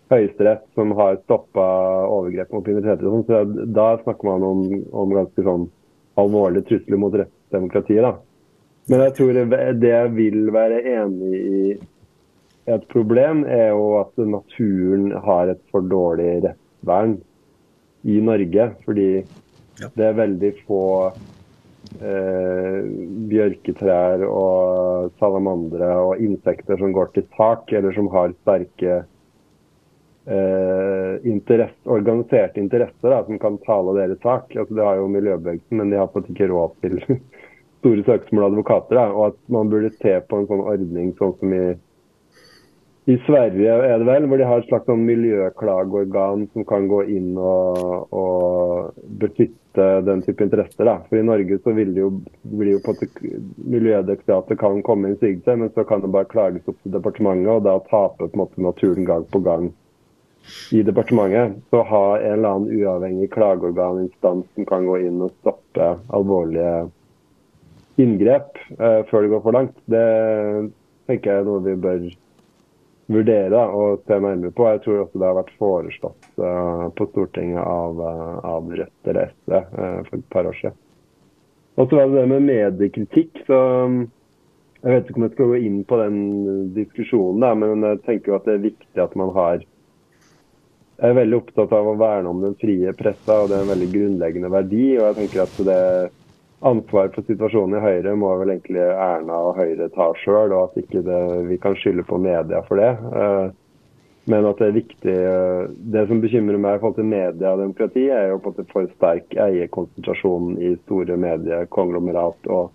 Høyesterett 0.08 0.62
som 0.78 0.94
har 0.96 1.18
stoppa 1.24 1.64
overgrep 2.08 2.54
mot 2.54 2.68
minoriteter. 2.70 3.10
Sånn, 3.10 3.26
så 3.28 3.66
da 3.76 3.88
snakker 4.04 4.30
man 4.30 4.46
om, 4.46 4.62
om 4.96 5.12
ganske 5.12 5.44
sånn 5.44 5.66
alvorlige 6.18 6.64
trusler 6.70 7.02
mot 7.02 7.18
rettsdemokratiet. 7.18 8.06
da. 8.06 8.14
Men 8.88 9.04
jeg 9.04 9.16
tror 9.18 9.36
det 9.36 9.90
jeg 9.90 10.14
vil 10.16 10.38
være 10.54 10.78
enig 10.94 11.42
i 11.42 11.74
et 12.72 12.86
problem, 12.92 13.42
er 13.44 13.74
jo 13.74 13.98
at 13.98 14.16
naturen 14.22 15.10
har 15.26 15.52
et 15.52 15.60
for 15.72 15.84
dårlig 15.84 16.38
rettsvern 16.46 17.18
i 18.08 18.16
Norge. 18.24 18.70
Fordi 18.86 19.10
det 19.78 20.06
er 20.06 20.16
veldig 20.18 20.50
få 20.66 20.82
eh, 22.02 22.78
bjørketrær 23.30 24.24
og 24.26 25.12
salamandere 25.20 25.92
og 26.02 26.22
insekter 26.24 26.80
som 26.80 26.94
går 26.96 27.12
til 27.14 27.26
tak, 27.36 27.70
eller 27.72 27.94
som 27.96 28.10
har 28.12 28.34
sterke 28.40 29.00
eh, 30.26 31.14
interesse, 31.28 31.80
organiserte 31.86 32.60
interesser 32.62 33.14
da, 33.14 33.22
som 33.26 33.40
kan 33.42 33.58
tale 33.66 33.96
deres 34.00 34.22
sak. 34.24 34.54
Altså, 34.54 34.74
det 34.74 34.86
har 34.86 35.00
jo 35.00 35.10
miljøbevegelsen, 35.14 35.80
men 35.80 35.92
de 35.92 36.00
har 36.00 36.10
fått 36.14 36.30
ikke 36.32 36.50
råd 36.52 36.78
til 36.84 36.98
store 37.80 38.06
søksmål 38.08 38.50
advokater. 38.50 38.98
Da, 38.98 39.10
og 39.14 39.26
at 39.32 39.38
man 39.52 39.70
burde 39.72 39.94
se 39.98 40.18
på 40.26 40.40
en 40.40 40.50
sånn 40.50 40.66
ordning 40.74 41.14
sånn 41.20 41.36
som 41.38 41.54
i, 41.54 41.66
i 43.08 43.16
Sverige 43.24 43.72
er 43.72 44.02
det 44.02 44.04
vel, 44.04 44.26
hvor 44.28 44.36
de 44.36 44.44
har 44.44 44.60
et 44.60 44.66
slags 44.68 44.84
sånn 44.84 45.06
miljøklageorgan 45.08 46.42
som 46.52 46.64
kan 46.68 46.90
gå 46.90 46.98
inn 47.08 47.38
og, 47.40 48.12
og 48.12 48.98
beskytte 49.22 49.86
den 50.04 50.20
type 50.26 50.44
interesser. 50.44 50.84
Da. 50.84 50.98
For 51.08 51.16
I 51.16 51.24
Norge 51.24 51.56
så 51.64 51.72
vil 51.72 51.94
det 51.96 52.02
jo, 52.02 52.10
blir 52.52 52.74
jo 52.74 52.82
på 52.84 52.92
at 52.92 53.22
Miljødirektoratet 53.64 54.60
kan 54.60 54.82
komme 54.84 55.06
med 55.06 55.16
innsigelse, 55.16 55.56
men 55.56 55.72
så 55.72 55.86
kan 55.88 56.04
det 56.04 56.12
bare 56.12 56.28
klages 56.28 56.68
opp 56.68 56.76
til 56.82 56.98
departementet, 56.98 57.48
og 57.54 57.64
da 57.64 57.78
taper 57.88 58.28
på 58.28 58.36
en 58.36 58.44
måte 58.44 58.66
naturen 58.68 59.08
gang 59.08 59.24
på 59.32 59.40
gang 59.48 59.70
i 60.76 60.84
departementet, 60.84 61.56
så 61.72 61.82
ha 61.88 62.04
en 62.18 62.36
eller 62.36 62.52
annen 62.58 62.76
uavhengig 62.76 63.32
klageorganinstans 63.32 64.44
som 64.52 64.68
kan 64.68 64.84
gå 64.84 65.00
inn 65.08 65.24
og 65.24 65.32
stoppe 65.40 65.94
alvorlige 66.12 66.90
inngrep 67.98 68.60
eh, 68.76 69.00
før 69.08 69.24
det 69.24 69.32
går 69.32 69.44
for 69.48 69.56
langt, 69.56 69.76
det 69.88 70.08
tenker 71.08 71.32
jeg 71.32 71.42
er 71.42 71.48
noe 71.48 71.64
vi 71.64 71.80
bør 71.80 72.08
vurdere 73.08 73.62
og 73.72 74.04
se 74.06 74.18
nærmere 74.20 74.52
på. 74.52 74.66
Jeg 74.68 74.82
tror 74.84 75.00
også 75.04 75.20
det 75.20 75.28
har 75.28 75.38
vært 75.38 75.54
foreslått 75.60 76.28
uh, 76.42 76.84
på 76.96 77.08
Stortinget 77.12 77.62
av, 77.62 78.02
uh, 78.02 78.36
av 78.44 78.68
Rødt 78.68 79.10
eller 79.10 79.32
SV 79.32 79.56
uh, 79.56 80.02
for 80.10 80.18
et 80.18 80.28
par 80.34 80.50
år 80.50 80.60
siden. 80.60 80.76
Og 81.78 81.88
så 81.88 81.98
var 81.98 82.10
det 82.10 82.20
det 82.20 82.28
med 82.34 82.46
mediekritikk. 82.50 83.42
så 83.46 83.58
um, 83.86 83.98
Jeg 84.82 84.92
vet 84.92 85.08
ikke 85.08 85.20
om 85.20 85.26
jeg 85.26 85.34
skal 85.34 85.50
gå 85.50 85.58
inn 85.68 85.80
på 85.88 85.98
den 86.02 86.20
diskusjonen, 86.76 87.42
da, 87.42 87.54
men 87.58 87.82
jeg 87.86 88.04
tenker 88.06 88.32
jo 88.32 88.38
at 88.38 88.46
det 88.46 88.54
er 88.54 88.68
viktig 88.68 89.02
at 89.02 89.16
man 89.18 89.34
har 89.34 89.64
jeg 90.98 91.12
er 91.12 91.14
veldig 91.14 91.36
opptatt 91.38 91.72
av 91.78 91.86
å 91.86 91.94
verne 91.94 92.26
om 92.26 92.40
den 92.42 92.56
frie 92.58 92.90
pressa, 92.98 93.36
og 93.44 93.50
det 93.50 93.54
er 93.54 93.60
en 93.62 93.70
veldig 93.70 93.86
grunnleggende 93.92 94.48
verdi. 94.50 94.86
og 94.98 95.04
jeg 95.04 95.16
tenker 95.20 95.42
at 95.44 95.60
det 95.68 95.82
Ansvaret 96.60 97.14
for 97.14 97.22
situasjonen 97.22 97.78
i 97.78 97.82
Høyre 97.84 98.16
må 98.18 98.32
vel 98.40 98.50
egentlig 98.56 98.82
Erna 98.82 99.36
og 99.46 99.60
Høyre 99.60 99.86
ta 99.94 100.08
sjøl, 100.18 100.50
og 100.50 100.72
at 100.72 100.80
ikke 100.80 101.04
det, 101.06 101.18
vi 101.46 101.58
kan 101.62 101.76
skylde 101.78 102.02
på 102.08 102.18
media 102.18 102.64
for 102.66 102.82
det. 102.82 102.88
Eh, 102.98 103.52
men 104.28 104.44
at 104.48 104.58
det 104.58 104.66
er 104.66 104.74
viktig 104.74 105.12
eh, 105.14 105.60
Det 105.94 106.02
som 106.08 106.18
bekymrer 106.20 106.58
meg 106.60 106.76
i 106.76 106.80
forhold 106.82 106.96
til 106.98 107.06
media 107.12 107.52
og 107.52 107.62
demokrati, 107.62 108.08
er 108.10 108.32
jo 108.32 108.40
på 108.42 108.50
en 108.56 108.70
for 108.72 108.90
sterk 108.96 109.38
eierkonsentrasjon 109.38 110.56
i 110.58 110.72
store 110.80 111.16
medier, 111.20 111.68
konglomerat, 111.70 112.50
og 112.50 112.74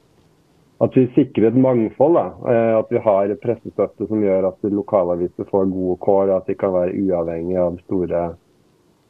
at 0.83 0.95
vi 0.95 1.03
sikrer 1.17 1.51
et 1.51 1.59
mangfold. 1.59 2.15
Da. 2.15 2.53
Eh, 2.53 2.73
at 2.79 2.93
vi 2.95 3.01
har 3.03 3.35
pressestøtte 3.43 4.07
som 4.07 4.23
gjør 4.23 4.47
at 4.53 4.63
lokalaviser 4.71 5.49
får 5.51 5.67
gode 5.75 5.97
kår, 6.07 6.31
at 6.37 6.47
de 6.47 6.55
kan 6.55 6.71
være 6.77 6.95
uavhengige 7.03 7.67
av 7.67 7.83
store 7.83 8.23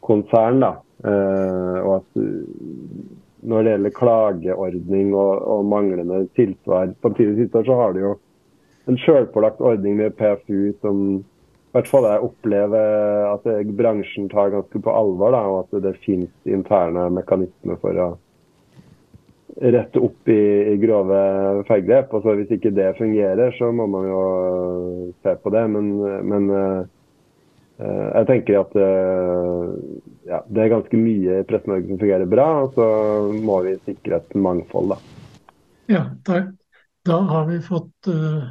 konsern. 0.02 0.66
Da. 0.66 0.74
Og 1.04 1.94
at 2.00 2.24
når 3.44 3.64
det 3.64 3.74
gjelder 3.74 3.96
klageordning 3.98 5.14
og, 5.16 5.44
og 5.48 5.66
manglende 5.68 6.24
tilsvar 6.38 6.94
Samtidig 7.04 7.50
så 7.54 7.78
har 7.80 7.94
de 7.96 8.06
jo 8.06 8.14
en 8.88 9.00
sjølpålagt 9.00 9.62
ordning 9.64 9.96
med 10.00 10.16
PFU 10.20 10.74
som 10.82 11.24
i 11.74 11.80
hvert 11.80 11.88
fall 11.90 12.06
jeg 12.06 12.22
opplever 12.22 13.24
at 13.32 13.48
bransjen 13.74 14.28
tar 14.30 14.52
ganske 14.54 14.78
på 14.78 14.92
alvor. 14.94 15.32
Da, 15.34 15.40
og 15.50 15.64
at 15.64 15.86
det 15.88 15.96
finnes 16.04 16.30
interne 16.46 17.08
mekanismer 17.10 17.80
for 17.82 17.98
å 17.98 18.10
rette 19.74 20.02
opp 20.06 20.30
i, 20.30 20.44
i 20.70 20.76
grove 20.84 21.18
feilgrep. 21.66 22.14
Og 22.14 22.22
så 22.22 22.36
Hvis 22.38 22.54
ikke 22.54 22.76
det 22.78 22.92
fungerer, 23.00 23.56
så 23.58 23.72
må 23.74 23.88
man 23.90 24.06
jo 24.06 24.22
se 25.26 25.34
på 25.42 25.54
det. 25.56 25.64
Men, 25.74 25.90
men 26.30 26.52
uh, 26.54 26.86
jeg 27.82 28.30
tenker 28.30 28.60
at 28.62 28.78
ja, 30.28 30.40
det 30.48 30.64
er 30.64 30.72
ganske 30.74 31.00
mye 31.00 31.40
i 31.42 31.46
Presse-Norge 31.48 31.90
som 31.90 32.00
fungerer 32.02 32.30
bra, 32.30 32.48
og 32.64 32.78
så 32.78 32.88
må 33.44 33.60
vi 33.68 33.78
sikre 33.88 34.20
et 34.22 34.36
mangfold. 34.36 34.94
da. 34.94 35.00
Ja, 35.92 36.04
da, 36.28 36.44
Da 37.04 37.18
har 37.28 37.50
vi 37.50 37.60
fått 37.60 38.08
uh, 38.08 38.46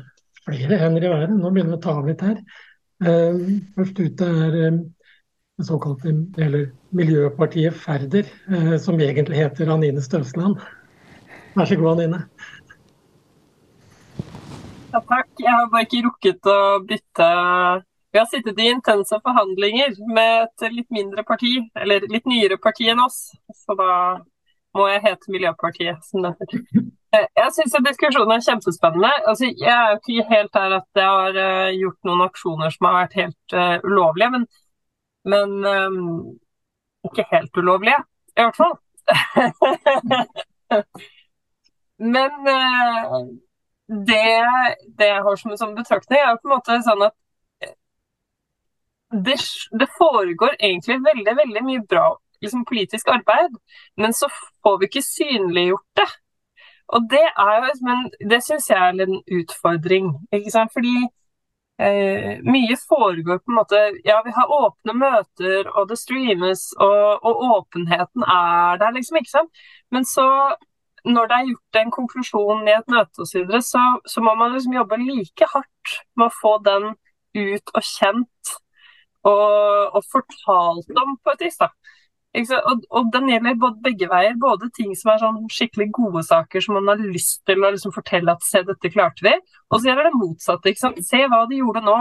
flere 0.44 0.78
hender 0.80 1.06
i 1.06 1.12
været. 1.12 1.36
Nå 1.36 1.50
begynner 1.50 1.76
vi 1.76 1.80
å 1.80 1.84
ta 1.84 1.96
av 1.96 2.08
litt 2.10 2.24
her. 2.24 2.42
først 3.74 3.98
ute 3.98 4.26
er 4.44 4.52
det 4.54 5.66
såkalte 5.66 6.12
eller 6.38 6.68
Miljøpartiet 6.94 7.74
Færder, 7.74 8.28
som 8.78 9.00
egentlig 9.00 9.40
heter 9.40 9.72
Anine 9.72 10.02
Støvsland. 10.02 10.60
Vær 11.56 11.66
så 11.66 11.76
god, 11.80 11.96
Anine. 11.96 12.22
Ja, 14.92 15.00
takk. 15.00 15.32
Jeg 15.40 15.48
har 15.48 15.72
bare 15.72 15.86
ikke 15.88 16.04
rukket 16.04 16.48
å 16.52 16.58
bytte 16.84 17.28
Vi 18.12 18.18
har 18.18 18.26
sittet 18.28 18.58
i 18.60 18.68
intense 18.68 19.16
forhandlinger 19.24 19.94
med 20.14 20.42
et 20.44 20.74
litt 20.74 20.90
mindre 20.92 21.22
parti, 21.24 21.54
eller 21.80 22.04
litt 22.12 22.26
nyere 22.28 22.58
parti 22.60 22.90
enn 22.92 23.00
oss. 23.00 23.30
Så 23.56 23.76
da 23.78 23.92
må 24.76 24.88
jeg 24.88 25.02
hete 25.06 25.32
Miljøpartiet, 25.32 26.04
som 26.08 26.26
det 26.26 26.34
heter. 26.40 26.60
Jeg 27.12 27.48
syns 27.56 27.74
diskusjonen 27.84 28.34
er 28.36 28.44
kjempespennende. 28.44 29.12
Altså, 29.28 29.48
jeg 29.48 29.72
er 29.72 29.96
ikke 29.96 30.28
helt 30.28 30.52
der 30.56 30.76
at 30.78 31.00
jeg 31.00 31.08
har 31.08 31.32
uh, 31.40 31.70
gjort 31.76 32.08
noen 32.08 32.22
aksjoner 32.24 32.72
som 32.72 32.88
har 32.88 32.98
vært 33.02 33.18
helt 33.20 33.56
uh, 33.56 33.76
ulovlige, 33.84 34.30
men, 34.36 34.44
men 35.32 35.48
um, 35.64 35.98
ikke 37.08 37.24
helt 37.32 37.60
ulovlige, 37.60 38.00
i 38.36 38.44
hvert 38.44 38.60
fall. 38.60 38.76
Men 42.02 42.32
uh, 42.48 43.28
det, 43.86 44.24
det, 44.98 45.06
jeg 45.06 45.22
har 45.22 45.36
som 45.36 45.50
en 45.52 45.58
sånn 45.60 45.76
betraktning, 45.76 46.18
er 46.18 46.30
jo 46.32 46.38
på 46.40 46.48
en 46.48 46.54
måte 46.56 46.78
sånn 46.82 47.04
at 47.06 47.12
eh, 47.12 47.21
det, 49.12 49.38
det 49.80 49.88
foregår 49.98 50.56
egentlig 50.58 50.98
veldig, 51.04 51.36
veldig 51.42 51.62
mye 51.68 51.84
bra 51.88 52.06
liksom, 52.42 52.64
politisk 52.64 53.08
arbeid, 53.08 53.56
men 53.96 54.12
så 54.12 54.28
får 54.62 54.78
vi 54.78 54.88
ikke 54.90 55.02
synliggjort 55.06 55.88
det. 55.96 56.10
Og 56.92 57.08
det 57.10 57.24
er 57.24 57.52
jo 57.56 57.74
men 57.86 58.08
det 58.30 58.42
syns 58.44 58.68
jeg 58.70 58.78
er 58.78 59.04
en 59.06 59.20
utfordring. 59.38 60.12
ikke 60.32 60.50
sant? 60.50 60.72
Fordi 60.74 60.96
eh, 61.80 62.42
mye 62.44 62.76
foregår 62.88 63.38
på 63.38 63.52
en 63.52 63.60
måte 63.60 63.80
Ja, 64.04 64.18
vi 64.26 64.34
har 64.36 64.52
åpne 64.52 64.94
møter, 65.04 65.70
og 65.70 65.88
det 65.88 65.98
streames, 65.98 66.72
og, 66.76 67.24
og 67.24 67.34
åpenheten 67.56 68.22
er 68.22 68.76
der, 68.82 68.90
liksom. 68.90 69.16
ikke 69.16 69.36
sant? 69.38 69.64
Men 69.90 70.04
så 70.04 70.26
når 71.04 71.26
det 71.26 71.36
er 71.36 71.48
gjort 71.50 71.80
en 71.80 71.90
konklusjon 71.90 72.68
i 72.68 72.74
et 72.76 72.92
møte 72.92 73.24
osv., 73.24 73.46
så, 73.50 73.62
så, 73.72 73.80
så 74.06 74.20
må 74.20 74.34
man 74.38 74.52
liksom 74.52 74.76
jobbe 74.76 75.00
like 75.02 75.48
hardt 75.54 75.96
med 76.16 76.28
å 76.28 76.36
få 76.42 76.58
den 76.66 76.92
ut 77.34 77.72
og 77.74 77.82
kjent 77.82 78.52
og, 79.28 79.96
og 79.96 80.04
fortalt 80.12 81.02
om 81.04 81.16
på 81.22 81.34
et 81.34 81.46
vis. 81.46 81.58
da. 81.60 81.70
Og, 82.32 82.84
og, 82.88 83.08
den 83.12 83.28
gjelder 83.28 83.58
både, 83.60 83.80
begge 83.84 84.08
veier. 84.08 84.36
Både 84.40 84.70
ting 84.76 84.94
som 84.96 85.12
er 85.12 85.20
sånn 85.20 85.40
skikkelig 85.52 85.90
gode 85.98 86.24
saker 86.24 86.64
som 86.64 86.78
man 86.78 86.88
har 86.94 87.02
lyst 87.02 87.42
til 87.48 87.60
å 87.60 87.72
liksom 87.74 87.92
fortelle 87.94 88.32
at 88.32 88.44
se, 88.46 88.64
dette 88.68 88.92
klarte 88.92 89.26
vi. 89.26 89.34
Og 89.70 89.80
så 89.80 89.90
gjelder 89.90 90.08
det 90.08 90.18
motsatte. 90.18 90.74
Se 91.04 91.24
hva 91.28 91.44
de 91.50 91.60
gjorde 91.60 91.84
nå. 91.84 91.98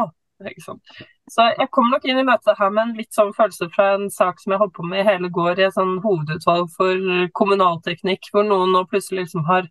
Så 1.31 1.45
jeg 1.53 1.69
kom 1.75 1.91
nok 1.91 2.05
inn 2.09 2.17
i 2.17 2.25
møtet 2.25 2.57
her 2.57 2.71
med 2.73 2.81
en 2.81 2.95
litt 2.97 3.11
sånn 3.13 3.29
følelse 3.35 3.67
fra 3.75 3.91
en 3.95 4.07
sak 4.11 4.39
som 4.41 4.55
jeg 4.55 4.61
holdt 4.63 4.73
på 4.73 4.85
med 4.87 5.03
i 5.03 5.05
hele 5.05 5.29
går 5.29 5.59
i 5.59 5.67
et 5.67 5.75
sånn 5.75 5.99
hovedutvalg 6.01 6.71
for 6.73 7.27
kommunalteknikk, 7.37 8.31
hvor 8.33 8.47
noen 8.47 8.73
nå 8.73 8.81
plutselig 8.89 9.27
liksom 9.27 9.45
har 9.45 9.69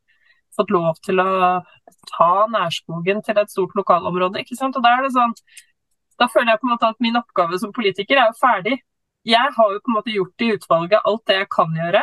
fått 0.56 0.70
lov 0.74 1.00
til 1.04 1.20
å 1.22 1.26
ta 2.12 2.30
nærskogen 2.52 3.24
til 3.26 3.42
et 3.42 3.50
stort 3.50 3.74
lokalområde. 3.78 4.44
ikke 4.44 4.58
sant? 4.58 4.78
Og 4.78 4.86
da 4.86 4.94
er 4.96 5.04
det 5.06 5.12
sånn 5.16 5.34
da 6.20 6.28
føler 6.28 6.52
jeg 6.52 6.60
på 6.60 6.68
en 6.68 6.74
måte 6.74 6.92
at 6.92 7.02
min 7.02 7.18
oppgave 7.20 7.58
som 7.60 7.72
politiker 7.72 8.20
er 8.20 8.30
jo 8.30 8.38
ferdig. 8.40 8.80
jeg 9.24 9.52
har 9.56 9.72
jo 9.72 9.80
på 9.84 9.90
en 9.90 9.96
måte 9.98 10.12
gjort 10.14 10.42
i 10.44 10.52
utvalget 10.54 11.04
alt 11.04 11.26
det 11.28 11.34
jeg 11.36 11.48
kan 11.52 11.74
gjøre. 11.76 12.02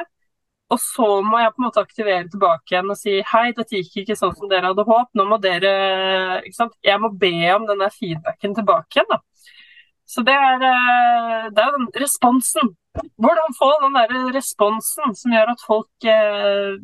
Og 0.69 0.79
så 0.83 1.07
må 1.23 1.39
jeg 1.39 1.53
på 1.55 1.61
en 1.61 1.65
måte 1.65 1.81
aktivere 1.81 2.27
tilbake 2.27 2.73
igjen 2.73 2.91
og 2.91 2.97
si 2.99 3.13
hei, 3.31 3.45
dette 3.55 3.79
gikk 3.79 4.01
ikke 4.03 4.17
sånn 4.19 4.35
som 4.35 4.49
dere 4.51 4.69
hadde 4.69 4.83
håpet. 4.83 5.13
Nå 5.15 5.25
må 5.29 5.39
dere 5.41 5.71
ikke 6.43 6.57
sant? 6.57 6.75
Jeg 6.83 6.99
må 7.01 7.09
be 7.15 7.31
om 7.53 7.65
den 7.69 7.81
der 7.81 7.93
feedbacken 7.95 8.57
tilbake 8.57 8.99
igjen, 8.99 9.09
da. 9.13 9.21
Så 10.07 10.23
det 10.27 10.35
er, 10.35 10.61
eh, 10.63 11.47
det 11.55 11.63
er 11.63 11.71
den 11.75 11.87
responsen. 12.03 12.75
Hvordan 13.23 13.55
få 13.57 13.71
den 13.83 13.95
der 13.95 14.33
responsen 14.35 15.15
som 15.15 15.35
gjør 15.35 15.53
at 15.55 15.63
folk 15.67 16.07
eh, 16.07 16.75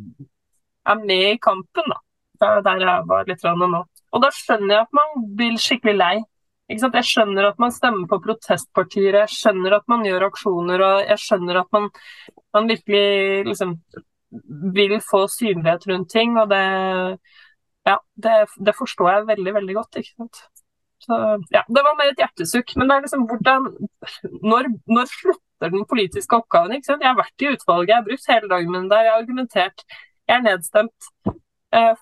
er 0.85 1.03
med 1.03 1.27
i 1.33 1.39
kampen, 1.43 1.91
da. 1.91 1.99
Det 2.39 2.49
er 2.49 2.65
der 2.65 2.85
jeg 2.87 3.07
var 3.07 3.27
litt 3.27 3.43
nå. 3.43 3.83
Og 4.13 4.23
da 4.23 4.29
skjønner 4.31 4.75
jeg 4.75 4.85
at 4.87 4.95
man 4.95 5.27
blir 5.37 5.59
skikkelig 5.59 5.95
lei. 5.97 6.15
Jeg 6.71 7.05
skjønner 7.05 7.49
at 7.49 7.59
man 7.59 7.73
stemmer 7.75 8.07
på 8.07 8.21
protestpartier, 8.23 9.17
jeg 9.19 9.31
skjønner 9.35 9.75
at 9.77 9.85
man 9.91 10.05
gjør 10.07 10.29
aksjoner, 10.29 10.81
og 10.81 11.09
jeg 11.11 11.19
skjønner 11.19 11.59
at 11.59 11.75
man, 11.75 11.89
man 12.55 12.69
virkelig 12.71 13.43
liksom 13.49 13.75
vil 14.73 14.95
få 15.03 15.25
synlighet 15.27 15.87
rundt 15.91 16.09
ting. 16.11 16.37
Og 16.39 16.49
det, 16.49 16.63
ja, 17.85 17.97
det, 18.15 18.37
det 18.65 18.75
forstår 18.77 19.11
jeg 19.11 19.27
veldig, 19.33 19.55
veldig 19.59 19.75
godt. 19.79 19.99
ikke 20.01 20.15
sant? 20.15 20.43
Så, 21.03 21.19
ja, 21.51 21.65
det 21.67 21.83
var 21.83 21.97
mer 21.99 22.13
et 22.13 22.23
hjertesukk. 22.23 22.75
Men 22.79 22.89
det 22.89 22.95
er 22.95 23.05
liksom 23.05 23.27
hvordan 23.27 23.67
Når, 24.51 24.71
når 24.87 25.11
slutter 25.11 25.73
den 25.75 25.85
politiske 25.89 26.39
oppgaven? 26.39 26.77
ikke 26.77 26.93
sant? 26.93 27.03
Jeg 27.03 27.11
har 27.11 27.19
vært 27.19 27.43
i 27.43 27.51
utvalget, 27.51 27.91
jeg 27.91 27.99
har 27.99 28.07
brukt 28.07 28.31
hele 28.31 28.51
dagen 28.55 28.71
min 28.71 28.89
der, 28.91 29.05
jeg 29.05 29.13
har 29.13 29.21
argumentert, 29.21 29.85
jeg 30.27 30.35
er 30.39 30.47
nedstemt. 30.47 31.11
Eh, 31.75 31.93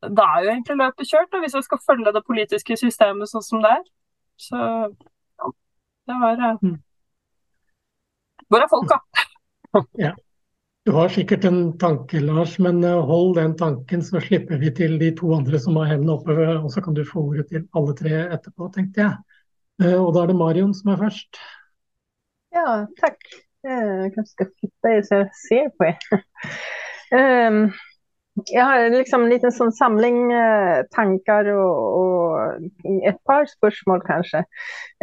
da 0.00 0.26
er 0.34 0.44
jo 0.44 0.52
egentlig 0.54 0.76
løpet 0.80 1.10
kjørt, 1.10 1.28
da, 1.32 1.40
hvis 1.42 1.56
jeg 1.58 1.66
skal 1.66 1.82
følge 1.86 2.12
det 2.16 2.24
politiske 2.26 2.76
systemet 2.80 3.30
sånn 3.30 3.44
som 3.44 3.64
det 3.64 3.74
er. 3.74 3.84
Så 4.40 4.56
ja, 4.60 5.52
det 6.08 6.16
var 6.22 6.40
uh... 6.40 6.64
mm. 6.64 6.78
Hvor 8.50 8.64
er 8.64 8.70
folka? 8.70 8.98
ja. 10.06 10.14
Du 10.88 10.94
har 10.96 11.10
sikkert 11.12 11.44
en 11.44 11.58
tanke, 11.78 12.22
Lars, 12.24 12.54
men 12.58 12.80
eh, 12.88 13.02
hold 13.06 13.34
den 13.36 13.52
tanken, 13.54 14.00
så 14.02 14.18
slipper 14.24 14.58
vi 14.58 14.70
til 14.74 14.96
de 14.98 15.10
to 15.14 15.28
andre 15.36 15.60
som 15.60 15.76
har 15.76 15.90
hendene 15.92 16.16
oppe. 16.16 16.34
Og 16.56 16.70
så 16.72 16.80
kan 16.82 16.96
du 16.96 17.04
få 17.06 17.26
ordet 17.28 17.44
til 17.50 17.66
alle 17.76 17.94
tre 17.98 18.14
etterpå, 18.24 18.70
tenkte 18.74 19.04
jeg. 19.04 19.36
Eh, 19.84 19.98
og 20.00 20.14
da 20.16 20.24
er 20.24 20.32
det 20.32 20.38
Marion 20.40 20.72
som 20.74 20.94
er 20.94 21.02
først. 21.04 21.42
Ja, 22.56 22.64
takk. 22.98 23.20
Jeg 23.68 24.10
kanskje 24.14 24.32
skal 24.32 24.48
flytte 24.56 24.94
så 25.04 25.20
jeg 25.20 25.28
ser 25.36 25.66
på 25.76 25.90
um, 27.12 27.58
jeg 28.48 28.64
har 28.64 28.86
liksom 28.92 29.24
en 29.24 29.32
liten 29.32 29.52
sånn 29.54 29.72
samling 29.74 30.32
eh, 30.32 30.80
tanker 30.94 31.50
og, 31.52 31.80
og, 32.00 32.70
et 33.08 33.18
par 33.28 33.46
spørsmål, 33.50 34.02
kanskje. 34.06 34.42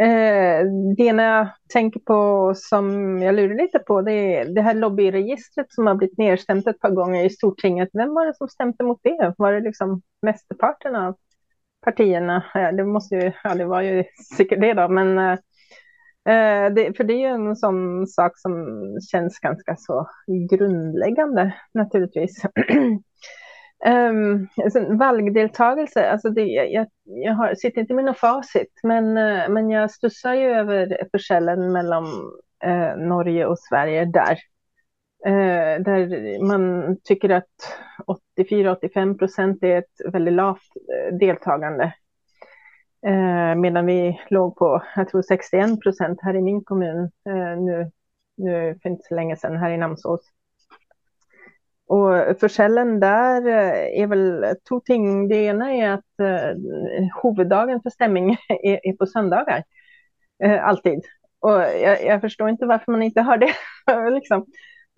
Eh, 0.02 0.64
det 0.98 1.08
ene 1.12 1.26
jeg 1.26 1.46
tenker 1.74 2.02
på 2.08 2.18
som 2.58 2.90
jeg 3.22 3.36
lurer 3.36 3.56
litt 3.60 3.78
på, 3.86 4.00
det 4.06 4.16
er 4.18 4.52
det 4.56 4.66
her 4.66 4.80
lobbyregisteret 4.80 5.70
som 5.74 5.90
har 5.90 5.98
blitt 6.00 6.18
nedstemt 6.20 6.68
et 6.70 6.80
par 6.82 6.94
ganger 6.96 7.26
i 7.26 7.32
Stortinget. 7.32 7.94
Hvem 7.96 8.14
var 8.16 8.30
det 8.30 8.36
som 8.38 8.50
stemte 8.50 8.86
mot 8.86 9.00
det? 9.06 9.32
Var 9.38 9.56
det 9.56 9.66
liksom 9.68 9.98
mesteparten 10.26 10.98
av 10.98 11.18
partiene? 11.84 12.40
Ja, 12.54 12.72
det, 12.72 12.88
måste 12.88 13.28
ja, 13.30 13.54
det 13.54 13.68
var 13.70 13.86
jo 13.86 14.02
sikkert 14.34 14.64
det, 14.64 14.74
da. 14.80 14.88
Men 14.88 15.14
eh, 15.18 15.36
det, 16.28 16.82
for 16.96 17.08
det 17.08 17.14
er 17.16 17.30
jo 17.30 17.36
en 17.38 17.56
sånn 17.56 17.82
sak 18.10 18.34
som 18.36 18.56
kjennes 19.06 19.38
ganske 19.40 19.74
så 19.80 20.02
grunnleggende, 20.50 21.46
naturligvis. 21.78 22.42
Um, 23.86 24.48
valgdeltakelse, 24.98 26.10
alltså 26.10 26.30
det, 26.30 26.42
jag, 26.42 26.86
jag 27.04 27.58
sitter 27.58 27.80
inte 27.80 27.94
med 27.94 28.04
någon 28.04 28.14
facit, 28.14 28.80
men, 28.82 29.18
uh, 29.18 29.48
men 29.48 29.70
jag 29.70 29.90
stussar 29.90 30.34
ju 30.34 30.44
över 30.50 31.08
forskjellen 31.12 31.72
mellom 31.72 32.04
uh, 32.66 32.96
Norge 32.96 33.46
og 33.46 33.58
Sverige 33.58 34.04
der. 34.04 34.38
Uh, 35.26 35.82
der 35.84 36.44
man 36.46 36.96
tycker 37.04 37.30
at 37.30 37.70
84-85 38.38 39.18
procent 39.18 39.62
er 39.62 39.78
et 39.78 40.12
veldig 40.12 40.32
lavt 40.32 40.78
deltakende. 43.02 43.60
medan 43.60 43.86
vi 43.86 44.18
lå 44.30 44.54
på, 44.58 44.80
jeg 44.96 45.06
tror 45.08 45.22
61 45.22 45.78
procent 45.82 46.18
her 46.24 46.34
i 46.34 46.42
min 46.42 46.64
kommune, 46.64 47.10
nu, 47.56 47.84
nu 48.38 48.52
for 48.82 48.90
ikke 48.90 49.08
så 49.08 49.14
lenge 49.14 49.36
siden 49.36 49.58
her 49.58 49.68
i 49.68 49.76
Namsås. 49.76 50.24
Og 51.88 52.36
forskjellen 52.40 52.98
der 53.00 53.46
eh, 53.48 54.00
er 54.02 54.08
vel 54.10 54.24
to 54.68 54.80
ting. 54.84 55.28
Det 55.30 55.40
ene 55.48 55.70
er 55.78 55.94
at 55.96 56.24
uh, 56.24 57.12
hoveddagen 57.22 57.80
for 57.84 57.94
stemming 57.94 58.34
er, 58.36 58.80
er 58.88 58.96
på 58.98 59.08
søndager. 59.08 59.64
Uh, 60.44 60.58
alltid. 60.68 61.06
Og 61.48 61.62
jeg, 61.62 62.00
jeg, 62.04 62.20
forstår 62.20 62.52
ikke 62.52 62.68
hvorfor 62.68 62.92
man 62.92 63.06
ikke 63.06 63.24
har 63.24 63.40
det. 63.40 63.54
liksom. 64.18 64.44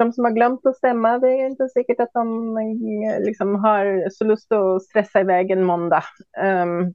De 0.01 0.07
som 0.17 0.25
har 0.25 0.35
glemt 0.35 0.65
å 0.67 0.73
stemme, 0.73 1.13
det 1.23 1.31
er 1.31 1.51
ikke 1.53 1.67
sikkert 1.75 2.07
at 2.07 2.15
de 2.17 3.17
liksom, 3.27 3.59
har 3.61 3.91
så 4.15 4.25
lyst 4.25 4.47
til 4.49 4.57
å 4.57 4.79
stresse 4.81 5.21
i 5.21 5.29
vei 5.29 5.43
en 5.53 5.67
mandag. 5.69 6.09
Um, 6.41 6.95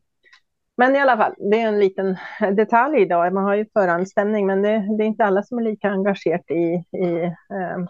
men 0.77 0.95
i 0.95 0.99
alle 0.99 1.15
fall, 1.17 1.35
det 1.39 1.59
er 1.59 1.67
en 1.69 1.79
liten 1.79 2.15
detalj 2.57 3.01
i 3.01 3.09
dag. 3.09 3.33
Man 3.33 3.47
har 3.47 3.59
jo 3.61 3.67
forhåndsstemning, 3.77 4.47
men 4.49 4.63
det, 4.63 4.73
det, 4.89 5.05
er 5.05 5.11
ikke 5.13 5.29
alle 5.29 5.43
som 5.47 5.59
er 5.61 5.69
lika 5.69 5.91
engagerade 5.95 6.57
i, 6.57 6.65
i 6.99 7.11
eh, 7.29 7.85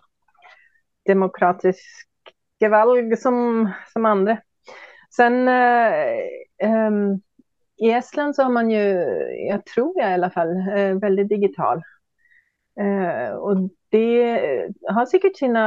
demokratiske 1.10 2.70
valg 2.72 3.16
som, 3.18 3.40
som 3.94 4.10
andre. 4.10 4.38
Sen 5.16 5.48
eh, 5.50 6.22
eh, 6.68 7.00
i 7.82 7.92
Estland 7.92 8.38
så 8.38 8.46
har 8.46 8.54
man 8.54 8.70
jo, 8.72 8.84
jeg 9.50 9.62
tror 9.74 9.98
jeg 9.98 10.06
i 10.06 10.20
alle 10.20 10.32
fall, 10.32 10.54
eh, 10.70 10.94
veldig 11.02 11.26
digital. 11.30 11.82
Eh, 12.80 13.34
og 13.34 13.70
det 13.96 14.76
har 14.92 15.10
sikkert 15.10 15.42
sine 15.42 15.66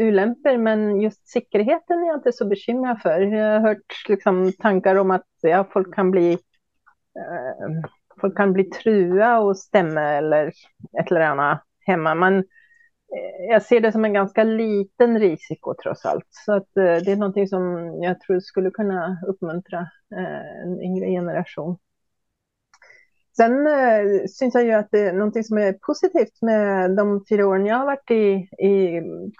ulemper, 0.00 0.58
men 0.58 0.86
just 1.02 1.22
sikkerheten 1.30 2.02
er 2.02 2.08
jeg 2.10 2.20
ikke 2.22 2.36
så 2.38 2.48
bekymret 2.50 3.02
for. 3.02 3.26
Jeg 3.26 3.44
har 3.44 3.62
hørt 3.64 4.00
liksom, 4.10 4.40
tanker 4.62 4.98
om 5.02 5.14
at 5.14 5.26
ja, 5.46 5.62
folk 5.72 5.92
kan 5.94 6.10
bli 6.14 6.32
eh, 6.34 7.78
folk 8.20 8.36
kan 8.36 8.52
bli 8.54 8.66
trua 8.72 9.36
og 9.44 9.56
stemme 9.58 10.04
eller 10.18 10.50
et 10.50 11.08
eller 11.10 11.26
annet 11.30 11.64
hjemme. 11.88 12.14
Men 12.20 12.42
jeg 13.48 13.62
ser 13.62 13.82
det 13.84 13.92
som 13.94 14.04
en 14.04 14.16
ganske 14.16 14.44
liten 14.48 15.18
risiko 15.20 15.74
tross 15.78 16.04
alt. 16.08 16.26
Så 16.44 16.58
at, 16.60 16.70
eh, 16.80 17.00
det 17.04 17.14
er 17.14 17.20
noe 17.20 17.46
som 17.50 17.66
jeg 18.02 18.18
tror 18.24 18.40
skulle 18.42 18.74
kunne 18.74 19.00
oppmuntre 19.30 19.84
eh, 20.14 20.52
en 20.64 20.76
yngre 20.82 21.12
generasjon. 21.12 21.76
Sen 23.34 23.66
eh, 23.66 24.26
syns 24.30 24.54
jeg 24.54 24.68
ju 24.68 24.74
at 24.78 24.90
det 24.94 25.08
er 25.08 25.16
noe 25.18 25.42
som 25.42 25.58
er 25.58 25.78
positivt 25.82 26.36
med 26.46 26.94
de 26.94 27.06
fire 27.28 27.46
årene 27.48 27.66
jeg 27.66 27.76
har 27.80 27.88
vært 27.88 28.12
i, 28.14 28.26
i 28.62 28.74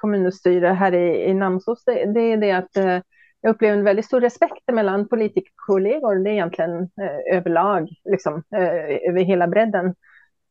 kommunestyret 0.00 0.80
her 0.80 0.96
i, 0.98 1.04
i 1.28 1.34
Namsos, 1.38 1.84
det, 1.86 2.00
det, 2.16 2.24
er 2.34 2.40
det 2.42 2.50
at 2.56 2.80
eh, 2.82 3.04
jeg 3.44 3.52
opplever 3.54 3.78
en 3.78 3.86
veldig 3.86 4.06
stor 4.06 4.24
respekt 4.24 4.72
mellom 4.72 5.04
politikerkolleger. 5.10 6.22
Det 6.24 6.32
er 6.32 6.40
egentlig 6.40 7.04
eh, 7.04 7.38
overlag, 7.38 7.86
liksom, 8.10 8.40
eh, 8.56 8.96
over 9.10 9.28
hele 9.30 9.48
bredden. 9.52 9.92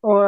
Og 0.04 0.24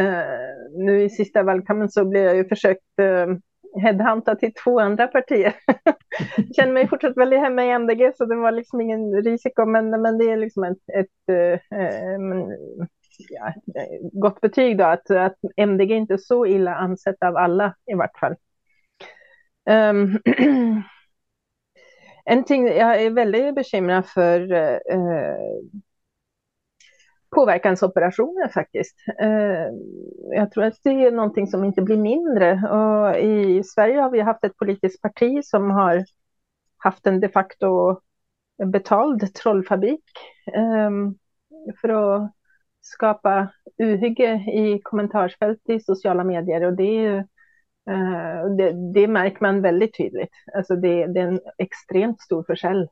eh, 0.00 0.54
nu 0.80 0.92
i 1.02 1.10
sista 1.12 1.42
valgkampen 1.46 1.90
så 1.92 2.06
ble 2.08 2.22
jeg 2.24 2.40
jo 2.40 2.48
forsøkt 2.54 3.04
eh, 3.04 3.36
headhunta 3.82 4.34
til 4.40 4.52
to 4.58 4.76
andre 4.82 5.08
partier. 5.12 5.56
Kjenner 6.54 6.72
meg 6.72 6.90
fortsatt 6.90 7.18
veldig 7.18 7.40
hemma 7.42 7.64
i 7.66 7.72
MDG, 7.78 8.02
så 8.16 8.28
det 8.28 8.38
var 8.40 8.56
liksom 8.56 8.82
ingen 8.84 9.08
risiko. 9.26 9.66
Men, 9.68 9.90
men 9.92 10.20
det 10.20 10.30
er 10.32 10.40
liksom 10.42 10.68
et, 10.68 10.80
et 11.02 11.34
äh, 11.34 12.86
ja, 13.18 13.52
gott 14.12 14.40
betyg, 14.40 14.78
då 14.78 14.84
at, 14.84 15.10
att 15.10 15.38
MDG 15.56 15.90
ikke 15.90 16.14
er 16.14 16.22
så 16.22 16.44
illa 16.46 16.74
ansett 16.74 17.22
av 17.22 17.36
alle, 17.36 17.72
i 17.86 17.94
hvert 17.96 18.20
fall. 18.20 18.36
Um, 19.70 20.18
en 22.30 22.44
ting 22.44 22.68
jeg 22.68 23.06
er 23.06 23.16
veldig 23.16 23.42
bekymret 23.56 24.06
for 24.12 24.46
uh, 24.46 25.56
påverkansoperationer 27.30 28.48
faktiskt. 28.48 28.96
Eh, 29.20 29.66
jag 30.30 30.50
tror 30.50 30.64
att 30.64 30.78
det 30.82 30.90
är 30.90 31.10
någonting 31.10 31.46
som 31.46 31.64
inte 31.64 31.82
blir 31.82 31.96
mindre. 31.96 32.52
Och 32.52 33.18
I 33.18 33.62
Sverige 33.64 34.00
har 34.00 34.10
vi 34.10 34.20
haft 34.20 34.44
ett 34.44 34.56
politiskt 34.56 35.02
parti 35.02 35.44
som 35.44 35.70
har 35.70 36.04
haft 36.76 37.06
en 37.06 37.20
de 37.20 37.28
facto 37.28 38.00
betald 38.64 39.34
trollfabrik 39.34 40.04
eh, 40.54 40.90
för 41.80 41.88
att 41.88 42.32
skapa 42.80 43.48
uhygge 43.82 44.34
i 44.34 44.80
kommentarsfält 44.82 45.68
i 45.68 45.80
sociala 45.80 46.24
medier. 46.24 46.64
Och 46.64 46.76
det, 46.76 47.06
är, 47.06 47.16
eh, 47.90 48.56
det, 48.56 48.92
det 48.94 49.08
märker 49.08 49.40
man 49.40 49.62
väldigt 49.62 49.96
tydligt. 49.96 50.32
Alltså 50.54 50.76
det, 50.76 51.06
det 51.06 51.20
är 51.20 51.28
en 51.28 51.40
extremt 51.58 52.20
stor 52.20 52.44
forskjell 52.46 52.88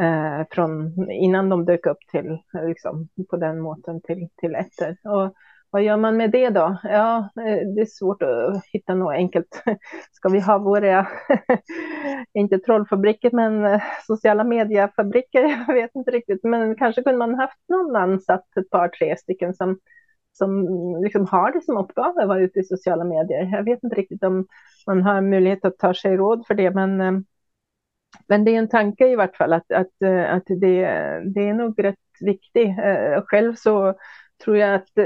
eh, 0.00 0.46
från, 0.50 0.92
innan 1.10 1.48
de 1.48 1.64
dök 1.64 1.86
upp 1.86 1.98
till, 2.10 2.38
liksom, 2.66 3.08
på 3.30 3.36
den 3.36 3.60
måten 3.60 4.00
till, 4.00 4.28
till 4.40 4.54
etter. 4.54 4.96
Och 5.02 5.34
vad 5.70 5.82
gör 5.82 5.96
man 5.96 6.16
med 6.16 6.30
det 6.30 6.50
då? 6.50 6.78
Ja, 6.82 7.18
eh, 7.18 7.68
det 7.74 7.80
är 7.80 7.86
svårt 7.86 8.22
att 8.22 8.64
hitta 8.72 8.94
något 8.94 9.14
enkelt. 9.14 9.62
Ska 10.12 10.28
vi 10.28 10.40
ha 10.40 10.58
våra, 10.58 11.06
inte 12.34 12.58
trollfabriker, 12.58 13.30
men 13.32 13.64
eh, 13.64 13.82
sociala 14.06 14.44
mediefabriker? 14.44 15.42
Jag 15.68 15.74
vet 15.74 15.94
inte 15.94 16.10
riktigt, 16.10 16.44
men 16.44 16.76
kanske 16.76 17.02
kunde 17.02 17.18
man 17.18 17.34
haft 17.34 17.58
någon 17.68 17.96
ansatt, 17.96 18.56
ett 18.56 18.70
par, 18.70 18.88
tre 18.88 19.16
stycken 19.16 19.54
som 19.54 19.78
som 20.36 20.50
liksom 21.02 21.26
har 21.30 21.52
det 21.52 21.60
som 21.64 21.76
oppgave 21.78 22.24
å 22.24 22.28
være 22.28 22.48
ute 22.48 22.60
i 22.60 22.66
sosiale 22.66 23.04
medier. 23.06 23.46
Jeg 23.52 23.66
vet 23.68 23.84
ikke 23.84 23.98
riktig 24.00 24.18
om 24.26 24.40
man 24.88 25.02
har 25.06 25.20
mulighet 25.22 25.62
til 25.62 25.70
å 25.70 25.78
ta 25.78 25.92
seg 25.94 26.16
råd 26.18 26.42
for 26.48 26.58
det, 26.58 26.70
men, 26.74 27.00
eh, 27.00 27.20
men 28.28 28.44
det 28.44 28.54
er 28.54 28.62
en 28.62 28.70
tanke 28.70 29.08
i 29.10 29.16
hvert 29.18 29.36
fall 29.38 29.56
at, 29.56 29.66
att, 29.72 29.92
att 30.02 30.46
det, 30.46 30.74
det, 31.34 31.46
er 31.48 31.56
nok 31.58 31.78
rett 31.78 32.20
viktig. 32.20 32.66
Själv 33.30 33.54
så 33.60 33.94
tror 34.44 34.56
jeg 34.56 34.80
at 34.80 35.02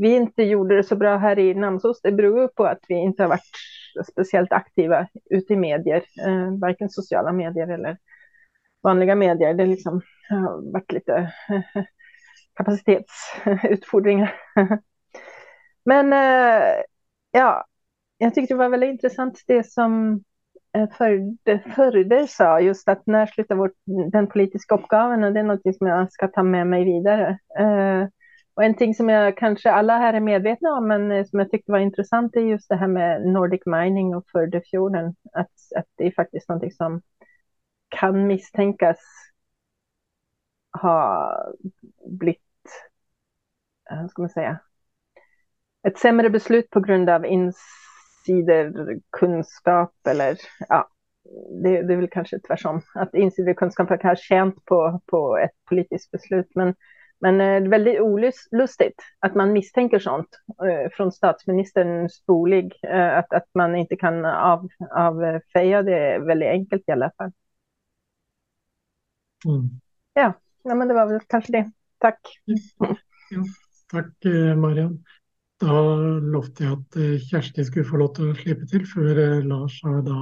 vi 0.00 0.12
ikke 0.16 0.46
gjorde 0.46 0.78
det 0.78 0.86
så 0.88 0.98
bra 0.98 1.16
her 1.22 1.38
i 1.38 1.52
Namsos. 1.54 2.00
Det 2.02 2.14
beror 2.16 2.50
på 2.56 2.66
at 2.66 2.82
vi 2.88 2.98
ikke 3.02 3.26
har 3.26 3.34
vært 3.36 3.60
speciellt 4.10 4.54
aktive 4.54 5.04
ute 5.30 5.54
i 5.54 5.60
medier, 5.60 6.06
varken 6.62 6.90
sociala 6.92 7.32
medier 7.34 7.70
eller 7.78 7.98
vanlige 8.86 9.18
medier. 9.18 9.54
Det 9.58 9.68
liksom 9.70 10.00
har 10.30 10.60
vært 10.74 10.98
litt 10.98 11.14
kapacitetsutfordringar. 12.56 14.34
Men 15.86 16.12
eh, 16.12 16.82
ja, 17.36 17.50
jeg 18.18 18.34
tyckte 18.34 18.54
det 18.54 18.60
var 18.60 18.72
veldig 18.72 18.88
interessant 18.96 19.42
det 19.48 19.62
som 19.68 20.00
eh, 20.76 21.70
Førde 21.76 22.20
sa, 22.28 22.56
just 22.62 22.88
at 22.88 23.02
når 23.06 23.32
slutter 23.32 23.58
vår, 23.58 23.72
den 24.12 24.28
politiske 24.32 24.74
oppgaven, 24.74 25.24
og 25.24 25.34
det 25.34 25.42
er 25.42 25.48
noe 25.48 25.74
som 25.78 25.90
jeg 25.90 26.12
skal 26.14 26.32
ta 26.34 26.44
med 26.46 26.68
meg 26.72 26.86
videre. 26.88 27.36
Uh, 27.58 28.06
og 28.56 28.64
en 28.64 28.76
ting 28.78 28.94
som 28.96 29.10
jeg 29.12 29.34
kanskje 29.36 29.72
alle 29.72 29.98
her 30.00 30.16
er 30.16 30.24
medvetne 30.24 30.72
om, 30.78 30.86
men 30.88 31.10
som 31.28 31.42
jeg 31.42 31.50
syntes 31.50 31.74
var 31.74 31.84
interessant, 31.84 32.36
er 32.36 32.50
just 32.52 32.70
det 32.72 32.78
her 32.80 32.88
med 32.88 33.26
Nordic 33.28 33.66
Mining 33.68 34.14
og 34.16 34.24
Førdefjorden. 34.32 35.12
At, 35.36 35.52
at 35.76 35.84
det 35.98 36.06
er 36.08 36.16
faktisk 36.16 36.48
noe 36.48 36.70
som 36.72 37.00
kan 37.92 38.16
mistenkes 38.26 39.02
ha 40.80 40.96
blitt 42.20 42.40
hva 43.86 44.06
skal 44.10 44.24
man 44.24 44.32
si, 44.32 44.46
et 45.86 45.98
sämre 45.98 46.30
beslut 46.30 46.70
grund 46.82 47.10
av 47.10 47.24
innsiderkunnskap 48.28 50.08
eller 50.08 50.38
ja, 50.68 50.82
det, 51.62 51.82
det 51.86 51.94
er 51.94 52.02
vel 52.02 52.10
kanskje 52.12 52.40
tvers 52.46 52.64
om. 52.68 52.82
At 52.98 53.14
innsiderkunnskap 53.14 53.88
kan 53.88 54.10
ha 54.10 54.14
tjent 54.20 54.58
på, 54.70 54.80
på 55.10 55.22
et 55.40 55.54
politisk 55.68 56.12
beslut. 56.14 56.48
Men, 56.58 56.74
men 57.24 57.40
eh, 57.40 57.56
det 57.60 57.70
er 57.70 57.74
veldig 57.74 57.96
olustig 58.04 58.92
at 59.26 59.38
man 59.38 59.54
mistenker 59.56 60.02
sånt 60.02 60.40
fra 60.58 60.76
från 60.96 61.12
statsministerns 61.12 62.20
bolig. 62.26 62.72
At, 62.82 63.26
at 63.32 63.42
att 63.42 63.50
man 63.54 63.76
ikke 63.76 63.98
kan 64.00 64.24
av, 64.24 64.68
avfeja 64.90 65.82
det 65.82 66.02
veldig 66.26 66.48
enkelt 66.48 66.88
i 66.88 66.92
alle 66.92 67.10
fall. 67.18 67.34
Mm. 69.46 69.68
Ja, 70.14 70.32
ja, 70.64 70.74
men 70.74 70.88
det 70.88 70.94
var 70.94 71.06
vel 71.06 71.20
kanskje 71.28 71.52
det. 71.52 71.64
Takk. 72.02 72.20
Ja, 73.30 73.42
takk, 73.92 74.26
Mariann. 74.56 74.98
Da 75.62 75.76
lovte 76.20 76.66
jeg 76.66 76.74
at 76.74 76.98
eh, 77.00 77.20
Kjersti 77.30 77.64
skulle 77.64 77.88
få 77.88 78.00
lov 78.02 78.12
til 78.16 78.30
å 78.30 78.36
slippe 78.36 78.68
til, 78.68 78.84
før 78.88 79.20
eh, 79.22 79.44
Lars 79.48 79.78
har 79.86 80.02
da 80.04 80.18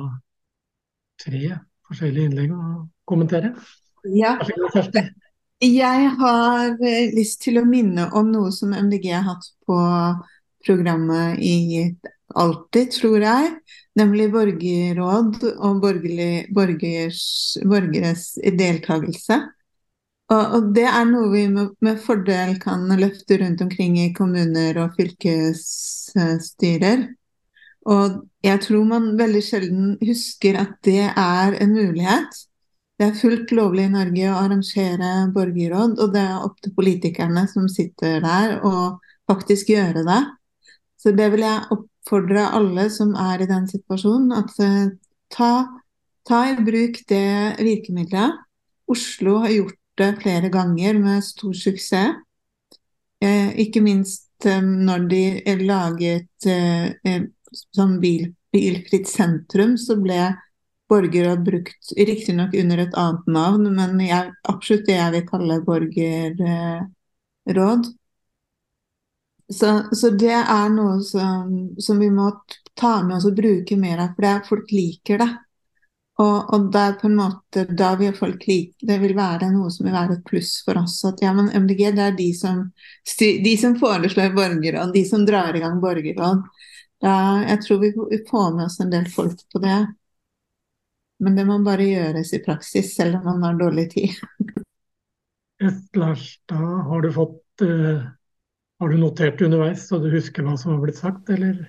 tre 1.24 1.56
forskjellige 1.88 2.30
innlegg 2.30 2.54
å 2.54 2.66
kommentere. 3.08 3.54
Ja. 4.14 4.36
Jeg 5.64 6.08
har 6.20 6.74
eh, 6.76 7.14
lyst 7.16 7.42
til 7.46 7.58
å 7.58 7.66
minne 7.66 8.06
om 8.14 8.30
noe 8.30 8.52
som 8.54 8.74
MDG 8.76 9.10
har 9.10 9.26
hatt 9.32 9.50
på 9.66 9.78
programmet 10.64 11.42
i 11.42 11.90
alltid, 12.34 12.94
tror 12.94 13.26
jeg. 13.26 13.50
Nemlig 13.98 14.30
borgerråd 14.34 15.42
og 15.54 15.82
borgerlig, 15.82 16.46
borgers, 16.54 17.24
borgeres 17.62 18.32
deltakelse. 18.58 19.40
Og, 20.34 20.70
det 20.74 20.86
er 20.88 21.04
noe 21.08 21.28
vi 21.32 21.44
med, 21.52 21.98
fordel 22.02 22.56
kan 22.62 22.86
løfte 22.98 23.38
rundt 23.42 23.60
omkring 23.64 23.98
i 24.00 24.12
kommuner 24.16 24.78
og 24.82 24.96
fylkesstyrer. 24.96 27.04
Og 27.84 28.22
jeg 28.44 28.60
tror 28.64 28.84
man 28.88 29.18
veldig 29.18 29.42
sjelden 29.44 29.94
husker 30.00 30.56
at 30.62 30.78
det 30.86 31.10
er 31.10 31.56
en 31.60 31.74
mulighet. 31.76 32.32
Det 32.98 33.08
er 33.08 33.18
fullt 33.18 33.52
lovlig 33.52 33.88
i 33.88 33.92
Norge 33.92 34.30
å 34.30 34.38
arrangere 34.38 35.10
borgerråd, 35.34 35.98
og 35.98 36.12
det 36.14 36.22
er 36.22 36.44
opp 36.46 36.60
til 36.62 36.72
politikerne 36.76 37.44
som 37.50 37.66
sitter 37.68 38.22
der, 38.24 38.60
å 38.64 39.00
faktisk 39.28 39.74
gjøre 39.74 40.04
det. 40.06 40.20
Så 41.02 41.12
det 41.12 41.26
vil 41.34 41.44
jeg 41.44 41.66
oppfordre 41.74 42.46
alle 42.56 42.86
som 42.94 43.12
er 43.18 43.42
i 43.42 43.50
den 43.50 43.66
situasjonen, 43.68 44.32
at 44.38 44.54
uh, 44.62 44.94
ta, 45.34 45.52
ta 46.24 46.44
i 46.52 46.56
bruk 46.64 47.02
det 47.10 47.58
virkemidlet. 47.60 48.38
Oslo 48.88 49.40
har 49.42 49.52
gjort 49.52 49.83
det 49.98 50.16
flere 50.22 50.48
ganger 50.52 50.98
med 50.98 51.24
stor 51.24 51.52
suksess. 51.56 52.14
Eh, 53.24 53.58
ikke 53.64 53.80
minst 53.80 54.46
eh, 54.46 54.62
når 54.62 54.98
de 55.08 55.22
laget 55.64 56.46
eh, 56.50 57.22
sånn 57.54 58.00
bil, 58.02 58.34
bilfritt 58.52 59.08
sentrum, 59.08 59.76
så 59.80 59.96
ble 60.00 60.34
borgerråd 60.90 61.44
brukt 61.46 61.92
riktignok 61.96 62.54
under 62.60 62.78
et 62.84 62.94
annet 63.00 63.26
navn, 63.26 63.74
men 63.74 64.00
jeg, 64.04 64.32
absolutt 64.50 64.86
det 64.88 64.98
jeg 64.98 65.12
vil 65.14 65.26
kalle 65.30 65.60
borgerråd. 65.64 66.84
Så, 69.52 69.70
så, 69.92 70.10
det 70.16 70.32
er 70.40 70.68
noe 70.72 71.00
som, 71.04 71.76
som, 71.78 71.98
vi 72.00 72.08
må 72.12 72.30
ta 72.76 73.02
med 73.04 73.16
oss 73.18 73.26
og 73.28 73.36
bruke 73.36 73.76
mer 73.76 73.98
av, 74.06 74.14
for 74.16 74.48
folk 74.48 74.72
liker 74.72 75.18
det. 75.20 75.30
Og, 76.22 76.52
og 76.54 76.68
der 76.72 76.92
på 77.00 77.08
en 77.08 77.16
måte, 77.18 77.64
da 77.74 77.88
vil 77.98 78.12
folk 78.14 78.44
like 78.46 78.86
Det 78.86 79.00
vil 79.02 79.16
være 79.16 79.48
noe 79.50 79.70
som 79.74 79.88
vil 79.88 79.96
være 79.96 80.20
et 80.20 80.26
pluss 80.28 80.60
for 80.66 80.78
oss. 80.78 81.00
At 81.08 81.22
ja, 81.24 81.32
men 81.34 81.50
MDG 81.50 81.88
det 81.96 82.04
er 82.04 82.14
de 82.18 82.28
som, 82.38 82.60
de 83.18 83.54
som 83.58 83.74
foreslår 83.80 84.36
borgerråd, 84.36 84.94
de 84.94 85.02
som 85.08 85.26
drar 85.26 85.56
i 85.56 85.64
gang 85.64 85.80
borgerråd. 85.82 86.44
Da, 87.02 87.16
jeg 87.48 87.60
tror 87.64 87.82
vi 87.82 87.92
får 88.30 88.54
med 88.54 88.66
oss 88.68 88.78
en 88.80 88.94
del 88.94 89.08
folk 89.10 89.42
på 89.52 89.62
det. 89.64 89.80
Men 91.24 91.36
det 91.38 91.46
må 91.48 91.58
bare 91.66 91.86
gjøres 91.86 92.32
i 92.36 92.42
praksis, 92.44 92.94
selv 92.94 93.18
om 93.18 93.26
man 93.26 93.42
har 93.48 93.58
dårlig 93.58 93.88
tid. 93.94 94.14
Lars, 95.98 96.28
da 96.50 96.60
har 96.88 97.02
du 97.02 97.10
fått 97.14 97.62
uh, 97.62 98.02
Har 98.82 98.90
du 98.90 98.98
notert 98.98 99.42
underveis 99.42 99.86
så 99.88 100.00
du 100.02 100.08
husker 100.12 100.44
hva 100.44 100.56
som 100.60 100.74
har 100.74 100.82
blitt 100.82 100.98
sagt, 100.98 101.30
eller? 101.30 101.62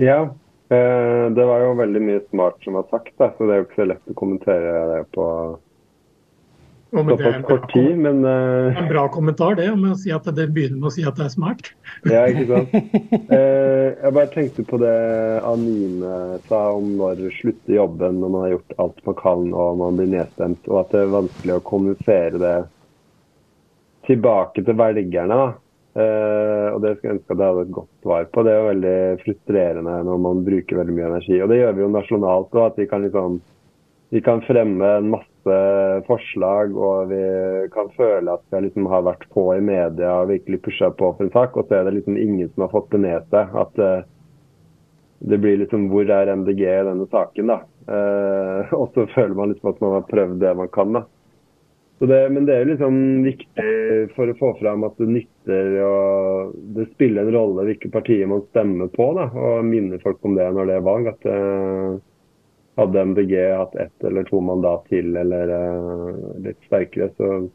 Ja, 0.00 0.36
det 0.68 1.44
var 1.46 1.62
jo 1.62 1.76
veldig 1.78 2.00
mye 2.02 2.22
smart 2.26 2.56
som 2.64 2.74
var 2.78 2.88
sagt, 2.90 3.12
da, 3.20 3.30
så 3.36 3.46
det 3.46 3.54
er 3.54 3.60
jo 3.60 3.66
ikke 3.68 3.80
så 3.82 3.86
lett 3.92 4.10
å 4.10 4.16
kommentere 4.18 4.72
det 4.90 5.00
på 5.14 5.26
oh, 6.90 7.08
såpass 7.08 7.44
kort 7.46 7.72
tid. 7.72 7.98
Men 7.98 8.24
uh, 8.24 8.78
En 8.78 8.88
bra 8.88 9.08
kommentar, 9.08 9.54
det, 9.54 9.70
om 9.72 9.84
å 9.90 9.96
si 9.98 10.12
at 10.14 10.26
det 10.36 10.48
begynner 10.54 10.80
med 10.80 10.90
å 10.90 10.94
si 10.94 11.04
at 11.06 11.18
det 11.18 11.26
er 11.26 11.34
smart. 11.34 11.72
ja, 12.12 12.24
ikke 12.30 12.46
sant. 12.50 12.76
Uh, 13.30 13.88
jeg 13.92 14.14
bare 14.18 14.32
tenkte 14.34 14.66
på 14.68 14.80
det 14.82 14.94
Anine 15.46 16.40
sa 16.48 16.62
om 16.76 16.94
når 17.00 17.20
du 17.20 17.28
slutter 17.40 17.78
jobben 17.78 18.20
når 18.22 18.32
man 18.32 18.46
har 18.46 18.56
gjort 18.56 18.80
alt 18.86 19.04
man 19.08 19.20
kan 19.20 19.52
og 19.52 19.82
man 19.82 20.00
blir 20.00 20.10
nedstemt, 20.14 20.66
og 20.70 20.82
at 20.84 20.94
det 20.94 21.04
er 21.04 21.14
vanskelig 21.14 21.58
å 21.58 21.66
kommunisere 21.66 22.42
det 22.42 22.56
tilbake 24.06 24.62
til 24.62 24.76
velgerne. 24.78 25.36
da. 25.36 25.46
Uh, 25.96 26.74
og 26.74 26.82
det 26.84 26.96
skulle 26.96 27.14
jeg 27.14 27.16
ønske 27.16 27.32
at 27.32 27.40
jeg 27.40 27.52
hadde 27.52 27.62
et 27.64 27.76
godt 27.78 27.92
svar 28.04 28.26
på. 28.28 28.42
Det 28.44 28.52
er 28.52 28.58
jo 28.58 28.70
veldig 28.70 28.96
frustrerende 29.22 29.94
når 30.04 30.24
man 30.26 30.42
bruker 30.44 30.80
veldig 30.80 30.96
mye 30.96 31.06
energi. 31.14 31.38
Og 31.40 31.48
det 31.48 31.60
gjør 31.62 31.76
vi 31.76 31.84
jo 31.86 31.92
nasjonalt 31.94 32.58
òg, 32.58 32.64
at 32.66 32.80
vi 32.82 32.88
kan 32.90 33.06
liksom 33.06 33.38
vi 34.08 34.20
kan 34.20 34.42
fremme 34.46 34.86
en 34.86 35.08
masse 35.10 35.54
forslag 36.06 36.76
og 36.78 37.08
vi 37.10 37.22
kan 37.74 37.88
føle 37.96 38.36
at 38.36 38.44
vi 38.54 38.60
liksom 38.68 38.86
har 38.90 39.02
vært 39.06 39.24
på 39.34 39.48
i 39.56 39.62
media 39.64 40.12
og 40.20 40.30
virkelig 40.30 40.60
pusha 40.62 40.92
på 40.94 41.10
for 41.16 41.26
en 41.26 41.32
sak, 41.34 41.56
og 41.56 41.66
så 41.66 41.80
er 41.80 41.88
det 41.88 41.96
liksom 41.96 42.18
ingen 42.20 42.52
som 42.52 42.66
har 42.66 42.74
fått 42.74 42.92
det 42.94 43.02
ned 43.02 43.26
seg. 43.34 43.56
At 43.64 43.82
uh, 43.82 44.06
det 45.26 45.40
blir 45.42 45.58
liksom 45.58 45.88
Hvor 45.90 46.10
er 46.12 46.30
MDG 46.36 46.62
i 46.62 46.86
denne 46.86 47.08
saken, 47.10 47.50
da? 47.50 47.58
Uh, 47.88 48.72
og 48.80 48.92
så 48.94 49.08
føler 49.14 49.34
man 49.34 49.54
liksom 49.54 49.72
at 49.72 49.82
man 49.82 49.98
har 49.98 50.10
prøvd 50.12 50.40
det 50.44 50.54
man 50.60 50.70
kan, 50.76 51.00
da. 51.00 51.06
Det, 51.96 52.20
men 52.28 52.44
det 52.44 52.52
er 52.54 52.64
jo 52.64 52.72
liksom 52.74 52.96
viktig 53.24 53.70
for 54.12 54.28
å 54.28 54.36
få 54.36 54.50
fram 54.58 54.84
at 54.84 54.98
det 55.00 55.08
nytter 55.08 55.35
og 55.48 56.54
det 56.76 56.88
spiller 56.94 57.26
en 57.26 57.34
rolle 57.34 57.64
hvilke 57.68 57.90
partier 57.92 58.28
man 58.30 58.44
stemmer 58.50 58.90
på. 58.92 59.08
da, 59.18 59.28
Og 59.30 59.64
minner 59.64 60.02
folk 60.02 60.24
om 60.26 60.34
det 60.36 60.46
når 60.52 60.70
det 60.70 60.76
er 60.76 60.86
valg. 60.86 61.10
At 61.12 61.28
uh, 61.30 61.98
hadde 62.80 63.04
MDG 63.12 63.34
hatt 63.54 63.76
ett 63.80 64.08
eller 64.08 64.26
to 64.28 64.40
mandat 64.44 64.88
til 64.92 65.16
eller 65.16 65.52
uh, 65.54 66.32
litt 66.44 66.58
sterkere, 66.68 67.10
så, 67.16 67.46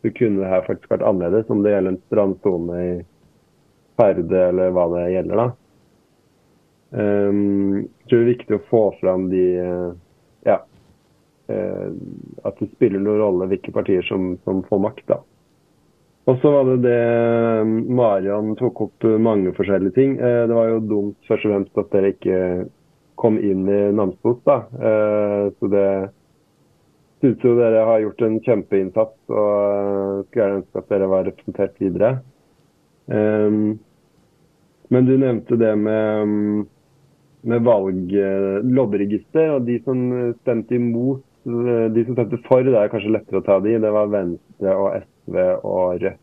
så, 0.00 0.12
kunne 0.16 0.42
det 0.42 0.52
her 0.52 0.66
faktisk 0.68 0.92
vært 0.92 1.06
annerledes. 1.06 1.50
Om 1.50 1.64
det 1.64 1.74
gjelder 1.74 1.96
en 1.96 2.04
strandsone 2.06 2.84
i 2.84 2.92
Ferde 4.00 4.44
eller 4.52 4.70
hva 4.76 4.86
det 4.94 5.08
gjelder. 5.14 5.42
da. 5.42 5.48
Um, 6.90 7.74
jeg 7.84 8.08
tror 8.10 8.18
det 8.18 8.24
er 8.24 8.32
viktig 8.32 8.56
å 8.56 8.66
få 8.70 8.84
fram 9.02 9.28
de 9.30 9.46
uh, 9.62 9.90
ja, 10.46 10.62
Uh, 11.50 11.90
at 12.46 12.60
det 12.62 12.68
spiller 12.76 13.02
noen 13.02 13.18
rolle 13.18 13.48
hvilke 13.50 13.72
partier 13.74 14.04
som, 14.06 14.36
som 14.46 14.60
får 14.68 14.82
makt. 14.84 15.06
da. 15.08 15.16
Og 16.30 16.38
så 16.38 16.50
var 16.54 16.68
det 16.68 16.76
det 16.84 16.96
eh, 16.96 17.70
Marian 17.90 18.54
tok 18.58 18.84
opp 18.84 19.06
mange 19.18 19.50
forskjellige 19.56 19.96
ting. 19.96 20.12
Eh, 20.20 20.44
det 20.46 20.54
var 20.54 20.68
jo 20.70 20.82
dumt 20.86 21.26
først 21.26 21.46
og 21.48 21.54
fremst 21.54 21.80
at 21.82 21.90
dere 21.94 22.12
ikke 22.14 22.40
kom 23.20 23.38
inn 23.42 23.66
i 23.68 23.80
Namsos. 23.92 24.38
da. 24.46 24.62
Så 25.58 25.68
det 25.68 25.88
synes 27.20 27.42
jo 27.44 27.50
dere 27.58 27.82
har 27.84 27.98
gjort 28.00 28.22
en 28.24 28.38
kjempeinnsats 28.46 29.16
og 29.28 30.22
skulle 30.22 30.38
gjerne 30.38 30.60
ønske 30.62 30.80
at 30.80 30.94
dere 30.94 31.08
var 31.10 31.26
representert 31.28 31.82
videre. 31.82 32.12
Um, 33.12 33.76
men 34.88 35.04
du 35.04 35.12
nevnte 35.20 35.58
det 35.60 35.74
med, 35.76 36.64
med 37.52 37.68
valg, 37.68 38.16
lobbyregister, 38.78 39.52
og 39.58 39.68
de 39.68 39.76
som 39.84 40.00
stemte 40.40 40.80
imot 40.80 41.20
de 41.44 42.04
som 42.06 42.16
stemte 42.16 42.40
for, 42.48 42.64
det 42.64 42.76
er 42.76 42.90
kanskje 42.92 43.12
lettere 43.14 43.40
å 43.40 43.44
ta 43.44 43.60
de, 43.64 43.76
det 43.84 43.92
var 43.94 44.10
Venstre 44.12 44.80
og 44.80 44.96
SV 44.96 45.19
og 45.28 46.02
Rødt. 46.02 46.20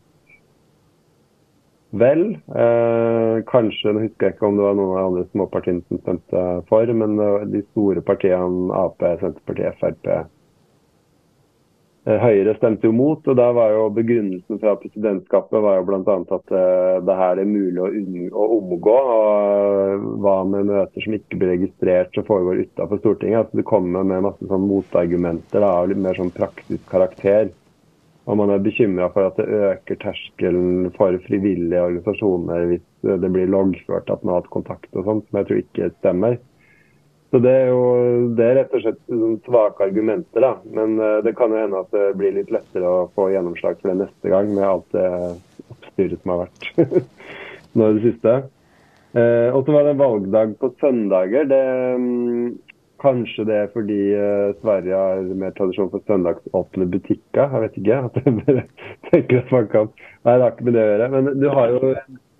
Vel, 1.90 2.34
eh, 2.52 3.42
kanskje, 3.48 3.94
nå 3.94 4.02
husker 4.04 4.26
jeg 4.26 4.34
ikke 4.34 4.48
om 4.50 4.58
det 4.58 4.64
var 4.66 4.74
noen 4.76 4.90
av 4.92 4.98
de 4.98 5.04
andre 5.06 5.28
småpartiene 5.30 5.80
som 5.88 6.00
stemte 6.02 6.42
for, 6.68 6.90
men 6.92 7.16
de 7.48 7.62
store 7.70 8.02
partiene 8.04 8.68
Ap, 8.76 9.00
Senterpartiet, 9.22 9.78
Frp, 9.80 10.10
eh, 10.12 10.26
Høyre 12.08 12.54
stemte 12.56 12.88
jo 12.88 12.92
mot. 12.92 13.26
og 13.28 13.36
der 13.36 13.52
var 13.52 13.72
jo 13.72 13.88
Begrunnelsen 13.92 14.60
fra 14.60 14.74
presidentskapet 14.80 15.62
var 15.64 15.78
jo 15.78 15.86
bl.a. 15.88 16.16
at 16.36 16.52
eh, 16.56 17.00
det 17.04 17.16
her 17.16 17.40
er 17.40 17.48
mulig 17.48 17.80
å, 17.80 17.88
å, 18.32 18.46
omgå. 18.58 18.96
og 19.16 20.06
Hva 20.24 20.36
med 20.48 20.68
møter 20.68 21.04
som 21.04 21.16
ikke 21.16 21.40
blir 21.40 21.54
registrert 21.56 22.12
som 22.16 22.24
foregår 22.28 22.64
utenfor 22.64 23.00
Stortinget? 23.00 23.38
altså 23.46 23.60
Det 23.60 23.66
kommer 23.68 24.04
med 24.04 24.24
masse 24.24 24.44
sånn 24.48 24.68
motargumenter 24.68 25.60
da, 25.64 25.72
av 25.82 25.88
litt 25.88 26.00
mer 26.04 26.16
sånn 26.20 26.32
praktisk 26.36 26.84
karakter. 26.92 27.52
Og 28.28 28.36
man 28.36 28.52
er 28.52 28.60
bekymra 28.60 29.08
for 29.14 29.30
at 29.30 29.38
det 29.40 29.48
øker 29.48 29.96
terskelen 30.02 30.90
for 30.98 31.16
frivillige 31.24 31.80
organisasjoner 31.80 32.66
hvis 32.68 32.84
det 33.24 33.30
blir 33.32 33.48
loggført 33.48 34.10
at 34.12 34.20
man 34.20 34.34
har 34.34 34.42
hatt 34.42 34.52
kontakt 34.52 34.90
og 34.92 35.06
sånt, 35.06 35.24
som 35.28 35.40
jeg 35.40 35.48
tror 35.48 35.62
ikke 35.62 35.90
stemmer. 35.96 36.36
Så 37.30 37.38
Det 37.44 37.52
er 37.52 37.66
jo 37.68 37.80
det 38.36 38.44
er 38.44 38.54
rett 38.56 38.76
og 38.76 38.84
slett 38.84 39.16
svake 39.44 39.84
argumenter, 39.84 40.44
da. 40.44 40.52
Men 40.64 40.96
uh, 41.00 41.18
det 41.24 41.34
kan 41.36 41.52
jo 41.52 41.60
hende 41.60 41.82
at 41.84 41.90
det 41.92 42.06
blir 42.20 42.36
litt 42.36 42.52
lettere 42.52 42.88
å 42.88 43.08
få 43.16 43.28
gjennomslag 43.34 43.80
for 43.80 43.92
det 43.92 43.98
neste 44.04 44.32
gang, 44.32 44.52
med 44.54 44.64
alt 44.64 44.96
det 44.96 45.08
oppstyret 45.68 46.22
som 46.22 46.32
har 46.32 46.46
vært 46.46 46.70
nå 47.76 47.90
i 47.90 47.98
det 47.98 48.06
siste. 48.06 48.38
Uh, 49.12 49.48
og 49.56 49.60
så 49.64 49.76
var 49.76 49.88
det 49.88 49.98
valgdag 50.00 50.56
på 50.60 50.72
søndager. 50.80 51.48
Det, 51.52 51.62
um, 52.00 52.56
Kanskje 52.98 53.44
det 53.46 53.56
er 53.56 53.68
fordi 53.74 53.98
uh, 54.18 54.54
Sverige 54.62 54.98
har 54.98 55.26
mer 55.38 55.52
tradisjon 55.54 55.90
for 55.92 56.02
søndagsåpne 56.10 56.88
butikker. 56.90 57.44
Jeg 57.44 57.64
vet 57.64 57.78
ikke. 57.78 57.98
at 58.08 58.20
jeg 58.24 58.64
tenker 59.12 59.42
at 59.44 59.52
man 59.54 59.68
kan... 59.72 59.90
Nei, 60.26 60.34
det 60.34 60.42
har 60.42 60.54
ikke 60.54 60.68
med 60.68 60.78
det 60.78 60.84
å 60.84 60.88
gjøre. 60.92 61.08
Men 61.14 61.30
du 61.38 61.48
har 61.54 61.74
jo, 61.74 61.92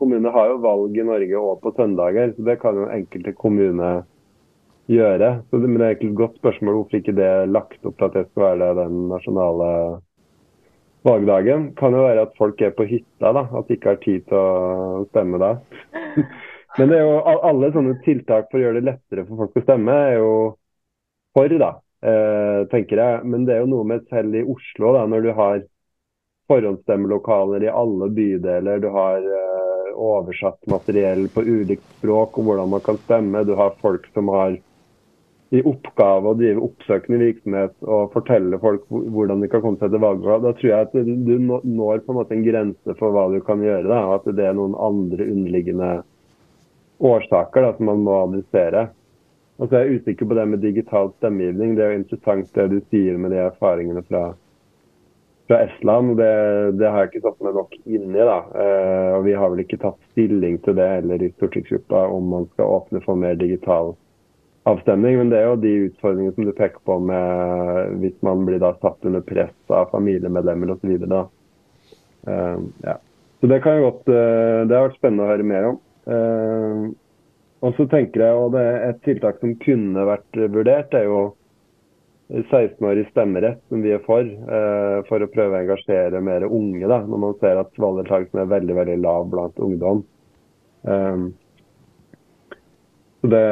kommunene 0.03 0.35
har 0.35 0.51
jo 0.53 0.61
valg 0.65 0.99
i 0.99 1.07
Norge 1.07 1.43
òg 1.43 1.61
på 1.63 1.75
søndager. 1.79 2.35
Så 2.35 2.47
det 2.49 2.59
kan 2.65 2.81
jo 2.81 2.91
enkelte 2.91 3.37
kommuner 3.39 4.03
gjøre. 4.89 5.31
Så 5.51 5.63
men 5.63 5.79
det 5.79 5.87
er 5.87 5.95
egentlig 5.95 6.13
et 6.15 6.21
godt 6.25 6.37
spørsmål 6.43 6.81
hvorfor 6.81 7.01
ikke 7.01 7.17
det 7.19 7.31
er 7.31 7.51
lagt 7.53 7.87
opp 7.87 7.99
til 7.99 8.09
at 8.09 8.19
det 8.19 8.27
skal 8.31 8.47
være 8.49 8.75
den 8.81 9.01
nasjonale 9.13 9.73
valgdagen. 11.07 11.73
Kan 11.79 11.97
jo 11.97 12.05
være 12.09 12.27
at 12.27 12.39
folk 12.41 12.61
er 12.65 12.75
på 12.77 12.89
hytta, 12.89 13.33
da. 13.37 13.47
At 13.53 13.69
de 13.69 13.79
ikke 13.79 13.95
har 13.95 14.01
tid 14.05 14.27
til 14.29 14.39
å 14.39 15.09
stemme 15.13 15.41
da. 15.43 15.55
Men 16.77 16.91
det 16.91 16.99
er 16.99 17.07
jo 17.07 17.39
alle 17.49 17.73
sånne 17.75 17.97
tiltak 18.05 18.51
for 18.51 18.61
å 18.61 18.67
gjøre 18.67 18.81
det 18.81 18.91
lettere 18.91 19.25
for 19.27 19.45
folk 19.45 19.57
å 19.57 19.65
stemme, 19.65 19.95
er 20.11 20.19
jo 20.19 20.33
for, 21.37 21.57
da, 21.63 21.71
eh, 22.05 22.61
tenker 22.73 23.03
jeg. 23.03 23.25
Men 23.25 23.47
det 23.49 23.57
er 23.57 23.65
jo 23.65 23.73
noe 23.73 23.89
med 23.89 24.07
selv 24.13 24.37
i 24.37 24.45
Oslo, 24.45 24.93
da, 24.99 25.07
når 25.09 25.27
du 25.27 25.33
har 25.39 25.65
forhåndsstemmelokaler 26.49 27.67
i 27.67 27.73
alle 27.73 28.09
bydeler, 28.15 28.81
du 28.85 28.89
har 28.93 29.25
eh, 29.25 29.91
oversatt 29.99 30.69
materiell 30.71 31.27
på 31.33 31.45
ulikt 31.45 31.85
språk 31.99 32.39
om 32.39 32.49
hvordan 32.49 32.73
man 32.77 32.85
kan 32.85 33.01
stemme, 33.05 33.45
du 33.45 33.55
har 33.59 33.77
folk 33.83 34.07
som 34.15 34.31
har 34.33 34.57
i 35.49 35.61
oppgave 35.65 36.29
å 36.29 36.37
drive 36.37 36.61
oppsøkende 36.61 37.23
virksomhet 37.23 37.87
og 37.89 38.11
fortelle 38.13 38.59
folk 38.61 38.85
hvordan 38.93 39.41
de 39.41 39.49
kan 39.49 39.63
komme 39.65 39.81
seg 39.81 39.95
til 39.95 40.03
valglokal. 40.03 40.43
Da 40.45 40.53
tror 40.59 40.69
jeg 40.69 40.89
at 40.89 40.97
du 41.25 41.35
når 41.41 42.03
på 42.05 42.13
en 42.13 42.19
måte 42.19 42.37
en 42.37 42.45
grense 42.45 42.97
for 43.01 43.17
hva 43.17 43.29
du 43.33 43.39
kan 43.47 43.63
gjøre. 43.65 43.89
Da, 43.89 44.03
at 44.19 44.29
det 44.29 44.45
er 44.45 44.59
noen 44.59 44.77
andre 44.77 45.25
underliggende 45.25 45.93
årsaker 46.99 47.63
da, 47.63 47.75
som 47.77 47.91
man 47.91 48.05
må 48.07 48.17
adressere. 48.25 48.89
Og 49.59 49.69
så 49.69 49.79
er 49.79 49.87
jeg 49.87 50.03
usikker 50.03 50.29
på 50.31 50.37
det 50.39 50.45
med 50.53 50.63
digital 50.63 51.11
stemmegivning. 51.17 51.75
Det 51.75 51.85
er 51.85 51.95
jo 51.95 52.03
interessant 52.03 52.53
det 52.55 52.69
du 52.71 52.79
sier 52.93 53.19
med 53.19 53.33
de 53.35 53.41
erfaringene 53.43 54.05
fra, 54.07 54.23
fra 55.51 55.63
Estland. 55.67 56.15
Det, 56.21 56.35
det, 56.79 56.87
har 56.87 57.03
jeg 57.03 57.11
ikke 57.13 57.25
satt 57.27 57.41
meg 57.47 57.57
nok 57.59 57.75
inn 57.83 58.13
i. 58.13 58.21
da. 58.21 58.39
Eh, 58.55 59.09
og 59.17 59.25
vi 59.27 59.35
har 59.35 59.51
vel 59.51 59.65
ikke 59.65 59.81
tatt 59.83 59.99
stilling 60.13 60.61
til 60.63 60.79
det 60.79 60.87
heller 60.93 61.25
i 61.27 61.33
stortingsgruppa 61.35 62.05
om 62.15 62.31
man 62.37 62.47
skal 62.53 62.77
åpne 62.77 63.03
for 63.07 63.19
mer 63.19 63.35
digital 63.41 63.97
avstemning. 64.71 65.19
Men 65.19 65.35
det 65.35 65.43
er 65.43 65.51
jo 65.51 65.59
de 65.65 65.75
utfordringene 65.89 66.37
som 66.37 66.47
du 66.47 66.55
peker 66.55 66.87
på 66.87 67.01
med 67.11 67.99
hvis 68.05 68.15
man 68.27 68.47
blir 68.47 68.63
da 68.63 68.77
satt 68.79 69.11
under 69.11 69.27
press 69.27 69.75
av 69.75 69.91
familiemedlemmer 69.91 70.77
osv. 70.77 70.95
Eh, 71.03 72.57
ja. 72.87 72.97
Så 73.41 73.51
det 73.51 73.61
kan 73.67 73.79
jo 73.79 73.91
godt, 73.91 74.07
eh, 74.07 74.63
det 74.71 74.75
har 74.75 74.87
vært 74.87 75.03
spennende 75.03 75.27
å 75.27 75.33
høre 75.35 75.51
mer 75.51 75.71
om. 75.73 75.83
Uh, 76.09 76.89
og 77.65 77.75
så 77.75 77.89
tenker 77.91 78.23
jeg, 78.23 78.39
og 78.39 78.55
det 78.55 78.63
er 78.63 78.85
Et 78.89 79.01
tiltak 79.05 79.41
som 79.43 79.57
kunne 79.61 80.07
vært 80.09 80.39
vurdert, 80.55 80.95
er 80.95 81.09
jo 81.09 81.23
16-årig 82.29 83.09
stemmerett, 83.11 83.61
som 83.69 83.83
vi 83.83 83.95
er 83.97 84.05
for. 84.05 84.23
Uh, 84.23 85.01
for 85.09 85.25
å 85.25 85.31
prøve 85.33 85.57
å 85.57 85.63
engasjere 85.65 86.23
mer 86.25 86.47
unge, 86.47 86.87
da, 86.87 87.01
når 87.05 87.23
man 87.25 87.37
ser 87.43 87.61
at 87.61 87.81
valgdeltakelsen 87.81 88.43
er 88.43 88.53
veldig 88.53 88.79
veldig 88.79 88.99
lav 89.03 89.29
blant 89.33 89.63
ungdom. 89.65 90.05
Uh, 90.87 91.29
så 93.21 93.27
det, 93.33 93.45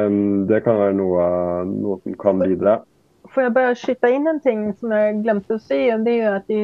det, 0.47 0.61
kan 0.63 0.79
være 0.79 0.95
noe, 0.95 1.23
noe, 1.67 1.99
som 2.03 2.15
kan 2.21 2.39
bidra. 2.39 2.79
Får 3.33 3.43
jeg 3.43 3.55
bare 3.57 3.75
skyte 3.75 4.11
inn 4.15 4.29
en 4.31 4.39
ting 4.39 4.61
som 4.79 4.93
jeg 4.95 5.17
glemte 5.25 5.57
å 5.57 5.59
si? 5.59 5.81
og 5.91 6.05
det 6.05 6.13
er 6.13 6.21
jo 6.21 6.35
at 6.37 6.53
i 6.53 6.61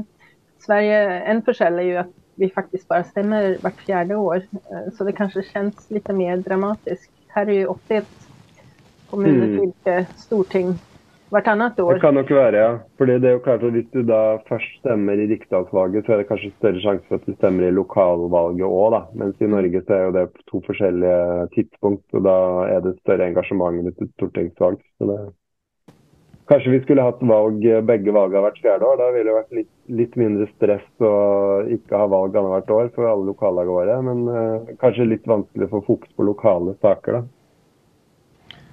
Sverige, 0.64 1.00
En 1.32 1.40
forskjell 1.42 1.80
er 1.80 1.88
jo 1.88 1.98
at 2.04 2.12
vi 2.40 2.50
faktisk 2.54 2.88
bare 2.90 3.06
stemmer 3.08 3.56
hvert 3.62 3.86
fjerde 3.86 4.18
år. 4.18 4.44
Eh, 4.60 4.90
så 4.96 5.06
det 5.06 5.16
kanskje 5.18 5.46
kjennes 5.52 5.90
litt 5.94 6.10
mer 6.16 6.42
dramatisk. 6.46 7.10
Her 7.34 7.48
er 7.48 7.62
jo 7.62 7.78
81 7.88 8.14
kommunefylke, 9.10 9.98
mm. 10.04 10.14
storting 10.26 10.78
annet 11.30 11.80
år. 11.80 11.94
Det 11.94 12.00
kan 12.00 12.14
nok 12.14 12.30
være, 12.30 12.56
ja. 12.56 12.70
Fordi 12.98 13.18
det 13.22 13.28
er 13.28 13.32
jo 13.32 13.42
klart 13.44 13.62
at 13.62 13.72
Hvis 13.72 13.90
du 13.92 14.02
da 14.02 14.38
først 14.48 14.78
stemmer 14.80 15.12
i 15.12 15.28
riksdagsvalget, 15.30 16.06
så 16.06 16.12
er 16.12 16.16
det 16.18 16.28
kanskje 16.28 16.52
større 16.58 16.80
sjanse 16.80 17.06
for 17.08 17.14
at 17.20 17.26
du 17.26 17.34
stemmer 17.34 17.68
i 17.68 17.70
lokalvalget 17.70 18.66
òg, 18.66 18.88
da. 18.94 19.02
Mens 19.14 19.40
i 19.40 19.46
Norge 19.46 19.82
så 19.86 19.94
er 19.94 20.02
jo 20.04 20.16
det 20.18 20.26
to 20.50 20.62
forskjellige 20.66 21.48
tidspunkt, 21.54 22.06
og 22.14 22.24
da 22.26 22.36
er 22.74 22.80
det 22.80 22.98
større 23.00 23.28
engasjement 23.30 23.78
rundt 23.78 24.02
et 24.02 24.12
stortingsvalg. 24.18 24.82
Så 24.98 25.10
det 25.10 25.18
Kanskje 26.50 26.70
vi 26.72 26.80
skulle 26.82 27.04
hatt 27.06 27.20
valg, 27.22 27.62
begge 27.86 28.12
valgene 28.14 28.40
hvert 28.42 28.56
fjerde 28.58 28.86
år. 28.86 28.96
Da 28.98 29.10
ville 29.14 29.28
det 29.28 29.34
vært 29.36 29.52
litt, 29.54 29.68
litt 30.00 30.16
mindre 30.18 30.48
stress 30.56 30.86
å 30.98 31.10
ikke 31.76 32.00
ha 32.00 32.08
valg 32.10 32.34
annethvert 32.34 32.72
år 32.74 32.88
for 32.96 33.06
alle 33.06 33.28
lokallagene 33.28 33.76
våre. 33.76 33.98
Men 34.08 34.24
uh, 34.26 34.72
kanskje 34.80 35.06
litt 35.12 35.28
vanskelig 35.30 35.68
å 35.68 35.76
få 35.76 35.82
fokus 35.92 36.16
på 36.16 36.26
lokale 36.26 36.74
saker, 36.82 37.20
da. 37.20 37.28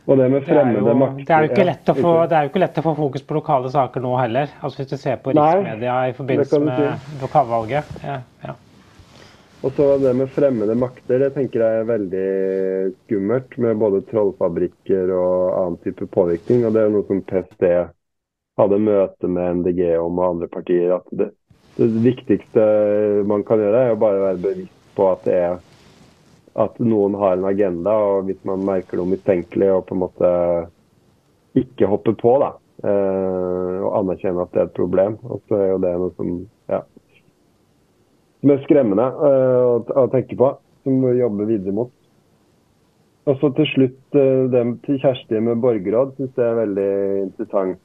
Og 0.07 0.17
det 0.17 0.29
med 0.31 0.45
fremmede 0.47 0.93
makter 0.95 1.25
det, 1.27 1.33
er 1.35 1.43
jo 1.43 1.73
ikke 1.75 1.93
få, 1.99 2.11
det 2.31 2.37
er 2.37 2.45
jo 2.45 2.51
ikke 2.53 2.61
lett 2.63 2.77
å 2.79 2.83
få 2.85 2.93
fokus 2.95 3.25
på 3.27 3.35
lokale 3.35 3.71
saker 3.73 4.05
nå 4.05 4.13
heller. 4.15 4.53
Altså 4.61 4.81
Hvis 4.81 4.93
du 4.93 5.01
ser 5.01 5.19
på 5.19 5.35
riksmedia 5.35 5.97
i 6.07 6.15
forbindelse 6.15 6.61
med 6.63 7.19
lokalvalget. 7.21 7.91
Ja, 8.07 8.21
ja. 8.45 8.55
Og 9.65 9.73
så 9.73 9.85
det 9.97 10.13
med 10.13 10.29
fremmede 10.29 10.75
makter, 10.77 11.19
det 11.23 11.31
tenker 11.33 11.63
jeg 11.63 11.81
er 11.81 11.87
veldig 11.89 12.27
skummelt. 13.05 13.55
Med 13.63 13.79
både 13.81 14.03
trollfabrikker 14.11 15.13
og 15.17 15.37
annen 15.57 15.79
type 15.85 16.05
påvirkning. 16.13 16.65
Og 16.67 16.75
det 16.75 16.83
er 16.83 16.89
jo 16.89 16.97
noe 16.99 17.07
som 17.09 17.23
PST 17.25 17.65
hadde 18.57 18.81
møte 18.81 19.29
med 19.31 19.61
MDG 19.61 19.81
om 19.97 20.21
og 20.21 20.27
andre 20.27 20.49
partier. 20.53 20.93
At 20.99 21.09
det, 21.09 21.31
det 21.79 21.89
viktigste 22.05 22.67
man 23.29 23.45
kan 23.47 23.63
gjøre, 23.63 23.81
er 23.87 23.97
å 23.97 24.01
bare 24.01 24.23
være 24.27 24.43
bevisst 24.45 24.93
på 24.97 25.09
at 25.09 25.25
det 25.25 25.39
er 25.41 25.57
at 26.57 26.79
noen 26.81 27.13
har 27.21 27.35
en 27.37 27.45
agenda, 27.45 27.93
og 27.93 28.29
hvis 28.29 28.39
man 28.49 28.63
merker 28.65 28.97
noe 28.97 29.11
mistenkelig, 29.11 29.67
og 29.75 29.83
på 29.85 29.93
en 29.93 30.01
måte 30.01 30.29
ikke 31.57 31.89
hopper 31.89 32.15
på, 32.17 32.33
da. 32.41 32.55
Eh, 32.81 33.75
og 33.81 33.91
anerkjenne 33.99 34.41
at 34.41 34.53
det 34.53 34.63
er 34.63 34.69
et 34.69 34.77
problem. 34.77 35.19
Og 35.29 35.43
så 35.45 35.59
er 35.59 35.69
jo 35.69 35.83
det 35.83 35.93
noe 36.01 36.15
som 36.17 36.31
som 38.47 38.63
skremmende 38.63 39.07
uh, 39.11 39.83
å, 39.83 40.07
tenke 40.11 40.37
på, 40.39 40.51
som 40.85 41.01
vi 41.03 41.17
jobber 41.19 41.49
videre 41.49 41.75
mot. 41.75 41.91
Og 43.27 43.41
så 43.41 43.51
til 43.57 43.67
slutt 43.73 44.17
uh, 44.17 44.47
det 44.51 44.63
til 44.85 44.99
Kjersti 45.03 45.41
med 45.43 45.61
borgerråd. 45.63 46.15
Syns 46.17 46.35
det 46.37 46.45
er 46.45 46.59
veldig 46.61 46.91
interessant 47.25 47.79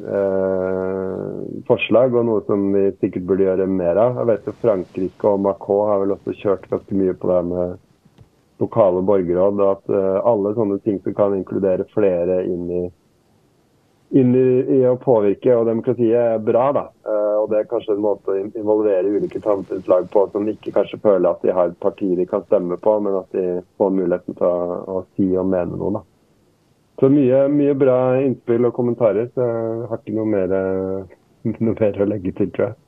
uh, 0.00 1.42
forslag, 1.68 2.16
og 2.16 2.28
noe 2.28 2.44
som 2.48 2.70
vi 2.74 2.88
sikkert 3.00 3.28
burde 3.28 3.48
gjøre 3.48 3.68
mer 3.70 4.00
av. 4.00 4.22
Jeg 4.22 4.30
vet 4.32 4.48
jo 4.48 4.60
Frankrike 4.62 5.32
og 5.32 5.42
Macron 5.48 5.90
har 5.92 6.04
vel 6.04 6.16
også 6.16 6.36
kjørt 6.40 6.70
ganske 6.72 7.00
mye 7.02 7.16
på 7.16 7.32
det 7.32 7.42
med 7.52 7.82
lokale 8.62 9.02
borgerråd. 9.04 9.60
og 9.60 9.72
At 9.74 10.22
alle 10.24 10.54
sånne 10.56 10.80
ting 10.84 11.02
som 11.04 11.16
kan 11.18 11.36
inkludere 11.36 11.88
flere 11.92 12.44
inn 12.48 12.70
i 12.72 12.86
inn 14.14 14.36
i, 14.38 14.48
i, 14.70 14.76
å 14.86 14.92
påvirke, 15.02 15.50
og 15.58 15.66
demokratiet 15.66 16.14
er 16.14 16.38
bra. 16.38 16.68
da. 16.72 16.84
Og 17.46 17.52
Det 17.52 17.58
er 17.60 17.68
kanskje 17.70 17.94
en 17.94 18.02
måte 18.02 18.32
å 18.32 18.40
involvere 18.42 19.10
ulike 19.14 19.38
samfunnslag 19.38 20.08
på 20.10 20.24
som 20.32 20.48
ikke 20.50 20.72
kanskje 20.74 20.98
føler 21.04 21.28
at 21.30 21.44
de 21.46 21.52
har 21.54 21.70
et 21.70 21.76
parti 21.78 22.08
de 22.18 22.24
kan 22.26 22.42
stemme 22.48 22.74
på, 22.82 22.94
men 23.04 23.20
at 23.20 23.36
de 23.36 23.60
får 23.78 23.92
muligheten 23.94 24.34
til 24.34 24.48
å, 24.48 24.80
å 24.96 25.02
si 25.14 25.28
og 25.38 25.46
mene 25.52 25.78
noe. 25.78 26.00
da. 26.00 26.02
Så 26.98 27.10
mye, 27.12 27.44
mye, 27.52 27.76
bra 27.78 27.98
innspill 28.18 28.66
og 28.66 28.74
kommentarer. 28.74 29.28
så 29.36 29.46
Jeg 29.46 29.86
har 29.92 30.02
ikke 30.02 30.16
noe 30.16 30.32
mer, 30.32 30.56
noe 31.68 31.76
mer 31.78 32.02
å 32.02 32.08
legge 32.10 32.34
til, 32.34 32.50
tror 32.50 32.72
jeg. 32.72 32.82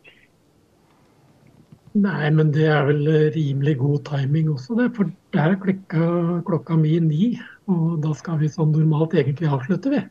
Nei, 2.03 2.27
men 2.35 2.51
det 2.55 2.67
er 2.67 2.83
vel 2.91 3.07
rimelig 3.37 3.79
god 3.79 4.03
timing 4.11 4.51
også, 4.57 4.75
det. 4.81 4.91
For 4.99 5.15
der 5.39 5.55
klikka 5.63 6.11
klokka 6.51 6.83
mi 6.83 6.99
ni. 7.05 7.31
Og 7.71 8.01
da 8.03 8.11
skal 8.19 8.43
vi 8.43 8.51
sånn 8.51 8.75
normalt 8.75 9.15
egentlig 9.15 9.55
avslutte, 9.55 9.95
vi. 9.95 10.03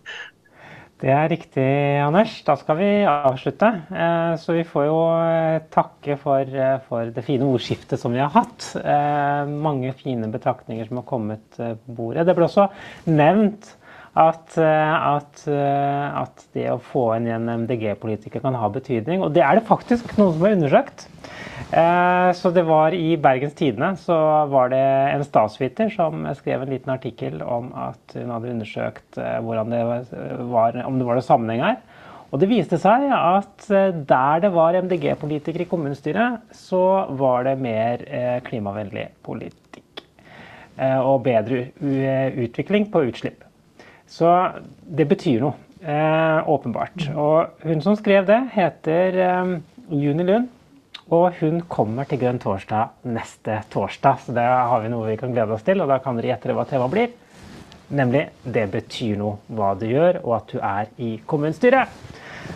Det 0.98 1.12
er 1.14 1.28
riktig, 1.30 1.66
Anders. 2.02 2.32
Da 2.42 2.56
skal 2.58 2.80
vi 2.80 2.88
avslutte. 3.06 3.68
Eh, 3.94 4.32
så 4.42 4.56
vi 4.56 4.64
får 4.66 4.86
jo 4.88 4.96
eh, 5.14 5.58
takke 5.70 6.16
for, 6.18 6.42
eh, 6.42 6.80
for 6.88 7.12
det 7.14 7.22
fine 7.28 7.46
ordskiftet 7.46 8.02
som 8.02 8.16
vi 8.16 8.24
har 8.24 8.34
hatt. 8.34 8.72
Mange 9.48 9.94
fine 10.00 10.32
betraktninger 10.34 10.90
som 10.90 10.98
har 10.98 11.06
kommet 11.06 11.46
på 11.54 11.98
bordet. 12.00 12.26
Det 12.26 12.34
ble 12.38 12.48
også 12.48 12.66
nevnt 13.12 13.76
at, 14.18 14.56
at, 14.58 15.44
at 15.48 16.46
det 16.58 16.66
å 16.74 16.80
få 16.82 17.12
inn 17.18 17.28
en 17.30 17.52
MDG-politiker 17.66 18.42
kan 18.42 18.58
ha 18.58 18.70
betydning. 18.74 19.22
Og 19.22 19.36
det 19.36 19.44
er 19.46 19.60
det 19.60 19.68
faktisk 19.68 20.16
noen 20.18 20.34
som 20.34 20.48
har 20.48 20.56
undersøkt. 20.58 21.06
Eh, 21.72 22.32
så 22.32 22.50
det 22.56 22.64
var 22.64 22.94
I 22.96 23.18
Bergens 23.20 23.56
Tidende 23.58 23.98
så 24.00 24.16
var 24.48 24.70
det 24.72 24.80
en 25.12 25.24
statsviter 25.28 25.90
som 25.92 26.24
skrev 26.38 26.64
en 26.64 26.72
liten 26.72 26.94
artikkel 26.94 27.42
om 27.44 27.74
at 27.76 28.16
hun 28.16 28.32
hadde 28.32 28.54
undersøkt 28.54 29.20
eh, 29.20 29.42
det 29.44 29.82
var, 30.48 30.78
om 30.86 31.00
det 31.00 31.08
var 31.08 31.20
noen 31.20 31.26
sammenheng 31.26 31.66
her. 31.66 31.82
Og 32.32 32.40
det 32.40 32.50
viste 32.52 32.80
seg 32.80 33.10
at 33.12 33.68
eh, 33.68 33.90
der 33.92 34.46
det 34.46 34.54
var 34.56 34.80
MDG-politikere 34.80 35.68
i 35.68 35.72
kommunestyret, 35.72 36.40
så 36.56 36.86
var 37.20 37.50
det 37.50 37.58
mer 37.60 38.06
klimavennlig 38.48 39.10
politikk. 39.28 39.84
Og 40.78 41.24
bedre 41.26 41.72
utvikling 42.38 42.84
på 42.94 43.02
utslipp. 43.10 43.47
Så 44.08 44.34
det 44.82 45.08
betyr 45.10 45.42
noe. 45.44 45.56
Åpenbart. 46.48 47.10
Og 47.14 47.64
hun 47.68 47.84
som 47.86 47.96
skrev 47.96 48.26
det, 48.28 48.40
heter 48.56 49.20
Juni 49.94 50.26
Lund. 50.26 50.48
Og 51.14 51.38
hun 51.40 51.62
kommer 51.72 52.08
til 52.08 52.20
Grønn 52.20 52.40
torsdag 52.44 53.06
neste 53.08 53.62
torsdag, 53.72 54.26
så 54.26 54.34
det 54.36 54.44
har 54.44 54.82
vi 54.84 54.90
noe 54.92 55.08
vi 55.08 55.20
kan 55.20 55.32
glede 55.32 55.56
oss 55.56 55.64
til. 55.64 55.80
Og 55.80 55.88
da 55.88 56.02
kan 56.04 56.18
dere 56.18 56.34
gjette 56.34 56.56
hva 56.56 56.66
temaet 56.68 56.96
blir. 56.96 57.14
Nemlig 57.88 58.30
'Det 58.44 58.72
betyr 58.72 59.16
noe 59.18 59.38
hva 59.48 59.74
du 59.80 59.86
gjør', 59.88 60.20
og 60.26 60.36
at 60.36 60.48
du 60.52 60.60
er 60.60 60.86
i 60.98 61.22
kommunestyret. 61.26 61.88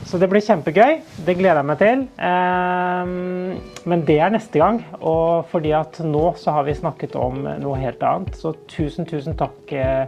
Så 0.03 0.19
det 0.19 0.29
blir 0.29 0.43
kjempegøy. 0.43 0.99
Det 1.25 1.37
gleder 1.37 1.61
jeg 1.61 1.65
meg 1.65 1.77
til. 1.77 2.01
Eh, 2.19 3.05
men 3.85 4.05
det 4.07 4.19
er 4.19 4.29
neste 4.29 4.59
gang. 4.59 4.83
Og 4.99 5.45
fordi 5.51 5.71
at 5.71 5.99
nå 6.03 6.33
så 6.35 6.51
har 6.51 6.63
vi 6.63 6.73
snakket 6.73 7.15
om 7.15 7.43
noe 7.61 7.79
helt 7.79 8.03
annet. 8.03 8.35
Så 8.35 8.53
tusen, 8.67 9.05
tusen 9.05 9.37
takk, 9.37 9.71
eh, 9.71 10.05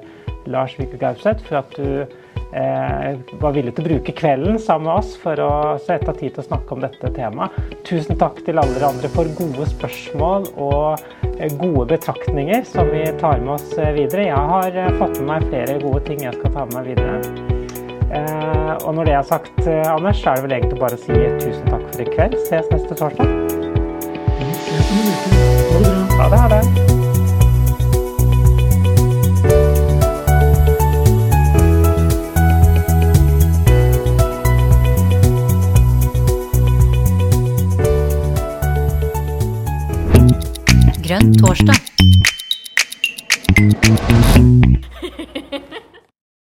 Lars 0.48 0.78
Vike 0.80 1.00
Gauseth 1.02 1.46
for 1.48 1.62
at 1.62 1.78
du 1.78 2.06
Eh, 2.54 3.16
var 3.42 3.56
villig 3.56 3.72
til 3.74 3.82
å 3.82 3.88
bruke 3.88 4.14
kvelden 4.14 4.60
sammen 4.62 4.86
med 4.86 5.00
oss 5.00 5.16
for 5.18 5.40
å 5.42 5.54
sette 5.82 6.12
av 6.12 6.20
tid 6.20 6.36
til 6.36 6.44
å 6.44 6.46
snakke 6.46 6.76
om 6.76 6.84
dette 6.84 7.10
temaet. 7.16 7.56
Tusen 7.88 8.20
takk 8.22 8.44
til 8.46 8.62
alle 8.62 8.76
dere 8.76 8.92
andre 8.94 9.10
for 9.16 9.32
gode 9.40 9.66
spørsmål 9.72 10.46
og 10.62 11.02
eh, 11.40 11.50
gode 11.58 11.88
betraktninger 11.96 12.62
som 12.70 12.94
vi 12.94 13.08
tar 13.18 13.42
med 13.42 13.56
oss 13.56 13.74
eh, 13.80 13.90
videre. 13.98 14.28
Jeg 14.30 14.54
har 14.54 15.00
fått 15.02 15.18
med 15.24 15.32
meg 15.32 15.50
flere 15.50 15.80
gode 15.82 16.04
ting 16.06 16.22
jeg 16.28 16.38
skal 16.38 16.54
ta 16.60 16.68
med 16.70 16.78
meg 16.78 16.94
videre. 16.94 17.18
Og 18.84 18.92
når 18.94 19.08
det 19.08 19.14
er 19.18 19.26
sagt, 19.26 19.56
Anders, 19.90 20.20
så 20.22 20.30
er 20.30 20.38
det 20.38 20.44
vel 20.46 20.56
egentlig 20.60 20.80
bare 20.84 20.98
å 20.98 21.02
si 21.02 21.18
tusen 21.42 21.66
takk 21.72 21.88
for 21.90 22.06
i 22.06 22.08
kveld. 22.14 22.38
Ses 22.46 22.70
neste 22.70 23.02
torsdag. 23.02 23.28
Ha 26.20 26.30
det. 26.30 26.42
Ha 26.46 26.50
det. 26.54 26.83
Grønn 41.04 41.34
torsdag. 41.36 41.76